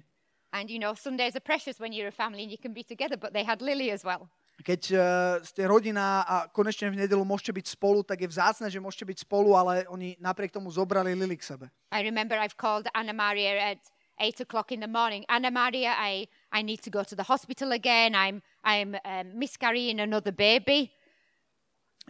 And 0.54 0.70
you 0.70 0.78
know, 0.78 0.94
Sundays 0.94 1.34
are 1.34 1.42
precious 1.42 1.82
when 1.82 1.90
you're 1.90 2.08
a 2.08 2.14
family 2.14 2.46
and 2.46 2.50
you 2.50 2.58
can 2.58 2.72
be 2.72 2.86
together, 2.86 3.18
but 3.18 3.34
they 3.34 3.42
had 3.42 3.58
Lily 3.58 3.90
as 3.90 4.06
well. 4.06 4.30
Keď 4.54 4.82
uh, 4.94 5.02
ste 5.42 5.66
rodina 5.66 6.22
a 6.22 6.46
konečne 6.46 6.86
v 6.86 7.02
nedelu 7.02 7.26
môžete 7.26 7.50
byť 7.50 7.66
spolu, 7.74 8.06
tak 8.06 8.22
je 8.22 8.30
vzácne, 8.30 8.70
že 8.70 8.78
môžete 8.78 9.02
byť 9.02 9.18
spolu, 9.26 9.58
ale 9.58 9.82
oni 9.90 10.14
napriek 10.22 10.54
tomu 10.54 10.70
zobrali 10.70 11.10
Lily 11.10 11.34
k 11.34 11.42
sebe. 11.42 11.66
I 11.90 12.06
remember 12.06 12.38
I've 12.38 12.54
called 12.54 12.86
Anna 12.94 13.10
Maria 13.10 13.74
at 13.74 13.82
eight 14.22 14.38
o'clock 14.38 14.70
in 14.70 14.78
the 14.78 14.86
morning. 14.86 15.26
Anna 15.26 15.50
Maria, 15.50 15.98
I, 15.98 16.30
I 16.54 16.62
need 16.62 16.86
to 16.86 16.90
go 16.90 17.02
to 17.02 17.18
the 17.18 17.26
hospital 17.26 17.74
again. 17.74 18.14
I'm, 18.14 18.46
I'm 18.62 18.94
um, 19.04 19.34
miscarrying 19.34 19.98
another 19.98 20.30
baby. 20.30 20.94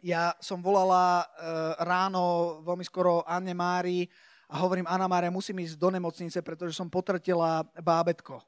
Ja 0.02 0.35
som 0.42 0.59
volala 0.59 1.22
uh, 1.22 1.78
ráno 1.85 2.59
veľmi 2.66 2.85
skoro 2.85 3.22
Anne 3.28 3.54
Mári 3.54 4.09
a 4.50 4.59
hovorím, 4.61 4.85
Anna 4.87 5.09
Mária, 5.09 5.33
musím 5.33 5.62
ísť 5.64 5.78
do 5.78 5.88
nemocnice, 5.90 6.38
pretože 6.42 6.76
som 6.76 6.90
potratila 6.90 7.64
bábetko. 7.78 8.42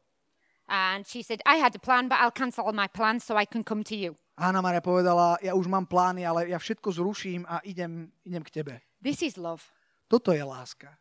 And 0.66 1.06
she 1.06 1.22
said, 1.22 1.40
I 1.46 1.62
had 1.62 1.78
a 1.78 1.82
plan, 1.82 2.10
but 2.10 2.18
I'll 2.18 2.34
cancel 2.34 2.66
all 2.66 2.74
my 2.74 2.90
plans 2.90 3.22
so 3.22 3.38
I 3.38 3.46
can 3.46 3.62
come 3.62 3.86
to 3.86 3.94
you. 3.94 4.18
Anna 4.36 4.60
Mária 4.60 4.84
povedala, 4.84 5.40
ja 5.40 5.56
už 5.56 5.64
mám 5.70 5.88
plány, 5.88 6.26
ale 6.26 6.52
ja 6.52 6.58
všetko 6.60 6.92
zruším 6.92 7.48
a 7.48 7.64
idem, 7.64 8.12
idem 8.26 8.42
k 8.44 8.50
tebe. 8.60 8.74
This 9.00 9.22
is 9.22 9.40
love. 9.40 9.64
Toto 10.10 10.34
je 10.34 10.44
láska. 10.44 10.92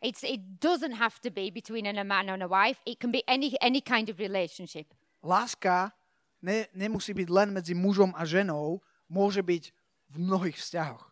It's, 0.00 0.24
it 0.24 0.62
doesn't 0.62 0.96
have 0.96 1.20
to 1.20 1.28
be 1.28 1.50
between 1.50 1.84
a 1.84 2.04
man 2.04 2.30
and 2.30 2.40
a 2.40 2.48
wife. 2.48 2.80
It 2.86 3.00
can 3.00 3.12
be 3.12 3.20
any, 3.28 3.52
any 3.60 3.80
kind 3.80 4.08
of 4.08 4.16
relationship. 4.16 4.88
Láska 5.20 5.92
ne, 6.40 6.70
nemusí 6.72 7.12
byť 7.12 7.28
len 7.28 7.52
medzi 7.52 7.76
mužom 7.76 8.16
a 8.16 8.24
ženou, 8.24 8.80
môže 9.10 9.42
byť 9.42 9.74
v 10.10 10.16
mnohých 10.16 10.56
vzťahoch. 10.56 11.04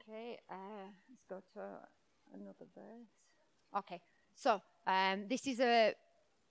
Okay, 0.00 0.38
uh, 0.46 0.88
let's 1.10 1.26
go 1.26 1.42
to 1.54 1.62
another 2.34 2.66
verse. 2.74 3.10
Okay, 3.74 4.00
so 4.34 4.62
um, 4.86 5.26
this 5.26 5.46
is 5.46 5.58
a 5.58 5.94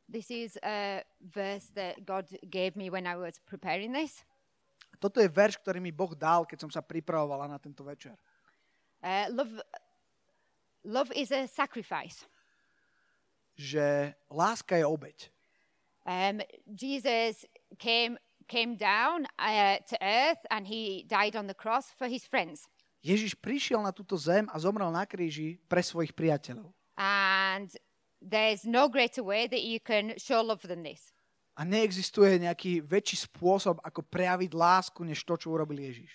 This 0.10 0.32
is 0.32 0.58
a 0.66 1.06
verse 1.22 1.70
that 1.78 2.02
God 2.02 2.26
gave 2.50 2.76
me 2.76 2.90
when 2.90 3.06
I 3.06 3.14
was 3.14 3.38
preparing 3.46 3.94
this. 3.94 4.26
Toto 4.98 5.22
je 5.22 5.30
verš, 5.30 5.62
ktorý 5.62 5.78
mi 5.78 5.94
Boh 5.94 6.18
dal, 6.18 6.50
keď 6.50 6.66
som 6.66 6.72
sa 6.74 6.82
pripravovala 6.82 7.46
na 7.46 7.62
tento 7.62 7.86
večer. 7.86 8.18
Uh, 9.06 9.30
love, 9.30 9.54
love 10.82 11.10
is 11.14 11.30
a 11.30 11.46
sacrifice. 11.46 12.26
Že 13.54 14.18
láska 14.34 14.82
je 14.82 14.86
obeď. 14.90 15.30
Um, 16.10 16.42
Jesus 16.66 17.46
came 17.78 18.18
came 18.50 18.74
down 18.74 19.30
uh, 19.38 19.78
to 19.78 19.96
earth 20.02 20.42
and 20.50 20.66
he 20.66 21.06
died 21.06 21.36
on 21.38 21.46
the 21.46 21.54
cross 21.54 21.94
for 21.94 22.10
his 22.10 22.26
friends. 22.26 22.66
Ježiš 23.06 23.38
prišiel 23.38 23.86
na 23.86 23.94
túto 23.94 24.18
zem 24.18 24.50
a 24.50 24.58
zomrel 24.58 24.90
na 24.90 25.06
kríži 25.06 25.62
pre 25.70 25.86
svojich 25.86 26.18
priateľov. 26.18 26.74
And 26.98 27.70
there's 28.20 28.66
no 28.66 28.90
greater 28.90 29.22
way 29.22 29.46
that 29.46 29.62
you 29.62 29.78
can 29.78 30.18
show 30.18 30.42
love 30.42 30.66
than 30.66 30.82
this. 30.82 31.14
A 31.56 31.62
neexistuje 31.62 32.42
nejaký 32.42 32.82
väčší 32.82 33.30
spôsob, 33.30 33.78
ako 33.86 34.02
prejaviť 34.10 34.52
lásku, 34.56 35.00
než 35.06 35.22
to, 35.24 35.38
čo 35.38 35.54
urobil 35.54 35.78
Ježiš. 35.78 36.10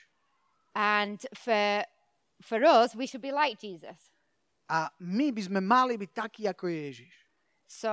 And 0.75 1.23
for 1.39 1.87
for 2.43 2.61
us, 2.67 2.99
we 2.99 3.07
should 3.07 3.23
be 3.23 3.31
like 3.31 3.63
Jesus. 3.63 4.11
A 4.67 4.91
my 4.99 5.31
by 5.31 5.43
sme 5.47 5.61
mali 5.63 5.95
byť 5.95 6.11
takí, 6.11 6.43
ako 6.51 6.67
je 6.67 6.79
Ježiš. 6.91 7.15
So, 7.71 7.93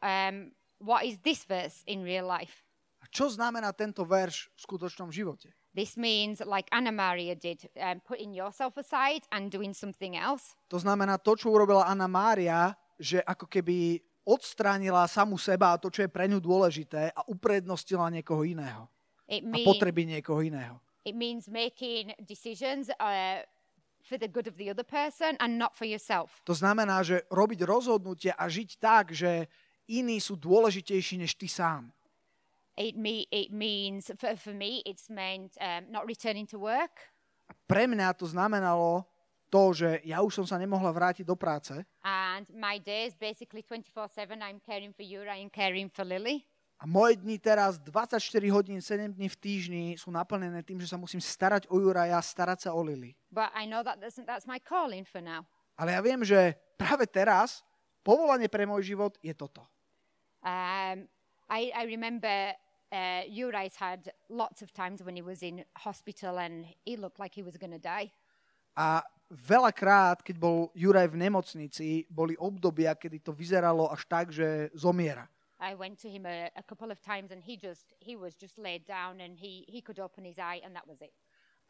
um, 0.00 0.54
what 0.78 1.04
is 1.04 1.18
this 1.22 1.44
verse 1.44 1.82
in 1.86 2.02
real 2.02 2.26
life? 2.26 2.62
A 3.02 3.06
čo 3.12 3.28
znamená 3.28 3.70
tento 3.76 4.00
verš 4.08 4.48
v 4.56 4.58
skutočnom 4.64 5.12
živote? 5.12 5.52
This 5.74 5.98
means, 5.98 6.38
like 6.46 6.70
Anna 6.70 6.94
Maria 6.94 7.34
did, 7.34 7.66
um, 7.76 7.98
putting 8.00 8.30
yourself 8.30 8.78
aside 8.78 9.26
and 9.34 9.50
doing 9.50 9.74
something 9.74 10.14
else. 10.14 10.54
To 10.70 10.78
znamená 10.78 11.18
to, 11.18 11.34
čo 11.34 11.50
urobila 11.50 11.84
Anna 11.84 12.06
Mária, 12.06 12.72
že 12.94 13.18
ako 13.26 13.50
keby 13.50 13.98
odstránila 14.24 15.04
samu 15.10 15.36
seba 15.36 15.74
a 15.74 15.80
to, 15.82 15.90
čo 15.92 16.06
je 16.06 16.10
pre 16.10 16.24
ňu 16.30 16.38
dôležité 16.40 17.12
a 17.12 17.20
uprednostila 17.28 18.08
niekoho 18.08 18.46
iného. 18.46 18.88
It, 19.28 19.44
A 19.44 19.50
mean, 19.50 19.66
potreby 19.66 20.06
niekoho 20.08 20.40
iného. 20.40 20.80
it 21.04 21.12
means 21.12 21.48
making 21.52 22.16
decisions 22.24 22.88
uh, 22.96 23.44
for 24.00 24.16
the 24.16 24.28
good 24.28 24.48
of 24.48 24.56
the 24.56 24.72
other 24.72 24.84
person 24.84 25.36
and 25.40 25.60
not 25.60 25.76
for 25.76 25.84
yourself. 25.84 26.40
To 26.48 26.56
znamená, 26.56 27.04
že 27.04 27.28
robiť 27.28 27.64
rozhodnutia 27.68 28.32
a 28.36 28.48
žiť 28.48 28.70
tak, 28.80 29.12
že 29.12 29.48
iní 29.88 30.20
sú 30.20 30.36
dôležitejší 30.36 31.20
než 31.20 31.34
ty 31.34 31.48
sám. 31.48 31.92
It, 32.74 32.98
me, 32.98 33.22
it 33.30 33.54
means, 33.54 34.10
for, 34.18 34.34
for 34.34 34.50
me, 34.50 34.82
it's 34.82 35.06
meant 35.06 35.54
um, 35.62 35.86
not 35.94 36.10
returning 36.10 36.50
to 36.50 36.58
work 36.58 37.14
A 37.48 37.52
pre 37.68 37.84
mňa 37.84 38.16
to 38.16 38.26
znamenalo 38.26 39.04
to, 39.52 39.62
že 39.76 40.02
ja 40.02 40.18
už 40.24 40.42
som 40.42 40.46
sa 40.48 40.56
nemohla 40.56 40.90
vrátiť 40.90 41.22
do 41.28 41.36
práce 41.36 41.76
and 42.02 42.48
my 42.50 42.80
days 42.80 43.14
basically 43.14 43.62
24 43.62 44.10
7 44.10 44.40
I'm 44.40 44.58
caring 44.58 44.90
for 44.90 45.04
Yura 45.04 45.36
and 45.38 45.52
caring 45.52 45.92
for 45.92 46.02
Lily. 46.02 46.42
a 46.80 46.84
moje 46.90 47.16
dni 47.22 47.38
teraz 47.38 47.78
24 47.78 48.18
hodín, 48.50 48.82
7 48.82 49.14
dní 49.14 49.28
v 49.30 49.36
týždni 49.38 49.84
sú 49.96 50.10
naplnené 50.10 50.60
tým, 50.66 50.82
že 50.82 50.90
sa 50.90 50.98
musím 50.98 51.22
starať 51.22 51.70
o 51.70 51.78
Juraja, 51.78 52.18
starať 52.18 52.68
sa 52.68 52.70
o 52.74 52.82
Lily. 52.82 53.14
But 53.30 53.54
I 53.54 53.64
know 53.64 53.80
that 53.86 54.02
that's, 54.02 54.18
that's 54.20 54.44
my 54.44 54.58
calling 54.58 55.06
for 55.06 55.22
now. 55.22 55.46
Ale 55.78 55.94
ja 55.94 56.00
viem, 56.02 56.20
že 56.26 56.54
práve 56.76 57.06
teraz 57.06 57.62
povolanie 58.04 58.50
pre 58.50 58.66
môj 58.66 58.84
život 58.94 59.16
je 59.22 59.32
toto. 59.32 59.64
Um, 60.44 61.08
I, 61.48 61.72
I 61.74 61.84
remember 61.88 62.52
uh, 62.92 63.22
Uri's 63.28 63.76
had 63.76 64.12
lots 64.28 64.62
of 64.62 64.72
times 64.72 65.02
when 65.02 65.16
he 65.16 65.22
was 65.22 65.42
in 65.42 65.64
hospital 65.76 66.38
and 66.38 66.66
he 66.84 66.96
looked 66.96 67.18
like 67.18 67.34
he 67.34 67.42
was 67.42 67.56
going 67.56 67.72
to 67.72 67.78
die. 67.78 68.12
A 68.76 69.02
veľakrát, 69.30 70.20
keď 70.22 70.36
bol 70.38 70.68
Juraj 70.74 71.08
v 71.08 71.16
nemocnici, 71.16 71.90
boli 72.10 72.34
obdobia, 72.36 72.98
kedy 72.98 73.22
to 73.22 73.32
vyzeralo 73.32 73.88
až 73.88 74.04
tak, 74.04 74.34
že 74.34 74.70
zomiera. 74.74 75.30
I 75.62 75.72
went 75.74 75.96
to 76.02 76.10
him 76.10 76.26
a, 76.26 76.50
a 76.52 76.62
couple 76.62 76.90
of 76.90 77.00
times 77.00 77.30
and 77.30 77.40
he 77.40 77.56
just 77.56 77.94
he 77.98 78.16
was 78.16 78.34
just 78.36 78.58
laid 78.58 78.84
down 78.84 79.22
and 79.22 79.38
he, 79.38 79.64
he 79.64 79.80
could 79.80 79.98
open 79.98 80.24
his 80.24 80.38
eye 80.38 80.60
and 80.60 80.74
that 80.76 80.86
was 80.86 81.00
it. 81.00 81.14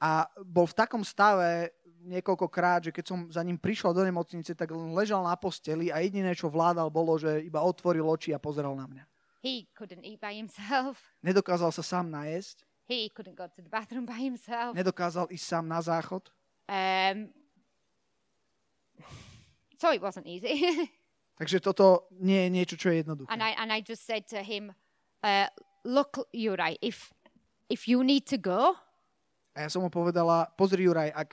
A 0.03 0.26
bol 0.42 0.66
v 0.66 0.76
takom 0.76 1.03
stave 1.03 1.70
niekoľkokrát, 2.05 2.84
že 2.84 2.92
keď 2.92 3.05
som 3.09 3.18
za 3.32 3.40
ním 3.40 3.57
prišiel 3.57 3.97
do 3.97 4.05
nemocnice, 4.05 4.53
tak 4.53 4.68
len 4.68 4.92
ležal 4.92 5.24
na 5.24 5.32
posteli 5.38 5.88
a 5.88 6.05
jediné, 6.05 6.36
čo 6.36 6.53
vládal, 6.53 6.92
bolo, 6.92 7.16
že 7.16 7.40
iba 7.40 7.64
otvoril 7.64 8.05
oči 8.05 8.36
a 8.36 8.42
pozeral 8.42 8.76
na 8.76 8.84
mňa. 8.84 9.05
He 9.40 9.68
couldn't 9.72 10.05
eat 10.05 10.20
by 10.20 10.36
himself. 10.36 11.01
Nedokázal 11.24 11.72
sa 11.72 11.80
sám 11.84 12.12
najesť, 12.12 12.64
He 12.84 13.09
couldn't 13.09 13.32
go 13.32 13.49
to 13.49 13.64
the 13.64 13.72
bathroom 13.72 14.05
by 14.05 14.20
himself. 14.20 14.76
nedokázal 14.76 15.32
ísť 15.32 15.47
sám 15.49 15.64
na 15.64 15.80
záchod. 15.80 16.28
Um, 16.68 17.32
so 19.80 19.88
it 19.92 20.05
wasn't 20.05 20.26
easy. 20.28 20.61
Takže 21.40 21.64
toto 21.64 22.07
nie 22.20 22.45
je 22.47 22.49
niečo, 22.53 22.76
čo 22.76 22.92
je 22.92 23.01
jednoduché. 23.03 23.32
and 23.32 23.40
I 23.42 23.57
and 23.59 23.72
I 23.72 23.80
just 23.80 24.05
said 24.07 24.28
to 24.30 24.45
him, 24.45 24.70
uh, 25.24 25.49
"Look, 25.82 26.20
Uri, 26.30 26.76
if 26.84 27.11
if 27.72 27.88
you 27.88 28.05
need 28.05 28.28
to 28.30 28.38
go, 28.38 28.76
A 29.55 29.62
ja 29.62 29.68
som 29.70 29.82
mu 29.82 29.90
povedala, 29.90 30.50
pozri 30.59 30.84
Juraj, 30.84 31.14
ak 31.14 31.30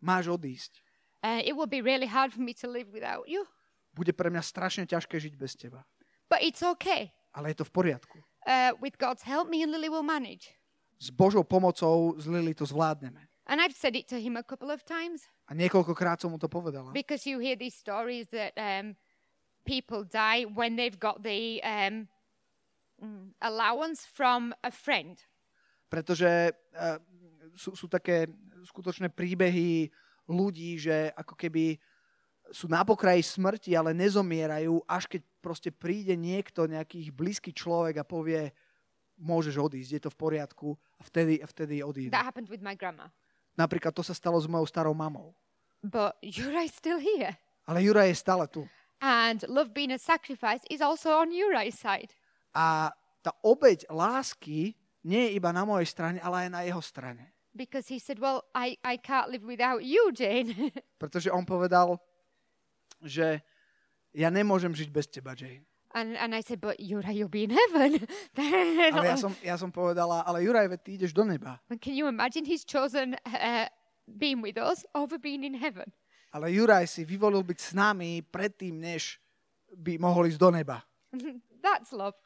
máš 0.00 0.28
odísť, 0.32 0.80
uh, 1.20 1.40
it 1.44 1.52
will 1.52 1.68
be 1.68 1.84
really 1.84 2.08
hard 2.08 2.32
for 2.32 2.40
me 2.40 2.56
to 2.56 2.64
live 2.68 2.88
without 2.90 3.28
you, 3.28 3.44
bude 3.92 4.12
pre 4.16 4.32
mňa 4.32 4.40
strašne 4.40 4.84
ťažké 4.88 5.20
žiť 5.20 5.34
bez 5.36 5.52
teba. 5.56 5.84
but 6.28 6.40
it's 6.40 6.62
okay. 6.64 7.12
Ale 7.36 7.52
je 7.52 7.60
to 7.60 7.68
v 7.68 7.72
poriadku. 7.72 8.18
Uh, 8.48 8.72
with 8.80 8.96
God's 8.96 9.20
help, 9.22 9.48
me 9.52 9.60
and 9.62 9.68
Lily 9.72 9.88
will 9.92 10.06
manage." 10.06 10.56
S 10.98 11.12
Božou 11.12 11.44
pomocou 11.44 12.16
z 12.18 12.26
Lily 12.26 12.54
to 12.56 12.64
zvládneme. 12.66 13.28
And 13.48 13.60
I've 13.64 13.72
said 13.76 13.96
it 13.96 14.08
to 14.12 14.20
him 14.20 14.36
a 14.36 14.44
couple 14.44 14.68
of 14.68 14.84
times 14.84 15.24
A 15.48 15.56
niekoľkokrát 15.56 16.20
som 16.20 16.32
mu 16.32 16.38
to 16.40 16.48
povedala. 16.52 16.92
because 16.92 17.24
you 17.24 17.40
hear 17.40 17.56
these 17.56 17.72
stories 17.72 18.28
that 18.28 18.52
um, 18.60 18.92
people 19.64 20.04
die 20.04 20.44
when 20.44 20.76
they've 20.76 21.00
got 21.00 21.24
the 21.24 21.60
um, 21.64 22.08
mm, 23.00 23.32
allowance 23.40 24.04
from 24.04 24.52
a 24.60 24.68
friend. 24.72 25.24
Pretože 25.88 26.52
uh, 26.76 27.00
sú, 27.54 27.76
sú 27.78 27.86
také 27.86 28.28
skutočné 28.68 29.12
príbehy 29.12 29.88
ľudí, 30.28 30.76
že 30.76 31.12
ako 31.16 31.34
keby 31.38 31.80
sú 32.48 32.68
na 32.68 32.80
pokraji 32.84 33.20
smrti, 33.20 33.76
ale 33.76 33.92
nezomierajú, 33.92 34.80
až 34.88 35.04
keď 35.08 35.20
proste 35.40 35.70
príde 35.72 36.16
niekto, 36.16 36.64
nejaký 36.64 37.12
blízky 37.12 37.52
človek 37.52 38.00
a 38.00 38.08
povie, 38.08 38.52
môžeš 39.18 39.58
odísť, 39.58 39.90
je 39.98 40.02
to 40.02 40.10
v 40.14 40.18
poriadku 40.18 40.68
a 40.96 41.02
vtedy, 41.04 41.42
a 41.42 41.46
vtedy 41.50 41.82
odíde. 41.82 42.14
That 42.14 42.24
happened 42.24 42.48
with 42.48 42.64
my 42.64 42.78
grandma. 42.78 43.10
Napríklad 43.58 43.90
to 43.90 44.06
sa 44.06 44.14
stalo 44.14 44.38
s 44.38 44.46
mojou 44.46 44.64
starou 44.70 44.94
mamou. 44.94 45.34
But 45.82 46.16
Uri's 46.22 46.74
still 46.74 47.02
here. 47.02 47.34
Ale 47.66 47.82
Jura 47.84 48.06
je 48.06 48.14
stále 48.16 48.46
tu. 48.48 48.64
And 48.98 49.42
love 49.46 49.74
being 49.74 49.94
a 49.94 50.00
sacrifice 50.00 50.62
is 50.70 50.80
also 50.82 51.14
on 51.14 51.30
Uri's 51.30 51.78
side. 51.78 52.14
A 52.54 52.90
tá 53.22 53.34
obeď 53.44 53.86
lásky 53.90 54.74
nie 55.06 55.30
je 55.30 55.30
iba 55.38 55.50
na 55.54 55.62
mojej 55.62 55.86
strane, 55.86 56.18
ale 56.18 56.46
aj 56.46 56.50
na 56.50 56.60
jeho 56.66 56.82
strane. 56.82 57.37
Because 57.58 57.90
he 57.90 57.98
said, 57.98 58.22
Well, 58.22 58.46
I, 58.54 58.78
I 58.86 59.02
can't 59.02 59.34
live 59.34 59.42
without 59.42 59.82
you, 59.82 60.14
Jane. 60.14 60.70
Pretože 61.02 61.34
on 61.34 61.42
povedal, 61.42 61.98
že 63.02 63.42
ja 64.14 64.30
nemôžem 64.30 64.70
žiť 64.70 64.88
bez 64.94 65.10
teba, 65.10 65.34
Jane. 65.34 65.66
and, 65.94 66.16
and 66.16 66.34
I 66.34 66.40
said, 66.40 66.60
But 66.60 66.80
Uri, 66.80 67.14
you'll 67.14 67.28
be 67.28 67.44
in 67.44 67.50
heaven. 67.50 68.06
Ale 68.94 69.06
ja 69.06 69.16
som, 69.16 69.32
ja 69.42 69.56
som 69.58 69.72
povedala, 69.72 70.22
ale 70.22 70.44
Juraj, 70.44 70.68
veď 70.68 70.80
ty 70.84 70.90
ideš 70.94 71.12
do 71.12 71.24
neba. 71.26 71.58
Can 71.80 71.96
you 71.96 72.06
imagine 72.06 72.44
he's 72.44 72.64
chosen 72.64 73.16
uh, 73.26 73.66
being 74.06 74.40
with 74.40 74.56
us 74.56 74.86
over 74.94 75.18
being 75.18 75.42
in 75.42 75.58
heaven? 75.58 75.90
Ale 76.30 76.52
Juraj 76.52 76.86
si 76.92 77.02
vyvolil 77.08 77.40
byť 77.40 77.58
s 77.58 77.70
nami 77.72 78.20
predtým, 78.20 78.76
než 78.76 79.16
by 79.72 79.96
mohol 79.96 80.28
ísť 80.28 80.40
do 80.40 80.50
neba. 80.52 80.84
That's 81.64 81.90
love. 81.90 82.16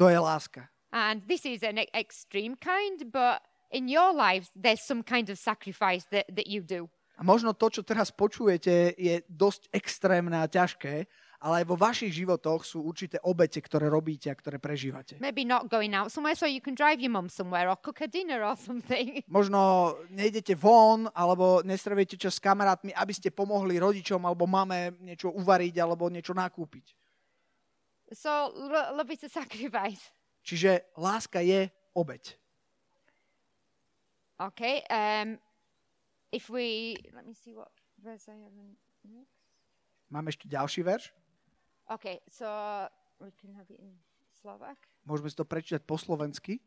To 0.00 0.08
je 0.08 0.16
láska. 0.16 0.72
And 0.90 1.22
this 1.28 1.46
is 1.46 1.62
an 1.62 1.78
extreme 1.94 2.58
kind, 2.58 3.12
but 3.12 3.44
in 3.70 3.88
your 3.88 4.12
lives, 4.12 4.50
there's 4.54 4.82
some 4.82 5.02
kind 5.02 5.30
of 5.30 5.38
sacrifice 5.38 6.04
that, 6.10 6.26
that 6.34 6.46
you 6.46 6.62
do. 6.62 6.88
A 7.20 7.22
možno 7.22 7.52
to, 7.52 7.68
čo 7.68 7.84
teraz 7.84 8.08
počujete, 8.08 8.96
je 8.96 9.20
dosť 9.28 9.68
extrémne 9.76 10.40
a 10.40 10.48
ťažké, 10.48 11.04
ale 11.40 11.64
aj 11.64 11.66
vo 11.68 11.76
vašich 11.76 12.12
životoch 12.16 12.64
sú 12.64 12.80
určité 12.84 13.20
obete, 13.24 13.60
ktoré 13.60 13.92
robíte 13.92 14.32
a 14.32 14.36
ktoré 14.36 14.56
prežívate. 14.56 15.20
Maybe 15.20 15.44
not 15.44 15.68
going 15.68 15.92
out 15.92 16.08
somewhere 16.08 16.32
so 16.32 16.48
you 16.48 16.64
can 16.64 16.72
drive 16.72 16.96
your 16.96 17.12
mum 17.12 17.28
somewhere 17.28 17.68
or 17.68 17.76
cook 17.76 18.00
a 18.00 18.08
dinner 18.08 18.40
or 18.40 18.56
something. 18.56 19.20
Možno 19.28 19.92
nejdete 20.08 20.56
von, 20.56 21.12
alebo 21.12 21.60
nestravíte 21.60 22.16
čas 22.16 22.36
s 22.36 22.44
kamarátmi, 22.44 22.96
aby 22.96 23.12
ste 23.12 23.28
pomohli 23.28 23.76
rodičom 23.76 24.24
alebo 24.24 24.48
máme 24.48 24.96
niečo 25.04 25.28
uvariť 25.28 25.76
alebo 25.76 26.08
niečo 26.08 26.32
nakúpiť. 26.32 26.96
So 28.16 28.48
lo- 28.56 28.96
love 28.96 29.12
is 29.12 29.28
a 29.28 29.30
sacrifice. 29.32 30.08
Čiže 30.40 30.96
láska 30.96 31.44
je 31.44 31.68
obeť. 31.92 32.39
Okay. 34.40 34.80
Um, 34.88 35.36
if 36.32 36.48
we 36.48 36.96
let 37.12 37.28
me 37.28 37.36
see 37.36 37.52
what 37.52 37.68
verse 38.00 38.24
I 38.32 38.40
have 38.40 38.56
next. 38.56 39.36
Máme 40.10 40.32
ešte 40.32 40.50
ďalší 40.50 40.82
verš? 40.82 41.14
Okay, 41.86 42.18
so 42.26 42.46
we 43.22 43.30
can 43.38 43.54
have 43.54 43.68
it 43.70 43.78
in 43.78 43.94
Slovak. 44.42 44.74
Môžeme 45.06 45.30
si 45.30 45.36
to 45.38 45.46
prečítať 45.46 45.86
po 45.86 45.94
slovensky. 45.94 46.58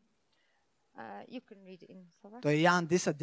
Uh, 0.94 1.26
you 1.28 1.42
can 1.44 1.60
read 1.60 1.82
it 1.84 1.90
in 1.92 2.08
Slovak. 2.22 2.40
To 2.40 2.48
je 2.48 2.64
Ján 2.64 2.88
10.10. 2.88 3.20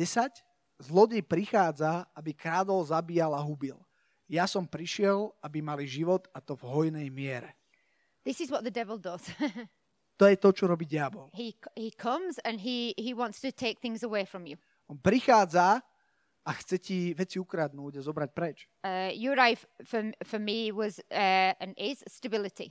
Zlodej 0.81 1.25
prichádza, 1.25 2.05
aby 2.13 2.37
krádol, 2.37 2.85
zabíjal 2.85 3.33
a 3.33 3.41
hubil. 3.41 3.77
Ja 4.29 4.45
som 4.45 4.67
prišiel, 4.67 5.33
aby 5.41 5.61
mali 5.61 5.89
život 5.89 6.29
a 6.35 6.41
to 6.41 6.53
v 6.57 6.63
hojnej 6.67 7.07
miere. 7.09 7.57
This 8.21 8.41
is 8.41 8.53
what 8.53 8.61
the 8.61 8.73
devil 8.73 9.01
does. 9.01 9.25
To 10.21 10.29
je 10.29 10.37
to, 10.37 10.53
čo 10.53 10.69
robí 10.69 10.85
diabol. 10.85 11.33
he 11.33 11.57
he 11.73 11.89
comes 11.89 12.37
and 12.45 12.61
he 12.61 12.93
he 12.93 13.09
wants 13.09 13.41
to 13.41 13.49
take 13.49 13.81
things 13.81 14.05
away 14.05 14.21
from 14.21 14.45
you. 14.45 14.53
On 14.85 14.93
prichádza 14.93 15.81
a 16.45 16.51
chce 16.53 16.77
ti 16.77 16.97
veci 17.17 17.41
ukradnúť 17.41 17.97
a 17.97 18.01
zobrať 18.05 18.29
preč. 18.29 18.69
Uh, 18.85 19.09
f- 19.57 19.65
for 19.81 20.13
for 20.21 20.37
me 20.37 20.69
was 20.69 21.01
uh, 21.09 21.53
and 21.57 21.73
is 21.73 22.05
stability, 22.05 22.69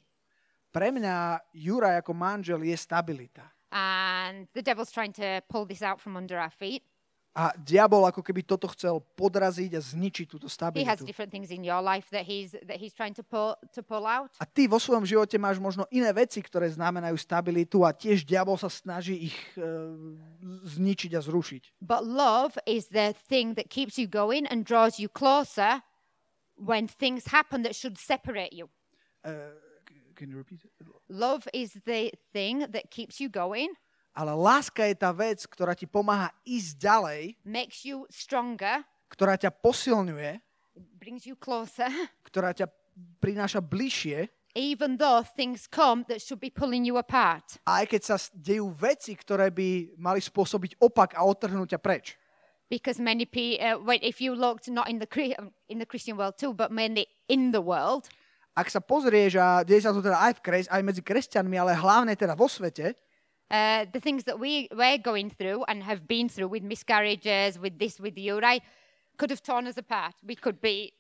Pre 0.71 0.95
mňa 0.95 1.43
Juraj 1.51 1.99
ako 2.07 2.15
manžel 2.15 2.63
je 2.63 2.79
stabilita. 2.79 3.51
and 3.75 4.47
the 4.55 4.63
devil's 4.63 4.91
trying 4.95 5.11
to 5.15 5.43
pull 5.51 5.67
this 5.67 5.83
out 5.83 5.99
from 6.01 6.15
under 6.15 6.39
our 6.39 6.51
feet. 6.55 6.83
A 7.31 7.55
diabol 7.55 8.03
ako 8.11 8.27
keby 8.27 8.43
toto 8.43 8.67
chcel 8.75 8.99
podraziť 9.15 9.79
a 9.79 9.81
zničiť 9.81 10.27
túto 10.27 10.51
He 10.51 10.51
has 10.51 10.59
stabilitu. 10.59 11.07
different 11.07 11.31
things 11.31 11.55
in 11.55 11.63
your 11.63 11.79
life 11.79 12.11
that 12.11 12.27
he's 12.27 12.59
that 12.67 12.83
he's 12.83 12.91
trying 12.91 13.15
to 13.15 13.23
pull 13.23 13.55
to 13.71 13.87
pull 13.87 14.03
out. 14.03 14.35
A 14.43 14.47
ty 14.51 14.67
vo 14.67 14.83
svojom 14.83 15.07
živote 15.07 15.39
máš 15.39 15.63
možno 15.63 15.87
iné 15.95 16.11
veci, 16.11 16.43
ktoré 16.43 16.67
znamenajú 16.75 17.15
stabilitu 17.15 17.87
a 17.87 17.95
tiež 17.95 18.27
diabol 18.27 18.59
sa 18.59 18.67
snaží 18.67 19.31
ich 19.31 19.39
e, 19.55 19.63
zničiť 20.75 21.15
a 21.15 21.23
zrušiť. 21.23 21.79
But 21.79 22.03
love 22.03 22.59
is 22.67 22.91
the 22.91 23.15
thing 23.15 23.55
that 23.55 23.71
keeps 23.71 23.95
you 23.95 24.11
going 24.11 24.51
and 24.51 24.67
draws 24.67 24.99
you 24.99 25.07
closer 25.07 25.87
when 26.59 26.91
things 26.91 27.31
happen 27.31 27.63
that 27.63 27.79
should 27.79 27.95
separate 27.95 28.51
you. 28.53 28.67
Uh, 29.23 29.55
can 30.19 30.29
you 30.29 30.37
repeat 30.37 30.67
it? 30.67 30.71
Love 31.09 31.47
is 31.55 31.79
the 31.87 32.11
thing 32.35 32.67
that 32.75 32.91
keeps 32.91 33.23
you 33.23 33.31
going, 33.31 33.71
Ale 34.21 34.37
láska 34.37 34.85
je 34.85 35.01
tá 35.01 35.17
vec, 35.17 35.49
ktorá 35.49 35.73
ti 35.73 35.89
pomáha 35.89 36.29
ísť 36.45 36.77
ďalej, 36.77 37.21
makes 37.41 37.89
you 37.89 38.05
stronger, 38.13 38.85
ktorá 39.09 39.41
ťa 39.41 39.49
posilňuje, 39.49 40.37
brings 41.01 41.25
you 41.25 41.33
closer, 41.33 41.89
ktorá 42.29 42.53
ťa 42.53 42.69
prináša 43.17 43.65
bližšie, 43.65 44.29
even 44.53 45.01
though 45.01 45.25
things 45.25 45.65
come 45.65 46.05
that 46.05 46.21
should 46.21 46.37
be 46.37 46.53
pulling 46.53 46.85
you 46.85 47.01
apart. 47.01 47.57
aj 47.65 47.89
keď 47.89 48.03
sa 48.05 48.17
dejú 48.37 48.69
veci, 48.77 49.17
ktoré 49.17 49.49
by 49.49 49.97
mali 49.97 50.21
spôsobiť 50.21 50.77
opak 50.85 51.17
a 51.17 51.25
odtrhnúť 51.25 51.73
ťa 51.73 51.81
preč. 51.81 52.21
Because 52.69 53.01
many 53.01 53.25
people, 53.25 53.57
uh, 53.89 53.99
if 54.05 54.21
you 54.21 54.37
looked 54.37 54.69
not 54.69 54.87
in 54.93 55.01
the 55.01 55.09
in 55.73 55.81
the 55.81 55.89
Christian 55.89 56.21
world 56.21 56.37
too, 56.37 56.53
but 56.53 56.69
mainly 56.69 57.09
in 57.25 57.57
the 57.57 57.65
world, 57.65 58.13
Ak 58.51 58.69
sa 58.69 58.83
pozrieš, 58.83 59.39
a 59.41 59.65
deje 59.65 59.87
sa 59.87 59.95
to 59.95 60.03
teda 60.03 60.19
aj, 60.21 60.37
v 60.37 60.41
kres, 60.43 60.67
aj 60.69 60.83
medzi 60.83 61.01
kresťanmi, 61.01 61.57
ale 61.57 61.73
hlavne 61.73 62.13
teda 62.19 62.35
vo 62.35 62.51
svete, 62.51 62.99
uh, 63.51 63.85
the 63.93 64.01
things 64.01 64.25
that 64.25 64.39
we 64.39 64.69
we're 64.73 64.99
going 64.99 65.31
through 65.31 65.65
and 65.69 65.83
have 65.83 66.07
been 66.07 66.29
through 66.29 66.49
with 66.49 66.63
miscarriages, 66.63 67.59
with 67.59 67.79
this, 67.79 68.01
with 68.01 68.17
Uri, 68.17 68.63
could 69.17 69.31
have 69.31 69.43
torn 69.43 69.67
us 69.67 69.77
apart. 69.77 70.15
We 70.27 70.37
could 70.37 70.61
be 70.61 70.93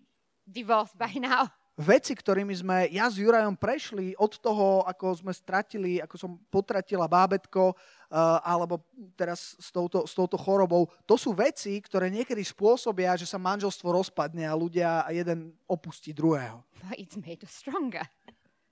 divorced 0.50 0.98
by 0.98 1.12
now. 1.16 1.50
veci, 1.80 2.12
ktorými 2.12 2.52
sme 2.52 2.92
ja 2.92 3.08
s 3.08 3.16
Jurajom 3.16 3.56
prešli 3.56 4.12
od 4.20 4.36
toho, 4.36 4.84
ako 4.84 5.16
sme 5.16 5.32
stratili, 5.32 5.96
ako 5.96 6.16
som 6.20 6.30
potratila 6.52 7.08
bábetko, 7.08 7.72
uh, 7.72 8.38
alebo 8.44 8.84
teraz 9.16 9.56
s 9.56 9.72
touto, 9.72 10.04
s 10.04 10.12
touto 10.12 10.36
chorobou, 10.36 10.92
to 11.08 11.16
sú 11.16 11.32
veci, 11.32 11.80
ktoré 11.80 12.12
niekedy 12.12 12.44
spôsobia, 12.44 13.16
že 13.16 13.24
sa 13.24 13.40
manželstvo 13.40 13.88
rozpadne 13.88 14.44
a 14.44 14.52
ľudia 14.52 15.08
a 15.08 15.10
jeden 15.10 15.56
opustí 15.64 16.12
druhého. 16.12 16.60
But 16.84 17.00
it's 17.00 17.16
made 17.16 17.40
us 17.40 17.56
stronger. 17.56 18.04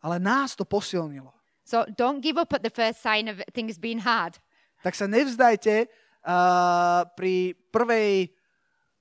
Ale 0.05 0.21
nás 0.21 0.55
to 0.55 0.69
posilnilo. 0.69 1.38
So 1.69 1.85
don't 1.85 2.25
give 2.25 2.41
up 2.41 2.57
at 2.57 2.65
the 2.65 2.73
first 2.73 3.05
sign 3.05 3.29
of 3.29 3.45
things 3.53 3.77
being 3.77 4.01
hard. 4.01 4.41
Tak 4.81 4.97
sa 4.97 5.05
nevzdajte 5.05 5.85
uh, 6.25 7.05
pri 7.13 7.53
prvej 7.69 8.33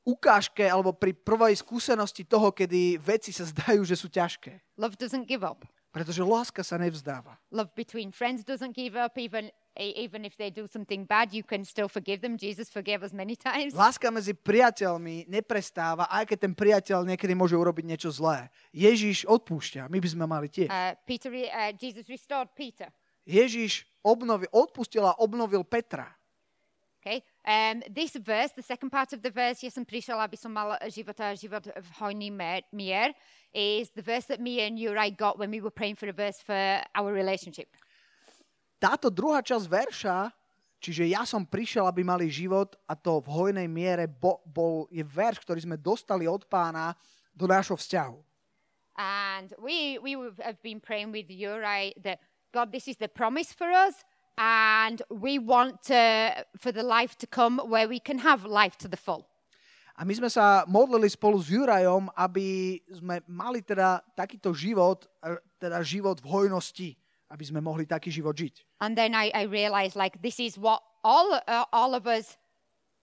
ukážke 0.04 0.68
alebo 0.68 0.92
pri 0.92 1.16
prvej 1.16 1.56
skúsenosti 1.64 2.28
toho, 2.28 2.52
kedy 2.52 3.00
veci 3.00 3.32
sa 3.32 3.48
zdajú, 3.48 3.88
že 3.88 3.96
sú 3.96 4.12
ťažké. 4.12 4.76
Love 4.76 5.00
doesn't 5.00 5.32
give 5.32 5.48
up. 5.48 5.64
Pretože 5.92 6.22
láska 6.22 6.62
sa 6.62 6.76
nevzdáva. 6.76 7.40
Love 7.50 7.72
between 7.74 8.12
friends 8.12 8.44
doesn't 8.44 8.76
give 8.76 8.94
up. 9.00 9.16
Even 9.16 9.48
e- 9.80 9.96
even 9.96 10.28
if 10.28 10.36
they 10.36 10.52
do 10.52 10.68
something 10.68 11.08
bad, 11.08 11.32
you 11.32 11.46
can 11.46 11.64
still 11.64 11.88
forgive 11.88 12.20
them. 12.20 12.36
Jesus 12.36 12.68
forgave 12.68 13.06
us 13.06 13.16
many 13.16 13.40
times. 13.40 13.72
Láska 13.72 14.12
medzi 14.12 14.36
priateľmi 14.36 15.32
neprestáva, 15.32 16.12
aj 16.12 16.34
keď 16.34 16.38
ten 16.44 16.54
priateľ 16.54 17.08
niekedy 17.08 17.32
môže 17.38 17.56
urobiť 17.56 17.86
niečo 17.88 18.10
zlé. 18.12 18.52
Ježiš 18.76 19.24
odpúšťa, 19.30 19.88
my 19.88 19.98
by 20.02 20.10
sme 20.12 20.26
mali 20.28 20.48
tiež. 20.52 20.68
Uh, 20.68 20.98
Peter, 21.08 21.32
uh, 21.32 21.72
Jesus 21.78 22.10
restored 22.12 22.52
Peter. 22.52 22.92
Ježiš 23.28 23.88
obnovil, 24.04 24.48
odpustil 24.52 25.04
a 25.04 25.16
obnovil 25.20 25.64
Petra. 25.68 26.17
Okay. 27.08 27.24
Um, 27.48 27.82
this 27.90 28.12
verse, 28.20 28.52
the 28.52 28.62
second 28.62 28.90
part 28.90 29.14
of 29.14 29.22
the 29.22 29.32
verse, 29.32 29.64
ja 29.64 29.72
som 29.72 29.88
prišla, 29.88 30.28
aby 30.28 30.36
som 30.36 30.52
mala 30.52 30.76
život 30.92 31.16
a 31.24 31.32
život 31.40 31.64
v 31.64 31.90
hojný 32.04 32.28
mier, 32.76 33.16
is 33.56 33.88
the 33.96 34.04
verse 34.04 34.28
that 34.28 34.44
me 34.44 34.60
and 34.60 34.76
Uri 34.76 35.16
got 35.16 35.40
when 35.40 35.48
we 35.48 35.64
were 35.64 35.72
praying 35.72 35.96
for 35.96 36.12
a 36.12 36.16
verse 36.16 36.44
for 36.44 36.84
our 36.92 37.16
relationship. 37.16 37.72
Táto 38.76 39.08
druhá 39.08 39.40
časť 39.40 39.66
verša, 39.72 40.18
čiže 40.84 41.08
ja 41.08 41.24
som 41.24 41.48
prišiel, 41.48 41.88
aby 41.88 42.04
mali 42.04 42.28
život 42.28 42.76
a 42.92 42.94
to 43.00 43.24
v 43.24 43.32
hojnej 43.32 43.72
miere 43.72 44.12
bo, 44.12 44.44
bol, 44.44 44.92
je 44.92 45.08
verš, 45.08 45.48
ktorý 45.48 45.64
sme 45.64 45.80
dostali 45.80 46.28
od 46.28 46.44
pána 46.52 46.92
do 47.32 47.48
nášho 47.48 47.80
vzťahu. 47.80 48.20
And 49.00 49.56
we, 49.64 49.96
we 50.04 50.20
have 50.44 50.60
been 50.60 50.84
praying 50.84 51.16
with 51.16 51.32
Uri 51.32 51.96
that, 52.04 52.20
God, 52.52 52.76
this 52.76 52.92
is 52.92 53.00
the 53.00 53.08
promise 53.08 53.56
for 53.56 53.72
us. 53.72 54.04
And 54.38 55.02
we 55.10 55.40
want 55.40 55.82
to, 55.90 56.46
for 56.58 56.72
the 56.72 56.84
life 56.84 57.18
to 57.18 57.28
come 57.28 57.58
where 57.66 57.88
we 57.90 58.00
can 58.00 58.20
have 58.20 58.46
life 58.46 58.78
to 58.78 58.88
the 58.88 58.98
full. 58.98 59.26
A 59.98 60.06
my 60.06 60.14
sme 60.14 60.30
sa 60.30 60.62
modlili 60.70 61.10
spolu 61.10 61.42
s 61.42 61.50
Jurajom, 61.50 62.14
aby 62.14 62.78
sme 62.86 63.18
mali 63.26 63.66
teda 63.66 63.98
takýto 64.14 64.54
život, 64.54 65.10
e, 65.26 65.42
teda 65.58 65.82
život 65.82 66.22
v 66.22 66.30
hojnosti, 66.30 66.90
aby 67.34 67.42
sme 67.42 67.66
mohli 67.66 67.90
taký 67.90 68.14
život 68.14 68.38
žiť. 68.38 68.78
And 68.78 68.94
then 68.94 69.18
I, 69.18 69.34
I 69.34 69.50
realized, 69.50 69.98
like, 69.98 70.22
this 70.22 70.38
is 70.38 70.54
what 70.54 70.86
all, 71.02 71.42
uh, 71.50 71.66
all 71.74 71.98
of 71.98 72.06
us 72.06 72.38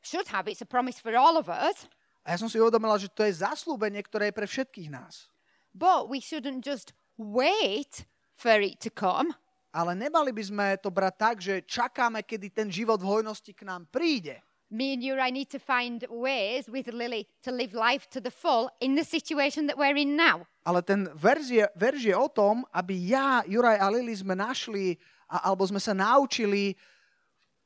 should 0.06 0.30
have. 0.30 0.46
It's 0.46 0.62
a 0.62 0.70
promise 0.70 1.02
for 1.02 1.10
all 1.18 1.34
of 1.34 1.50
us. 1.50 1.90
A 2.22 2.32
ja 2.32 2.38
som 2.38 2.46
si 2.46 2.62
uvedomila, 2.62 2.94
že 2.94 3.10
to 3.10 3.26
je 3.26 3.42
zaslúbenie, 3.42 4.00
ktoré 4.06 4.30
je 4.30 4.38
pre 4.38 4.46
všetkých 4.46 4.88
nás. 4.88 5.28
But 5.74 6.06
we 6.06 6.22
shouldn't 6.22 6.62
just 6.62 6.94
wait 7.18 8.06
for 8.38 8.62
it 8.62 8.78
to 8.86 8.90
come. 8.94 9.34
Ale 9.74 9.98
nemali 9.98 10.30
by 10.30 10.44
sme 10.46 10.66
to 10.78 10.86
brať 10.94 11.14
tak, 11.18 11.36
že 11.42 11.66
čakáme, 11.66 12.22
kedy 12.22 12.46
ten 12.54 12.68
život 12.70 13.02
v 13.02 13.10
hojnosti 13.10 13.50
k 13.50 13.66
nám 13.66 13.90
príde. 13.90 14.38
Me 14.70 14.94
and 14.94 15.02
you, 15.02 15.18
I 15.18 15.34
need 15.34 15.50
to 15.50 15.58
find 15.58 16.02
ways 16.08 16.70
with 16.70 16.86
Lily 16.90 17.26
to 17.42 17.50
live 17.50 17.74
life 17.74 18.06
to 18.14 18.22
the 18.22 18.30
full 18.30 18.70
in 18.78 18.94
the 18.94 19.02
situation 19.02 19.66
that 19.66 19.74
we're 19.74 19.98
in 19.98 20.14
now. 20.14 20.46
Ale 20.62 20.82
ten 20.82 21.10
verz 21.14 21.50
je, 21.50 21.66
verž 21.74 22.10
je 22.10 22.16
o 22.16 22.30
tom, 22.30 22.62
aby 22.70 22.94
ja, 23.10 23.42
Juraj 23.50 23.82
a 23.82 23.86
Lili 23.90 24.14
sme 24.14 24.38
našli, 24.38 24.94
a, 25.26 25.50
alebo 25.50 25.66
sme 25.66 25.82
sa 25.82 25.92
naučili 25.92 26.78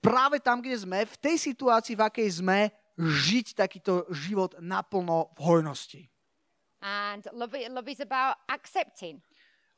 práve 0.00 0.40
tam, 0.40 0.64
kde 0.64 0.80
sme, 0.80 1.04
v 1.04 1.16
tej 1.20 1.36
situácii, 1.52 1.94
v 1.96 2.02
akej 2.08 2.28
sme, 2.40 2.72
žiť 2.98 3.54
takýto 3.54 4.08
život 4.10 4.58
naplno 4.58 5.30
v 5.36 5.40
hojnosti. 5.44 6.02
And 6.82 7.24
love, 7.32 7.54
love 7.54 7.88
is 7.88 8.00
about 8.02 8.36
accepting, 8.50 9.22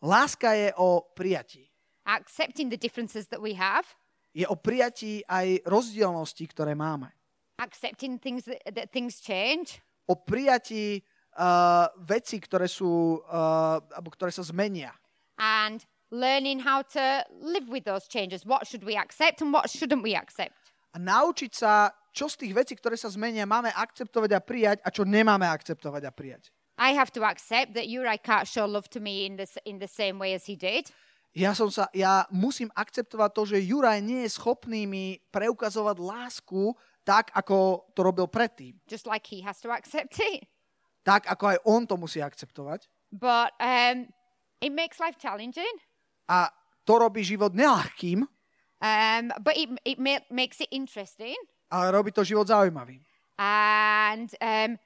Láska 0.01 0.53
je 0.53 0.73
o 0.81 1.05
prijatí. 1.13 1.70
Accepting 2.07 2.69
the 2.71 2.77
differences 2.79 3.29
that 3.29 3.41
we 3.41 3.55
have, 3.55 3.85
Je 4.31 4.47
o 4.47 4.55
prijatí 4.55 5.27
aj 5.27 5.67
rozdielnosti, 5.67 6.47
ktoré 6.55 6.79
máme. 6.79 7.11
accepting 7.59 8.17
things 8.19 8.45
that, 8.47 8.63
that 8.75 8.89
things 8.95 9.19
change, 9.21 9.83
O 10.09 10.15
prijatí 10.17 11.03
uh, 11.39 11.87
veci, 12.03 12.39
ktoré 12.43 12.67
sú, 12.67 13.21
uh, 13.27 13.79
alebo 13.95 14.11
ktoré 14.11 14.31
sa 14.31 14.43
zmenia. 14.43 14.95
and 15.39 15.87
learning 16.11 16.59
how 16.61 16.83
to 16.83 17.25
live 17.39 17.69
with 17.71 17.85
those 17.85 18.07
changes. 18.11 18.45
What 18.45 18.67
should 18.67 18.83
we 18.85 18.97
accept 18.99 19.41
and 19.41 19.53
what 19.55 19.71
shouldn't 19.71 20.03
we 20.03 20.15
accept? 20.15 20.55
A 20.91 20.99
naučiť 20.99 21.53
sa, 21.55 21.95
čo 22.11 22.27
z 22.27 22.35
tých 22.47 22.53
vecí, 22.55 22.75
ktoré 22.75 22.99
sa 22.99 23.07
zmenia, 23.07 23.47
máme 23.47 23.71
akceptovať 23.71 24.31
a 24.35 24.41
prijať 24.43 24.79
a 24.83 24.91
čo 24.91 25.07
nemáme 25.07 25.47
akceptovať 25.47 26.03
a 26.03 26.11
prijať. 26.11 26.51
I 26.81 26.97
have 26.99 27.15
to 27.15 27.23
accept 27.23 27.75
that 27.79 27.87
Uri 27.87 28.19
can't 28.19 28.49
show 28.49 28.67
love 28.67 28.91
to 28.91 28.99
me 28.99 29.23
in 29.27 29.37
the, 29.39 29.47
in 29.69 29.79
the 29.79 29.87
same 29.87 30.19
way 30.19 30.35
as 30.35 30.47
he 30.51 30.59
did. 30.59 30.91
Ja, 31.31 31.55
som 31.55 31.71
sa, 31.71 31.87
ja 31.95 32.27
musím 32.35 32.75
akceptovať 32.75 33.31
to, 33.31 33.43
že 33.47 33.63
Juraj 33.63 34.03
nie 34.03 34.27
je 34.27 34.35
schopný 34.35 34.83
mi 34.83 35.23
preukazovať 35.31 35.97
lásku 36.03 36.75
tak, 37.07 37.31
ako 37.33 37.87
to 37.95 38.03
robil 38.03 38.27
predtým. 38.27 38.75
just 38.91 39.07
like 39.07 39.23
he 39.31 39.39
has 39.41 39.63
to 39.63 39.71
accept 39.71 40.19
it. 40.19 40.43
Tak, 41.07 41.31
ako 41.31 41.55
aj 41.55 41.59
on 41.65 41.87
to 41.87 41.95
musí 41.97 42.19
akceptovať. 42.21 42.91
But 43.15 43.55
um, 43.63 44.11
it 44.61 44.75
makes 44.75 44.99
life 44.99 45.17
challenging, 45.23 45.71
A 46.27 46.51
to 46.85 46.99
robí 46.99 47.23
život 47.23 47.55
nelahkým, 47.55 48.27
um, 48.83 49.25
but 49.43 49.55
it, 49.55 49.71
it 49.87 49.99
ma- 50.03 50.27
makes 50.31 50.59
it 50.61 50.69
interesting. 50.75 51.39
ale 51.71 51.95
robí 51.95 52.11
to 52.11 52.27
život 52.27 52.51
zaujímavým. 52.51 52.99
And 53.39 54.29
um, 54.43 54.77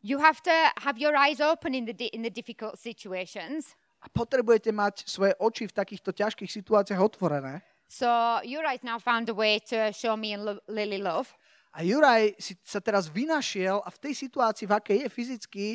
you 0.00 0.22
have 0.22 0.38
to 0.46 0.54
have 0.78 0.96
your 0.96 1.18
eyes 1.18 1.42
open 1.42 1.74
in 1.74 1.84
the, 1.90 2.06
in 2.14 2.22
the 2.22 2.30
difficult 2.30 2.78
situations. 2.78 3.74
A 3.98 4.06
potrebujete 4.06 4.70
mať 4.70 5.10
svoje 5.10 5.34
oči 5.42 5.66
v 5.66 5.74
takýchto 5.74 6.14
ťažkých 6.14 6.50
situáciách 6.50 7.02
otvorené. 7.02 7.66
So 7.88 8.06
Uri's 8.44 8.84
now 8.84 9.00
found 9.00 9.26
a 9.32 9.34
way 9.34 9.58
to 9.72 9.90
show 9.96 10.14
me 10.14 10.36
and 10.36 10.44
lo- 10.44 10.62
Lily 10.68 11.02
love. 11.02 11.32
A 11.74 11.82
Juraj 11.84 12.34
si 12.40 12.56
sa 12.64 12.80
teraz 12.80 13.06
vynašiel 13.08 13.80
a 13.80 13.88
v 13.88 13.98
tej 14.08 14.14
situácii, 14.16 14.66
v 14.66 14.72
akej 14.76 14.98
je 15.04 15.08
fyzicky, 15.08 15.66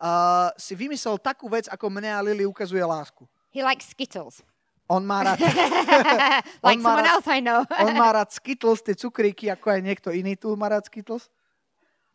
uh, 0.00 0.48
si 0.58 0.74
vymyslel 0.74 1.20
takú 1.20 1.46
vec, 1.46 1.68
ako 1.70 1.86
mne 1.92 2.10
a 2.12 2.20
Lili 2.24 2.42
ukazuje 2.48 2.82
lásku. 2.82 3.24
He 3.52 3.60
likes 3.62 3.92
Skittles. 3.92 4.40
On 4.90 5.00
má 5.04 5.22
rád, 5.22 5.38
like 6.66 6.76
On 6.76 6.80
má 6.82 6.96
someone 6.96 7.06
rád- 7.06 7.14
else 7.20 7.28
I 7.30 7.40
know. 7.40 7.60
on 7.84 7.94
má 7.94 8.08
rád 8.12 8.32
Skittles, 8.32 8.80
tie 8.82 8.96
cukríky, 8.96 9.48
ako 9.52 9.72
aj 9.72 9.80
niekto 9.80 10.08
iný 10.12 10.36
tu 10.36 10.52
má 10.56 10.68
rád 10.72 10.88
Skittles. 10.88 11.28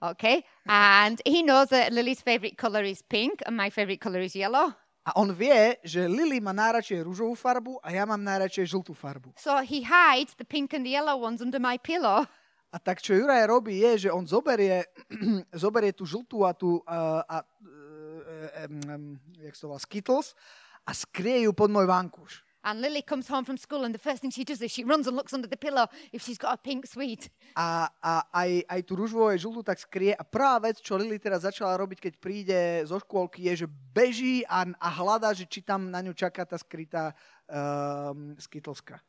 okay. 0.02 0.44
And 0.70 1.18
he 1.26 1.42
knows 1.42 1.70
that 1.74 1.90
Lily's 1.94 2.22
favorite 2.22 2.58
color 2.58 2.84
is 2.84 3.02
pink 3.02 3.42
and 3.46 3.58
my 3.58 3.70
favorite 3.70 4.02
color 4.02 4.22
is 4.22 4.36
yellow. 4.38 4.74
A 5.08 5.16
on 5.16 5.32
vie, 5.32 5.80
že 5.88 6.04
Lily 6.04 6.44
má 6.44 6.52
najradšej 6.52 7.08
rúžovú 7.08 7.32
farbu 7.32 7.80
a 7.80 7.96
ja 7.96 8.04
mám 8.04 8.20
najradšej 8.20 8.76
žltú 8.76 8.92
farbu. 8.92 9.32
So 9.40 9.56
he 9.64 9.80
hides 9.80 10.36
the 10.36 10.44
pink 10.44 10.76
and 10.76 10.84
the 10.84 10.92
yellow 10.92 11.16
ones 11.16 11.40
under 11.40 11.64
my 11.64 11.80
pillow. 11.80 12.28
A 12.76 12.84
tak, 12.84 13.00
čo 13.00 13.16
Juraj 13.16 13.48
robí, 13.48 13.80
je, 13.80 14.08
že 14.08 14.10
on 14.12 14.28
zoberie, 14.28 14.84
zoberie 15.64 15.96
tú 15.96 16.04
žltú 16.04 16.44
a 16.44 16.52
tú 16.52 16.84
uh, 16.84 17.24
a, 17.24 17.40
uh, 17.40 18.68
um, 18.68 19.16
jak 19.40 19.56
sa 19.56 19.64
to 19.64 19.68
volá, 19.72 19.80
Skittles 19.80 20.36
a 20.84 20.92
skrie 20.92 21.48
ju 21.48 21.56
pod 21.56 21.72
môj 21.72 21.88
vankúš. 21.88 22.44
And 22.68 22.84
Lily 22.84 23.00
comes 23.02 23.32
home 23.32 23.48
from 23.48 23.56
school 23.56 23.88
and 23.88 23.96
the 23.96 24.04
first 24.04 24.20
thing 24.20 24.30
she 24.30 24.44
does 24.44 24.60
is 24.60 24.76
she 24.76 24.84
runs 24.84 25.08
and 25.08 25.16
looks 25.16 25.32
under 25.32 25.48
the 25.48 25.56
pillow 25.56 25.88
if 26.12 26.20
she's 26.20 26.38
got 26.38 26.52
a 26.52 26.60
pink 26.60 26.84
sweet. 26.84 27.32
A, 27.56 27.88
a 28.04 28.28
aj, 28.44 28.68
aj 28.68 28.80
tú 28.84 29.00
rúžovú 29.00 29.32
aj 29.32 29.40
žltú 29.40 29.64
tak 29.64 29.80
skrie. 29.80 30.12
A 30.12 30.28
prvá 30.28 30.60
vec, 30.60 30.84
čo 30.84 31.00
Lily 31.00 31.16
teraz 31.16 31.48
začala 31.48 31.80
robiť, 31.80 32.04
keď 32.04 32.14
príde 32.20 32.60
zo 32.84 33.00
škôlky, 33.00 33.48
je, 33.48 33.64
že 33.64 33.68
beží 33.96 34.44
a, 34.52 34.68
a 34.68 34.88
hľadá, 34.92 35.32
že 35.32 35.48
či 35.48 35.64
tam 35.64 35.88
na 35.88 36.04
ňu 36.04 36.12
čaká 36.12 36.44
tá 36.44 36.60
skrytá 36.60 37.16
um, 37.48 38.36
Skittleska. 38.36 39.00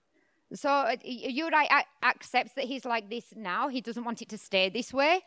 So 0.55 0.71
uh, 0.71 0.95
a- 0.95 1.91
accepts 2.07 2.55
that 2.55 2.65
he's 2.71 2.87
like 2.87 3.11
this 3.11 3.35
now. 3.35 3.67
He 3.67 3.83
doesn't 3.83 4.07
want 4.07 4.23
it 4.23 4.31
to 4.31 4.39
stay 4.39 4.71
this 4.71 4.95
way. 4.95 5.19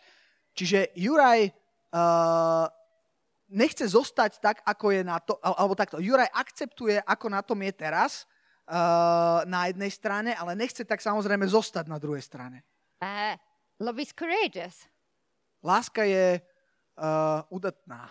Čiže 0.56 0.96
Juraj 0.96 1.52
uh, 1.92 2.72
nechce 3.52 3.84
zostať 3.86 4.32
tak, 4.40 4.58
ako 4.64 4.96
je 4.96 5.02
na 5.04 5.20
to, 5.20 5.36
al- 5.44 5.60
alebo 5.60 5.76
takto. 5.76 6.00
Juraj 6.00 6.32
akceptuje, 6.32 7.04
ako 7.04 7.28
na 7.30 7.44
tom 7.44 7.60
je 7.62 7.74
teraz 7.76 8.24
uh, 8.66 9.44
na 9.46 9.68
jednej 9.68 9.92
strane, 9.92 10.32
ale 10.34 10.56
nechce 10.56 10.88
tak 10.88 11.04
samozrejme 11.04 11.44
zostať 11.46 11.86
na 11.92 12.00
druhej 12.00 12.24
strane. 12.24 12.64
Uh, 13.04 13.36
love 13.78 14.00
is 14.00 14.14
courageous 14.14 14.86
Láska 15.62 16.02
je 16.06 16.42
uh, 16.98 17.42
udatná. 17.54 18.10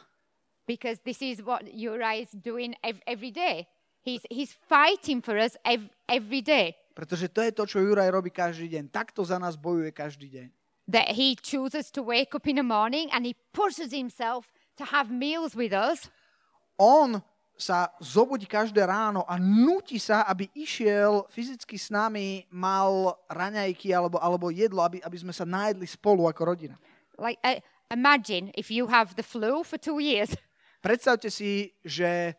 because 0.67 1.03
this 1.03 1.19
is 1.19 1.43
what 1.43 1.67
Uri 1.67 2.23
is 2.23 2.31
doing 2.31 2.79
ev- 2.87 3.03
every 3.07 3.35
day. 3.35 3.67
He's, 4.07 4.23
he's 4.31 4.55
fighting 4.71 5.19
for 5.21 5.35
us 5.37 5.57
ev- 5.67 5.91
every 6.07 6.41
day. 6.47 6.79
Pretože 6.95 7.27
to 7.35 7.43
je 7.43 7.51
to, 7.51 7.67
čo 7.67 7.83
Juraj 7.83 8.07
robí 8.15 8.31
každý 8.31 8.71
deň. 8.71 8.87
Takto 8.95 9.27
za 9.27 9.39
nás 9.43 9.59
bojuje 9.59 9.91
každý 9.91 10.31
deň. 10.31 10.47
That 10.91 11.11
he 11.15 11.35
chooses 11.39 11.91
to 11.95 12.03
wake 12.07 12.35
up 12.39 12.47
in 12.47 12.59
the 12.59 12.67
morning 12.67 13.11
and 13.11 13.27
he 13.27 13.35
pushes 13.51 13.91
himself 13.91 14.47
to 14.81 14.89
have 14.89 15.13
meals 15.13 15.53
with 15.53 15.77
us. 15.77 16.09
On 16.81 17.21
sa 17.61 17.93
zobudí 18.01 18.49
každé 18.49 18.81
ráno 18.89 19.29
a 19.29 19.37
nutí 19.37 20.01
sa, 20.01 20.25
aby 20.25 20.49
išiel 20.57 21.29
fyzicky 21.29 21.77
s 21.77 21.93
nami, 21.93 22.49
mal 22.49 23.21
raňajky 23.29 23.93
alebo, 23.93 24.17
alebo 24.17 24.49
jedlo, 24.49 24.81
aby, 24.81 25.05
aby 25.05 25.17
sme 25.21 25.37
sa 25.37 25.45
najedli 25.45 25.85
spolu 25.85 26.25
ako 26.25 26.57
rodina. 26.57 26.81
Like, 27.21 27.37
uh, 27.45 27.61
imagine 27.93 28.49
if 28.57 28.73
you 28.73 28.89
have 28.89 29.13
the 29.13 29.23
flu 29.23 29.61
for 29.61 29.77
two 29.77 30.01
years. 30.01 30.33
Predstavte 30.85 31.29
si, 31.29 31.77
že 31.85 32.33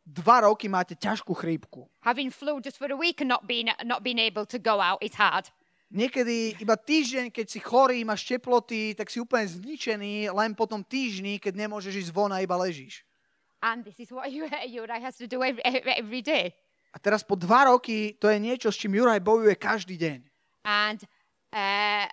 dva 0.00 0.48
roky 0.48 0.72
máte 0.72 0.96
ťažkú 0.96 1.36
chrípku. 1.36 1.84
Having 2.00 2.32
flu 2.32 2.52
just 2.64 2.80
for 2.80 2.88
a 2.88 2.96
week 2.96 3.20
and 3.20 3.28
not 3.28 3.44
being, 3.44 3.68
not 3.84 4.00
being 4.00 4.16
able 4.16 4.48
to 4.48 4.56
go 4.56 4.80
out 4.80 5.04
is 5.04 5.12
hard. 5.20 5.52
Niekedy 5.94 6.58
iba 6.58 6.74
týždeň, 6.74 7.30
keď 7.30 7.46
si 7.46 7.62
chorý, 7.62 8.02
máš 8.02 8.26
teploty, 8.26 8.98
tak 8.98 9.06
si 9.06 9.22
úplne 9.22 9.46
zničený, 9.46 10.26
len 10.34 10.50
po 10.58 10.66
tom 10.66 10.82
týždni, 10.82 11.38
keď 11.38 11.54
nemôžeš 11.54 11.94
ísť 11.94 12.10
von 12.10 12.34
a 12.34 12.42
iba 12.42 12.58
ležíš. 12.58 13.06
And 13.62 13.86
this 13.86 14.02
is 14.02 14.10
what 14.10 14.26
Uri 14.34 14.98
has 14.98 15.14
to 15.22 15.30
do 15.30 15.40
every, 15.46 15.62
every 15.86 16.18
day. 16.18 16.50
A 16.90 16.98
teraz 16.98 17.22
po 17.22 17.38
dva 17.38 17.70
roky 17.70 18.18
to 18.18 18.26
je 18.26 18.42
niečo, 18.42 18.74
s 18.74 18.78
čím 18.78 18.98
Juraj 18.98 19.22
bojuje 19.22 19.54
každý 19.54 19.94
deň. 19.94 20.18
And 20.66 20.98
uh, 21.54 22.06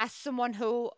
as 0.00 0.10
someone 0.16 0.56
who 0.56 0.88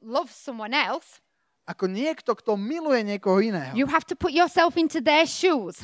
loves 0.00 0.32
someone 0.32 0.72
else, 0.72 1.18
Ako 1.64 1.88
niekto, 1.88 2.36
kto 2.36 2.60
miluje 2.60 3.02
niekoho 3.02 3.40
iného, 3.40 3.74
you 3.74 3.88
have 3.90 4.06
to 4.06 4.14
put 4.14 4.30
yourself 4.30 4.78
into 4.78 5.02
their 5.02 5.26
shoes. 5.26 5.82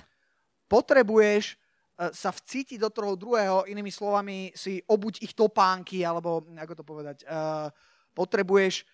potrebuješ 0.71 1.60
sa 2.09 2.33
vcítiť 2.33 2.81
do 2.81 2.89
toho 2.89 3.13
druhého, 3.13 3.69
inými 3.69 3.93
slovami 3.93 4.57
si 4.57 4.81
obuť 4.89 5.21
ich 5.21 5.37
topánky, 5.37 6.01
alebo 6.01 6.49
ako 6.57 6.75
to 6.81 6.85
povedať, 6.85 7.17
uh, 7.29 7.69
potrebuješ 8.17 8.89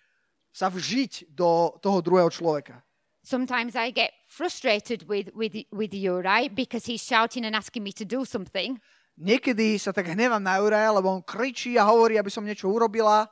sa 0.51 0.67
vžiť 0.67 1.31
do 1.31 1.79
toho 1.79 2.03
druhého 2.03 2.27
človeka. 2.27 2.83
Sometimes 3.23 3.75
I 3.75 3.91
get 3.91 4.15
frustrated 4.27 5.07
with, 5.07 5.31
with, 5.35 5.55
with 5.71 5.95
Uri 5.95 6.51
because 6.51 6.87
he's 6.87 7.03
shouting 7.03 7.47
and 7.47 7.55
asking 7.55 7.83
me 7.83 7.91
to 7.95 8.07
do 8.07 8.27
something. 8.27 8.79
Niekedy 9.17 9.81
sa 9.81 9.91
tak 9.95 10.13
hnevám 10.13 10.43
na 10.43 10.61
Juraja, 10.61 10.93
lebo 10.93 11.09
on 11.09 11.25
kričí 11.25 11.75
a 11.81 11.89
hovorí, 11.89 12.21
aby 12.21 12.29
som 12.29 12.45
niečo 12.45 12.69
urobila, 12.69 13.27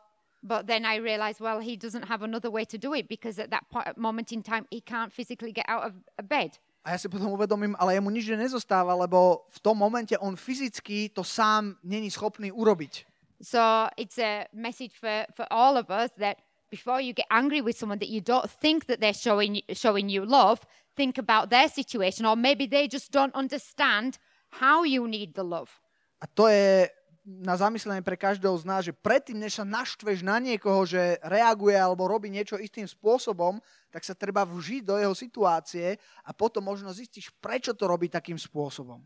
But 0.45 0.67
then 0.67 0.85
I 0.85 0.97
realize, 0.97 1.41
well, 1.41 1.59
he 1.59 1.75
doesn't 1.75 2.05
have 2.05 2.21
another 2.21 2.51
way 2.51 2.67
to 2.67 2.77
do 2.77 2.93
it 2.93 3.09
because 3.09 3.39
at 3.39 3.49
that 3.49 3.65
po- 3.73 3.97
moment 3.97 4.31
in 4.31 4.43
time, 4.43 4.69
he 4.69 4.83
can't 4.83 5.11
physically 5.11 5.53
get 5.53 5.65
out 5.69 5.85
of 5.85 5.95
a 6.19 6.23
bed. 6.23 6.59
A 6.85 6.93
ja 6.93 6.99
si 7.01 7.09
potom 7.09 7.33
uvedomím, 7.33 7.73
ale 7.81 7.97
jemu 7.97 8.13
nič 8.13 8.29
nezostáva, 8.29 8.93
lebo 8.93 9.49
v 9.49 9.59
tom 9.65 9.81
momente 9.81 10.13
on 10.21 10.37
fyzicky 10.37 11.09
to 11.17 11.25
sám 11.25 11.81
není 11.81 12.13
schopný 12.13 12.53
urobiť. 12.53 13.09
So 13.41 13.89
it's 13.97 14.21
a 14.21 14.45
message 14.53 14.93
for, 15.01 15.25
for 15.33 15.49
all 15.49 15.81
of 15.81 15.89
us 15.89 16.13
that 16.21 16.45
before 16.71 17.01
you 17.01 17.17
get 17.17 17.27
angry 17.31 17.65
with 17.65 17.77
someone 17.77 17.99
that 17.99 18.13
you 18.13 18.21
don't 18.21 18.51
think 18.61 18.85
that 18.87 19.01
they're 19.01 19.17
showing 19.17 19.65
showing 19.73 20.13
you 20.13 20.29
love, 20.29 20.61
think 20.97 21.19
about 21.19 21.49
their 21.51 21.69
situation, 21.69 22.27
or 22.27 22.37
maybe 22.37 22.67
they 22.67 22.89
just 22.89 23.13
don't 23.13 23.35
understand 23.35 24.19
how 24.61 24.85
you 24.85 25.09
need 25.09 25.35
the 25.35 25.45
love. 25.45 25.81
A 26.21 26.27
to 26.37 26.49
je 26.49 26.89
na 27.25 27.57
zamyslenie 27.57 28.05
pre 28.05 28.21
každého 28.21 28.53
z 28.61 28.65
nás, 28.69 28.85
že 28.85 28.93
predtým, 28.93 29.41
než 29.41 29.57
sa 29.57 29.65
naštveš 29.65 30.21
na 30.21 30.37
niekoho, 30.37 30.85
že 30.85 31.17
reaguje 31.25 31.73
alebo 31.73 32.05
robí 32.05 32.29
niečo 32.29 32.61
istým 32.61 32.85
spôsobom, 32.85 33.65
tak 33.89 34.05
sa 34.05 34.13
treba 34.13 34.45
vžiť 34.45 34.83
do 34.85 35.01
jeho 35.01 35.17
situácie 35.17 35.97
a 36.21 36.31
potom 36.37 36.69
možno 36.69 36.93
zistíš, 36.93 37.33
prečo 37.41 37.73
to 37.73 37.89
robí 37.89 38.13
takým 38.13 38.37
spôsobom. 38.37 39.01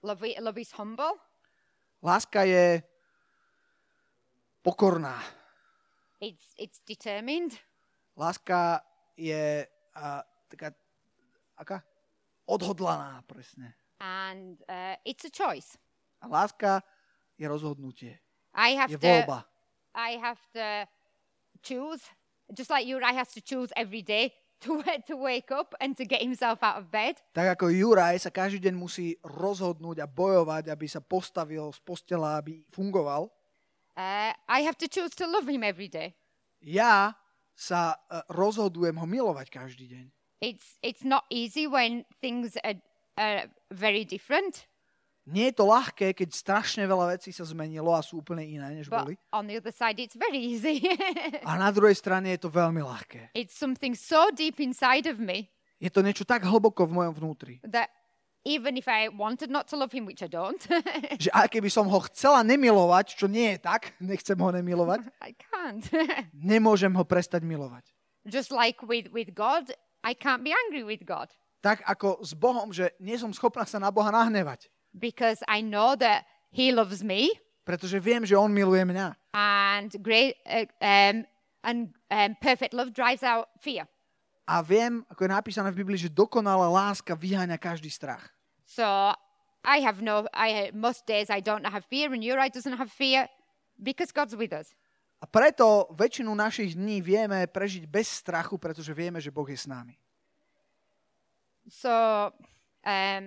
Love, 0.00 0.32
love 0.40 0.56
is 0.56 0.72
humble. 0.72 1.20
Láska 2.00 2.48
je 2.48 2.80
pokorná. 4.64 5.20
It's 6.24 6.56
it's 6.56 6.80
determined. 6.88 7.60
Láska 8.16 8.80
je 9.20 9.68
a, 9.92 10.24
taká, 10.48 10.72
aká? 11.60 11.84
Odhodlaná, 12.48 13.20
presne. 13.28 13.76
and 14.00 14.56
uh, 14.68 14.96
it's 15.04 15.24
a 15.24 15.30
choice. 15.30 15.76
A 16.20 16.26
láska 16.26 16.82
je 17.40 17.46
rozhodnutie. 17.48 18.20
I 18.52 18.76
have 18.76 18.92
Je 18.92 19.00
to. 19.00 19.06
voľba. 19.08 19.48
I 19.96 20.20
have 20.20 20.38
to 20.52 20.84
choose, 21.64 22.04
just 22.52 22.68
like. 22.68 22.84
I 22.84 23.12
has 23.16 23.32
to 23.32 23.40
choose 23.40 23.72
every 23.74 24.04
day 24.04 24.36
to 24.68 24.84
to 25.08 25.16
wake 25.16 25.48
up 25.48 25.72
and 25.80 25.96
to 25.96 26.04
get 26.04 26.20
himself 26.20 26.60
out 26.60 26.76
of 26.76 26.92
bed. 26.92 27.16
Tak 27.32 27.56
ako 27.56 27.72
Juraj 27.72 28.20
sa 28.20 28.28
každý 28.28 28.60
deň 28.68 28.74
musí 28.76 29.16
rozhodnúť 29.24 30.04
a 30.04 30.06
bojovať, 30.06 30.68
aby 30.68 30.84
sa 30.84 31.00
postavil 31.00 31.72
z 31.72 31.80
postela, 31.80 32.36
aby 32.36 32.60
fungoval, 32.68 33.32
Uh, 34.00 34.32
I 34.48 34.62
have 34.64 34.78
to 34.80 34.88
choose 34.88 35.12
to 35.18 35.26
love 35.26 35.44
him 35.50 35.60
every 35.66 35.90
day. 35.90 36.14
ja 36.62 37.12
sa 37.52 37.98
e, 38.08 38.22
rozhodujem 38.32 38.96
ho 38.96 39.04
milovať 39.04 39.52
každý 39.52 39.92
deň. 39.92 40.06
It's 40.40 40.78
it's 40.80 41.04
not 41.04 41.28
easy 41.28 41.68
when 41.68 42.08
things 42.22 42.56
are, 42.64 42.80
are 43.20 43.50
very 43.68 44.08
different, 44.08 44.69
Nie 45.28 45.52
je 45.52 45.60
to 45.60 45.68
ľahké, 45.68 46.16
keď 46.16 46.28
strašne 46.32 46.82
veľa 46.88 47.14
vecí 47.14 47.30
sa 47.30 47.44
zmenilo 47.44 47.92
a 47.92 48.00
sú 48.00 48.24
úplne 48.24 48.40
iné, 48.42 48.80
než 48.80 48.88
but 48.88 49.04
boli. 49.04 49.14
on 49.30 49.44
the 49.46 49.60
other 49.60 49.70
side, 49.70 50.00
it's 50.00 50.16
very 50.16 50.40
easy. 50.40 50.80
A 51.48 51.60
na 51.60 51.68
druhej 51.70 51.92
strane 51.94 52.32
je 52.34 52.40
to 52.40 52.48
veľmi 52.48 52.80
ľahké. 52.80 53.36
it's 53.36 53.54
something 53.54 53.92
so 53.92 54.32
deep 54.32 54.58
inside 54.58 55.04
of 55.04 55.20
me 55.20 55.52
Je 55.80 55.88
to 55.92 56.00
niečo 56.00 56.24
tak 56.24 56.44
hlboko 56.44 56.84
v 56.88 56.92
mojom 56.92 57.14
vnútri, 57.20 57.54
that 57.64 57.88
even 58.48 58.80
if 58.80 58.88
I 58.88 59.12
wanted 59.12 59.52
not 59.52 59.68
to 59.72 59.76
love 59.76 59.92
him, 59.92 60.08
which 60.08 60.24
I 60.24 60.28
don't, 60.32 60.60
že 61.24 61.28
aj 61.32 61.52
keby 61.52 61.68
som 61.68 61.84
ho 61.88 62.00
chcela 62.08 62.40
nemilovať, 62.40 63.16
čo 63.16 63.28
nie 63.28 63.54
je 63.56 63.58
tak, 63.60 63.92
nechcem 64.00 64.36
ho 64.40 64.48
nemilovať, 64.56 65.04
I 65.20 65.36
can't. 65.36 65.84
nemôžem 66.32 66.92
ho 66.96 67.04
prestať 67.04 67.44
milovať. 67.44 67.92
Just 68.24 68.48
like 68.52 68.80
with, 68.84 69.08
with 69.12 69.32
God, 69.36 69.68
I 70.00 70.16
can't 70.16 70.40
be 70.44 70.52
angry 70.52 70.84
with 70.84 71.04
God 71.04 71.28
Tak 71.60 71.84
ako 71.84 72.24
s 72.24 72.32
Bohom, 72.32 72.72
že 72.72 72.96
nie 73.04 73.20
som 73.20 73.28
schopná 73.36 73.68
sa 73.68 73.76
na 73.76 73.92
Boha 73.92 74.08
nahnevať, 74.08 74.68
because 74.96 75.42
I 75.48 75.62
know 75.62 75.96
that 75.96 76.26
He 76.50 76.74
loves 76.74 77.02
me 77.02 77.30
pretože 77.70 78.02
viem, 78.02 78.26
že 78.26 78.34
On 78.34 78.50
miluje 78.50 78.82
mňa. 78.82 79.14
and 79.30 79.94
great 80.02 80.34
uh, 80.42 80.66
um, 80.82 81.22
and 81.62 81.94
um, 82.10 82.34
perfect 82.42 82.74
love 82.74 82.90
drives 82.90 83.22
out 83.22 83.46
fear. 83.62 83.86
A 84.50 84.58
viem, 84.66 85.06
ako 85.06 85.22
je 85.22 85.30
napísané 85.30 85.70
v 85.70 85.86
Biblii, 85.86 85.94
že 85.94 86.10
dokonalá 86.10 86.66
láska 86.66 87.14
vyháňa 87.14 87.54
každý 87.54 87.86
strach. 87.86 88.34
So 88.66 88.82
I 89.62 89.78
have 89.86 90.02
no. 90.02 90.26
I 90.34 90.74
most 90.74 91.06
days 91.06 91.30
I 91.30 91.38
don't 91.38 91.62
have 91.62 91.86
fear, 91.86 92.10
and 92.10 92.26
Uri 92.26 92.50
doesn't 92.50 92.74
have 92.74 92.90
fear 92.90 93.30
because 93.78 94.10
God's 94.10 94.34
with 94.34 94.50
us. 94.50 94.74
A 95.20 95.28
preto 95.28 95.86
väčšinu 95.94 96.32
našich 96.32 96.74
dní 96.74 97.04
vieme 97.04 97.44
prežiť 97.44 97.84
bez 97.86 98.08
strachu, 98.08 98.56
pretože 98.56 98.90
vieme, 98.96 99.20
že 99.20 99.28
Boh 99.28 99.46
je 99.46 99.54
s 99.54 99.68
nami. 99.68 99.94
So 101.68 101.92
um, 102.82 103.24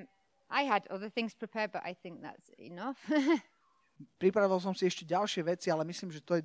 I 0.54 0.70
had 0.70 0.86
other 0.94 1.10
things 1.10 1.34
prepared, 1.34 1.74
but 1.74 1.82
I 1.82 1.98
think 1.98 2.22
that's 2.22 2.54
enough. 2.62 3.02
Pripravil 4.22 4.62
som 4.62 4.78
si 4.78 4.86
ešte 4.86 5.02
ďalšie 5.04 5.42
veci, 5.42 5.74
ale 5.74 5.82
myslím, 5.86 6.14
že 6.14 6.22
to, 6.22 6.38
je, 6.38 6.44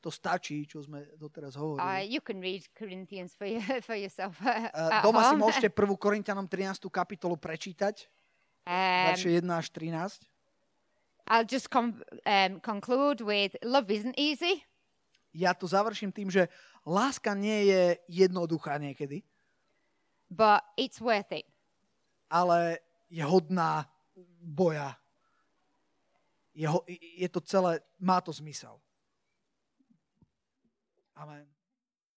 to 0.00 0.08
stačí, 0.08 0.64
čo 0.64 0.80
sme 0.80 1.04
doteraz 1.20 1.56
uh, 1.56 1.60
hovorili. 1.60 2.08
you 2.08 2.20
can 2.24 2.40
read 2.40 2.64
Corinthians 2.72 3.36
for, 3.36 3.44
you, 3.44 3.60
for 3.84 3.92
yourself. 3.94 4.36
Uh, 4.40 4.72
at 4.72 5.04
doma 5.04 5.28
si 5.28 5.36
home. 5.36 5.44
môžete 5.44 5.68
1. 5.76 5.76
Korintianom 5.96 6.48
13. 6.48 6.80
kapitolu 6.88 7.36
prečítať, 7.36 8.08
Um, 8.60 9.16
verše 9.16 9.32
1 9.32 9.48
až 9.50 9.72
13. 9.72 10.20
I'll 11.26 11.48
just 11.48 11.72
com- 11.72 12.04
um, 12.28 12.52
conclude 12.60 13.24
with 13.24 13.56
love 13.64 13.88
isn't 13.88 14.14
easy, 14.20 14.60
Ja 15.32 15.56
to 15.56 15.64
završím 15.64 16.12
tým, 16.12 16.28
že 16.28 16.50
láska 16.84 17.32
nie 17.32 17.72
je 17.72 17.82
jednoduchá 18.06 18.76
niekedy, 18.76 19.24
but 20.28 20.60
it's 20.76 21.00
worth 21.00 21.32
it. 21.32 21.48
ale 22.28 22.84
je 23.10 23.24
hodná 23.24 23.92
boja. 24.40 24.96
Je, 26.54 26.68
je 27.16 27.28
to 27.28 27.40
celé, 27.40 27.80
má 27.98 28.20
to 28.20 28.32
zmysel. 28.32 28.80
Amen. 31.14 31.59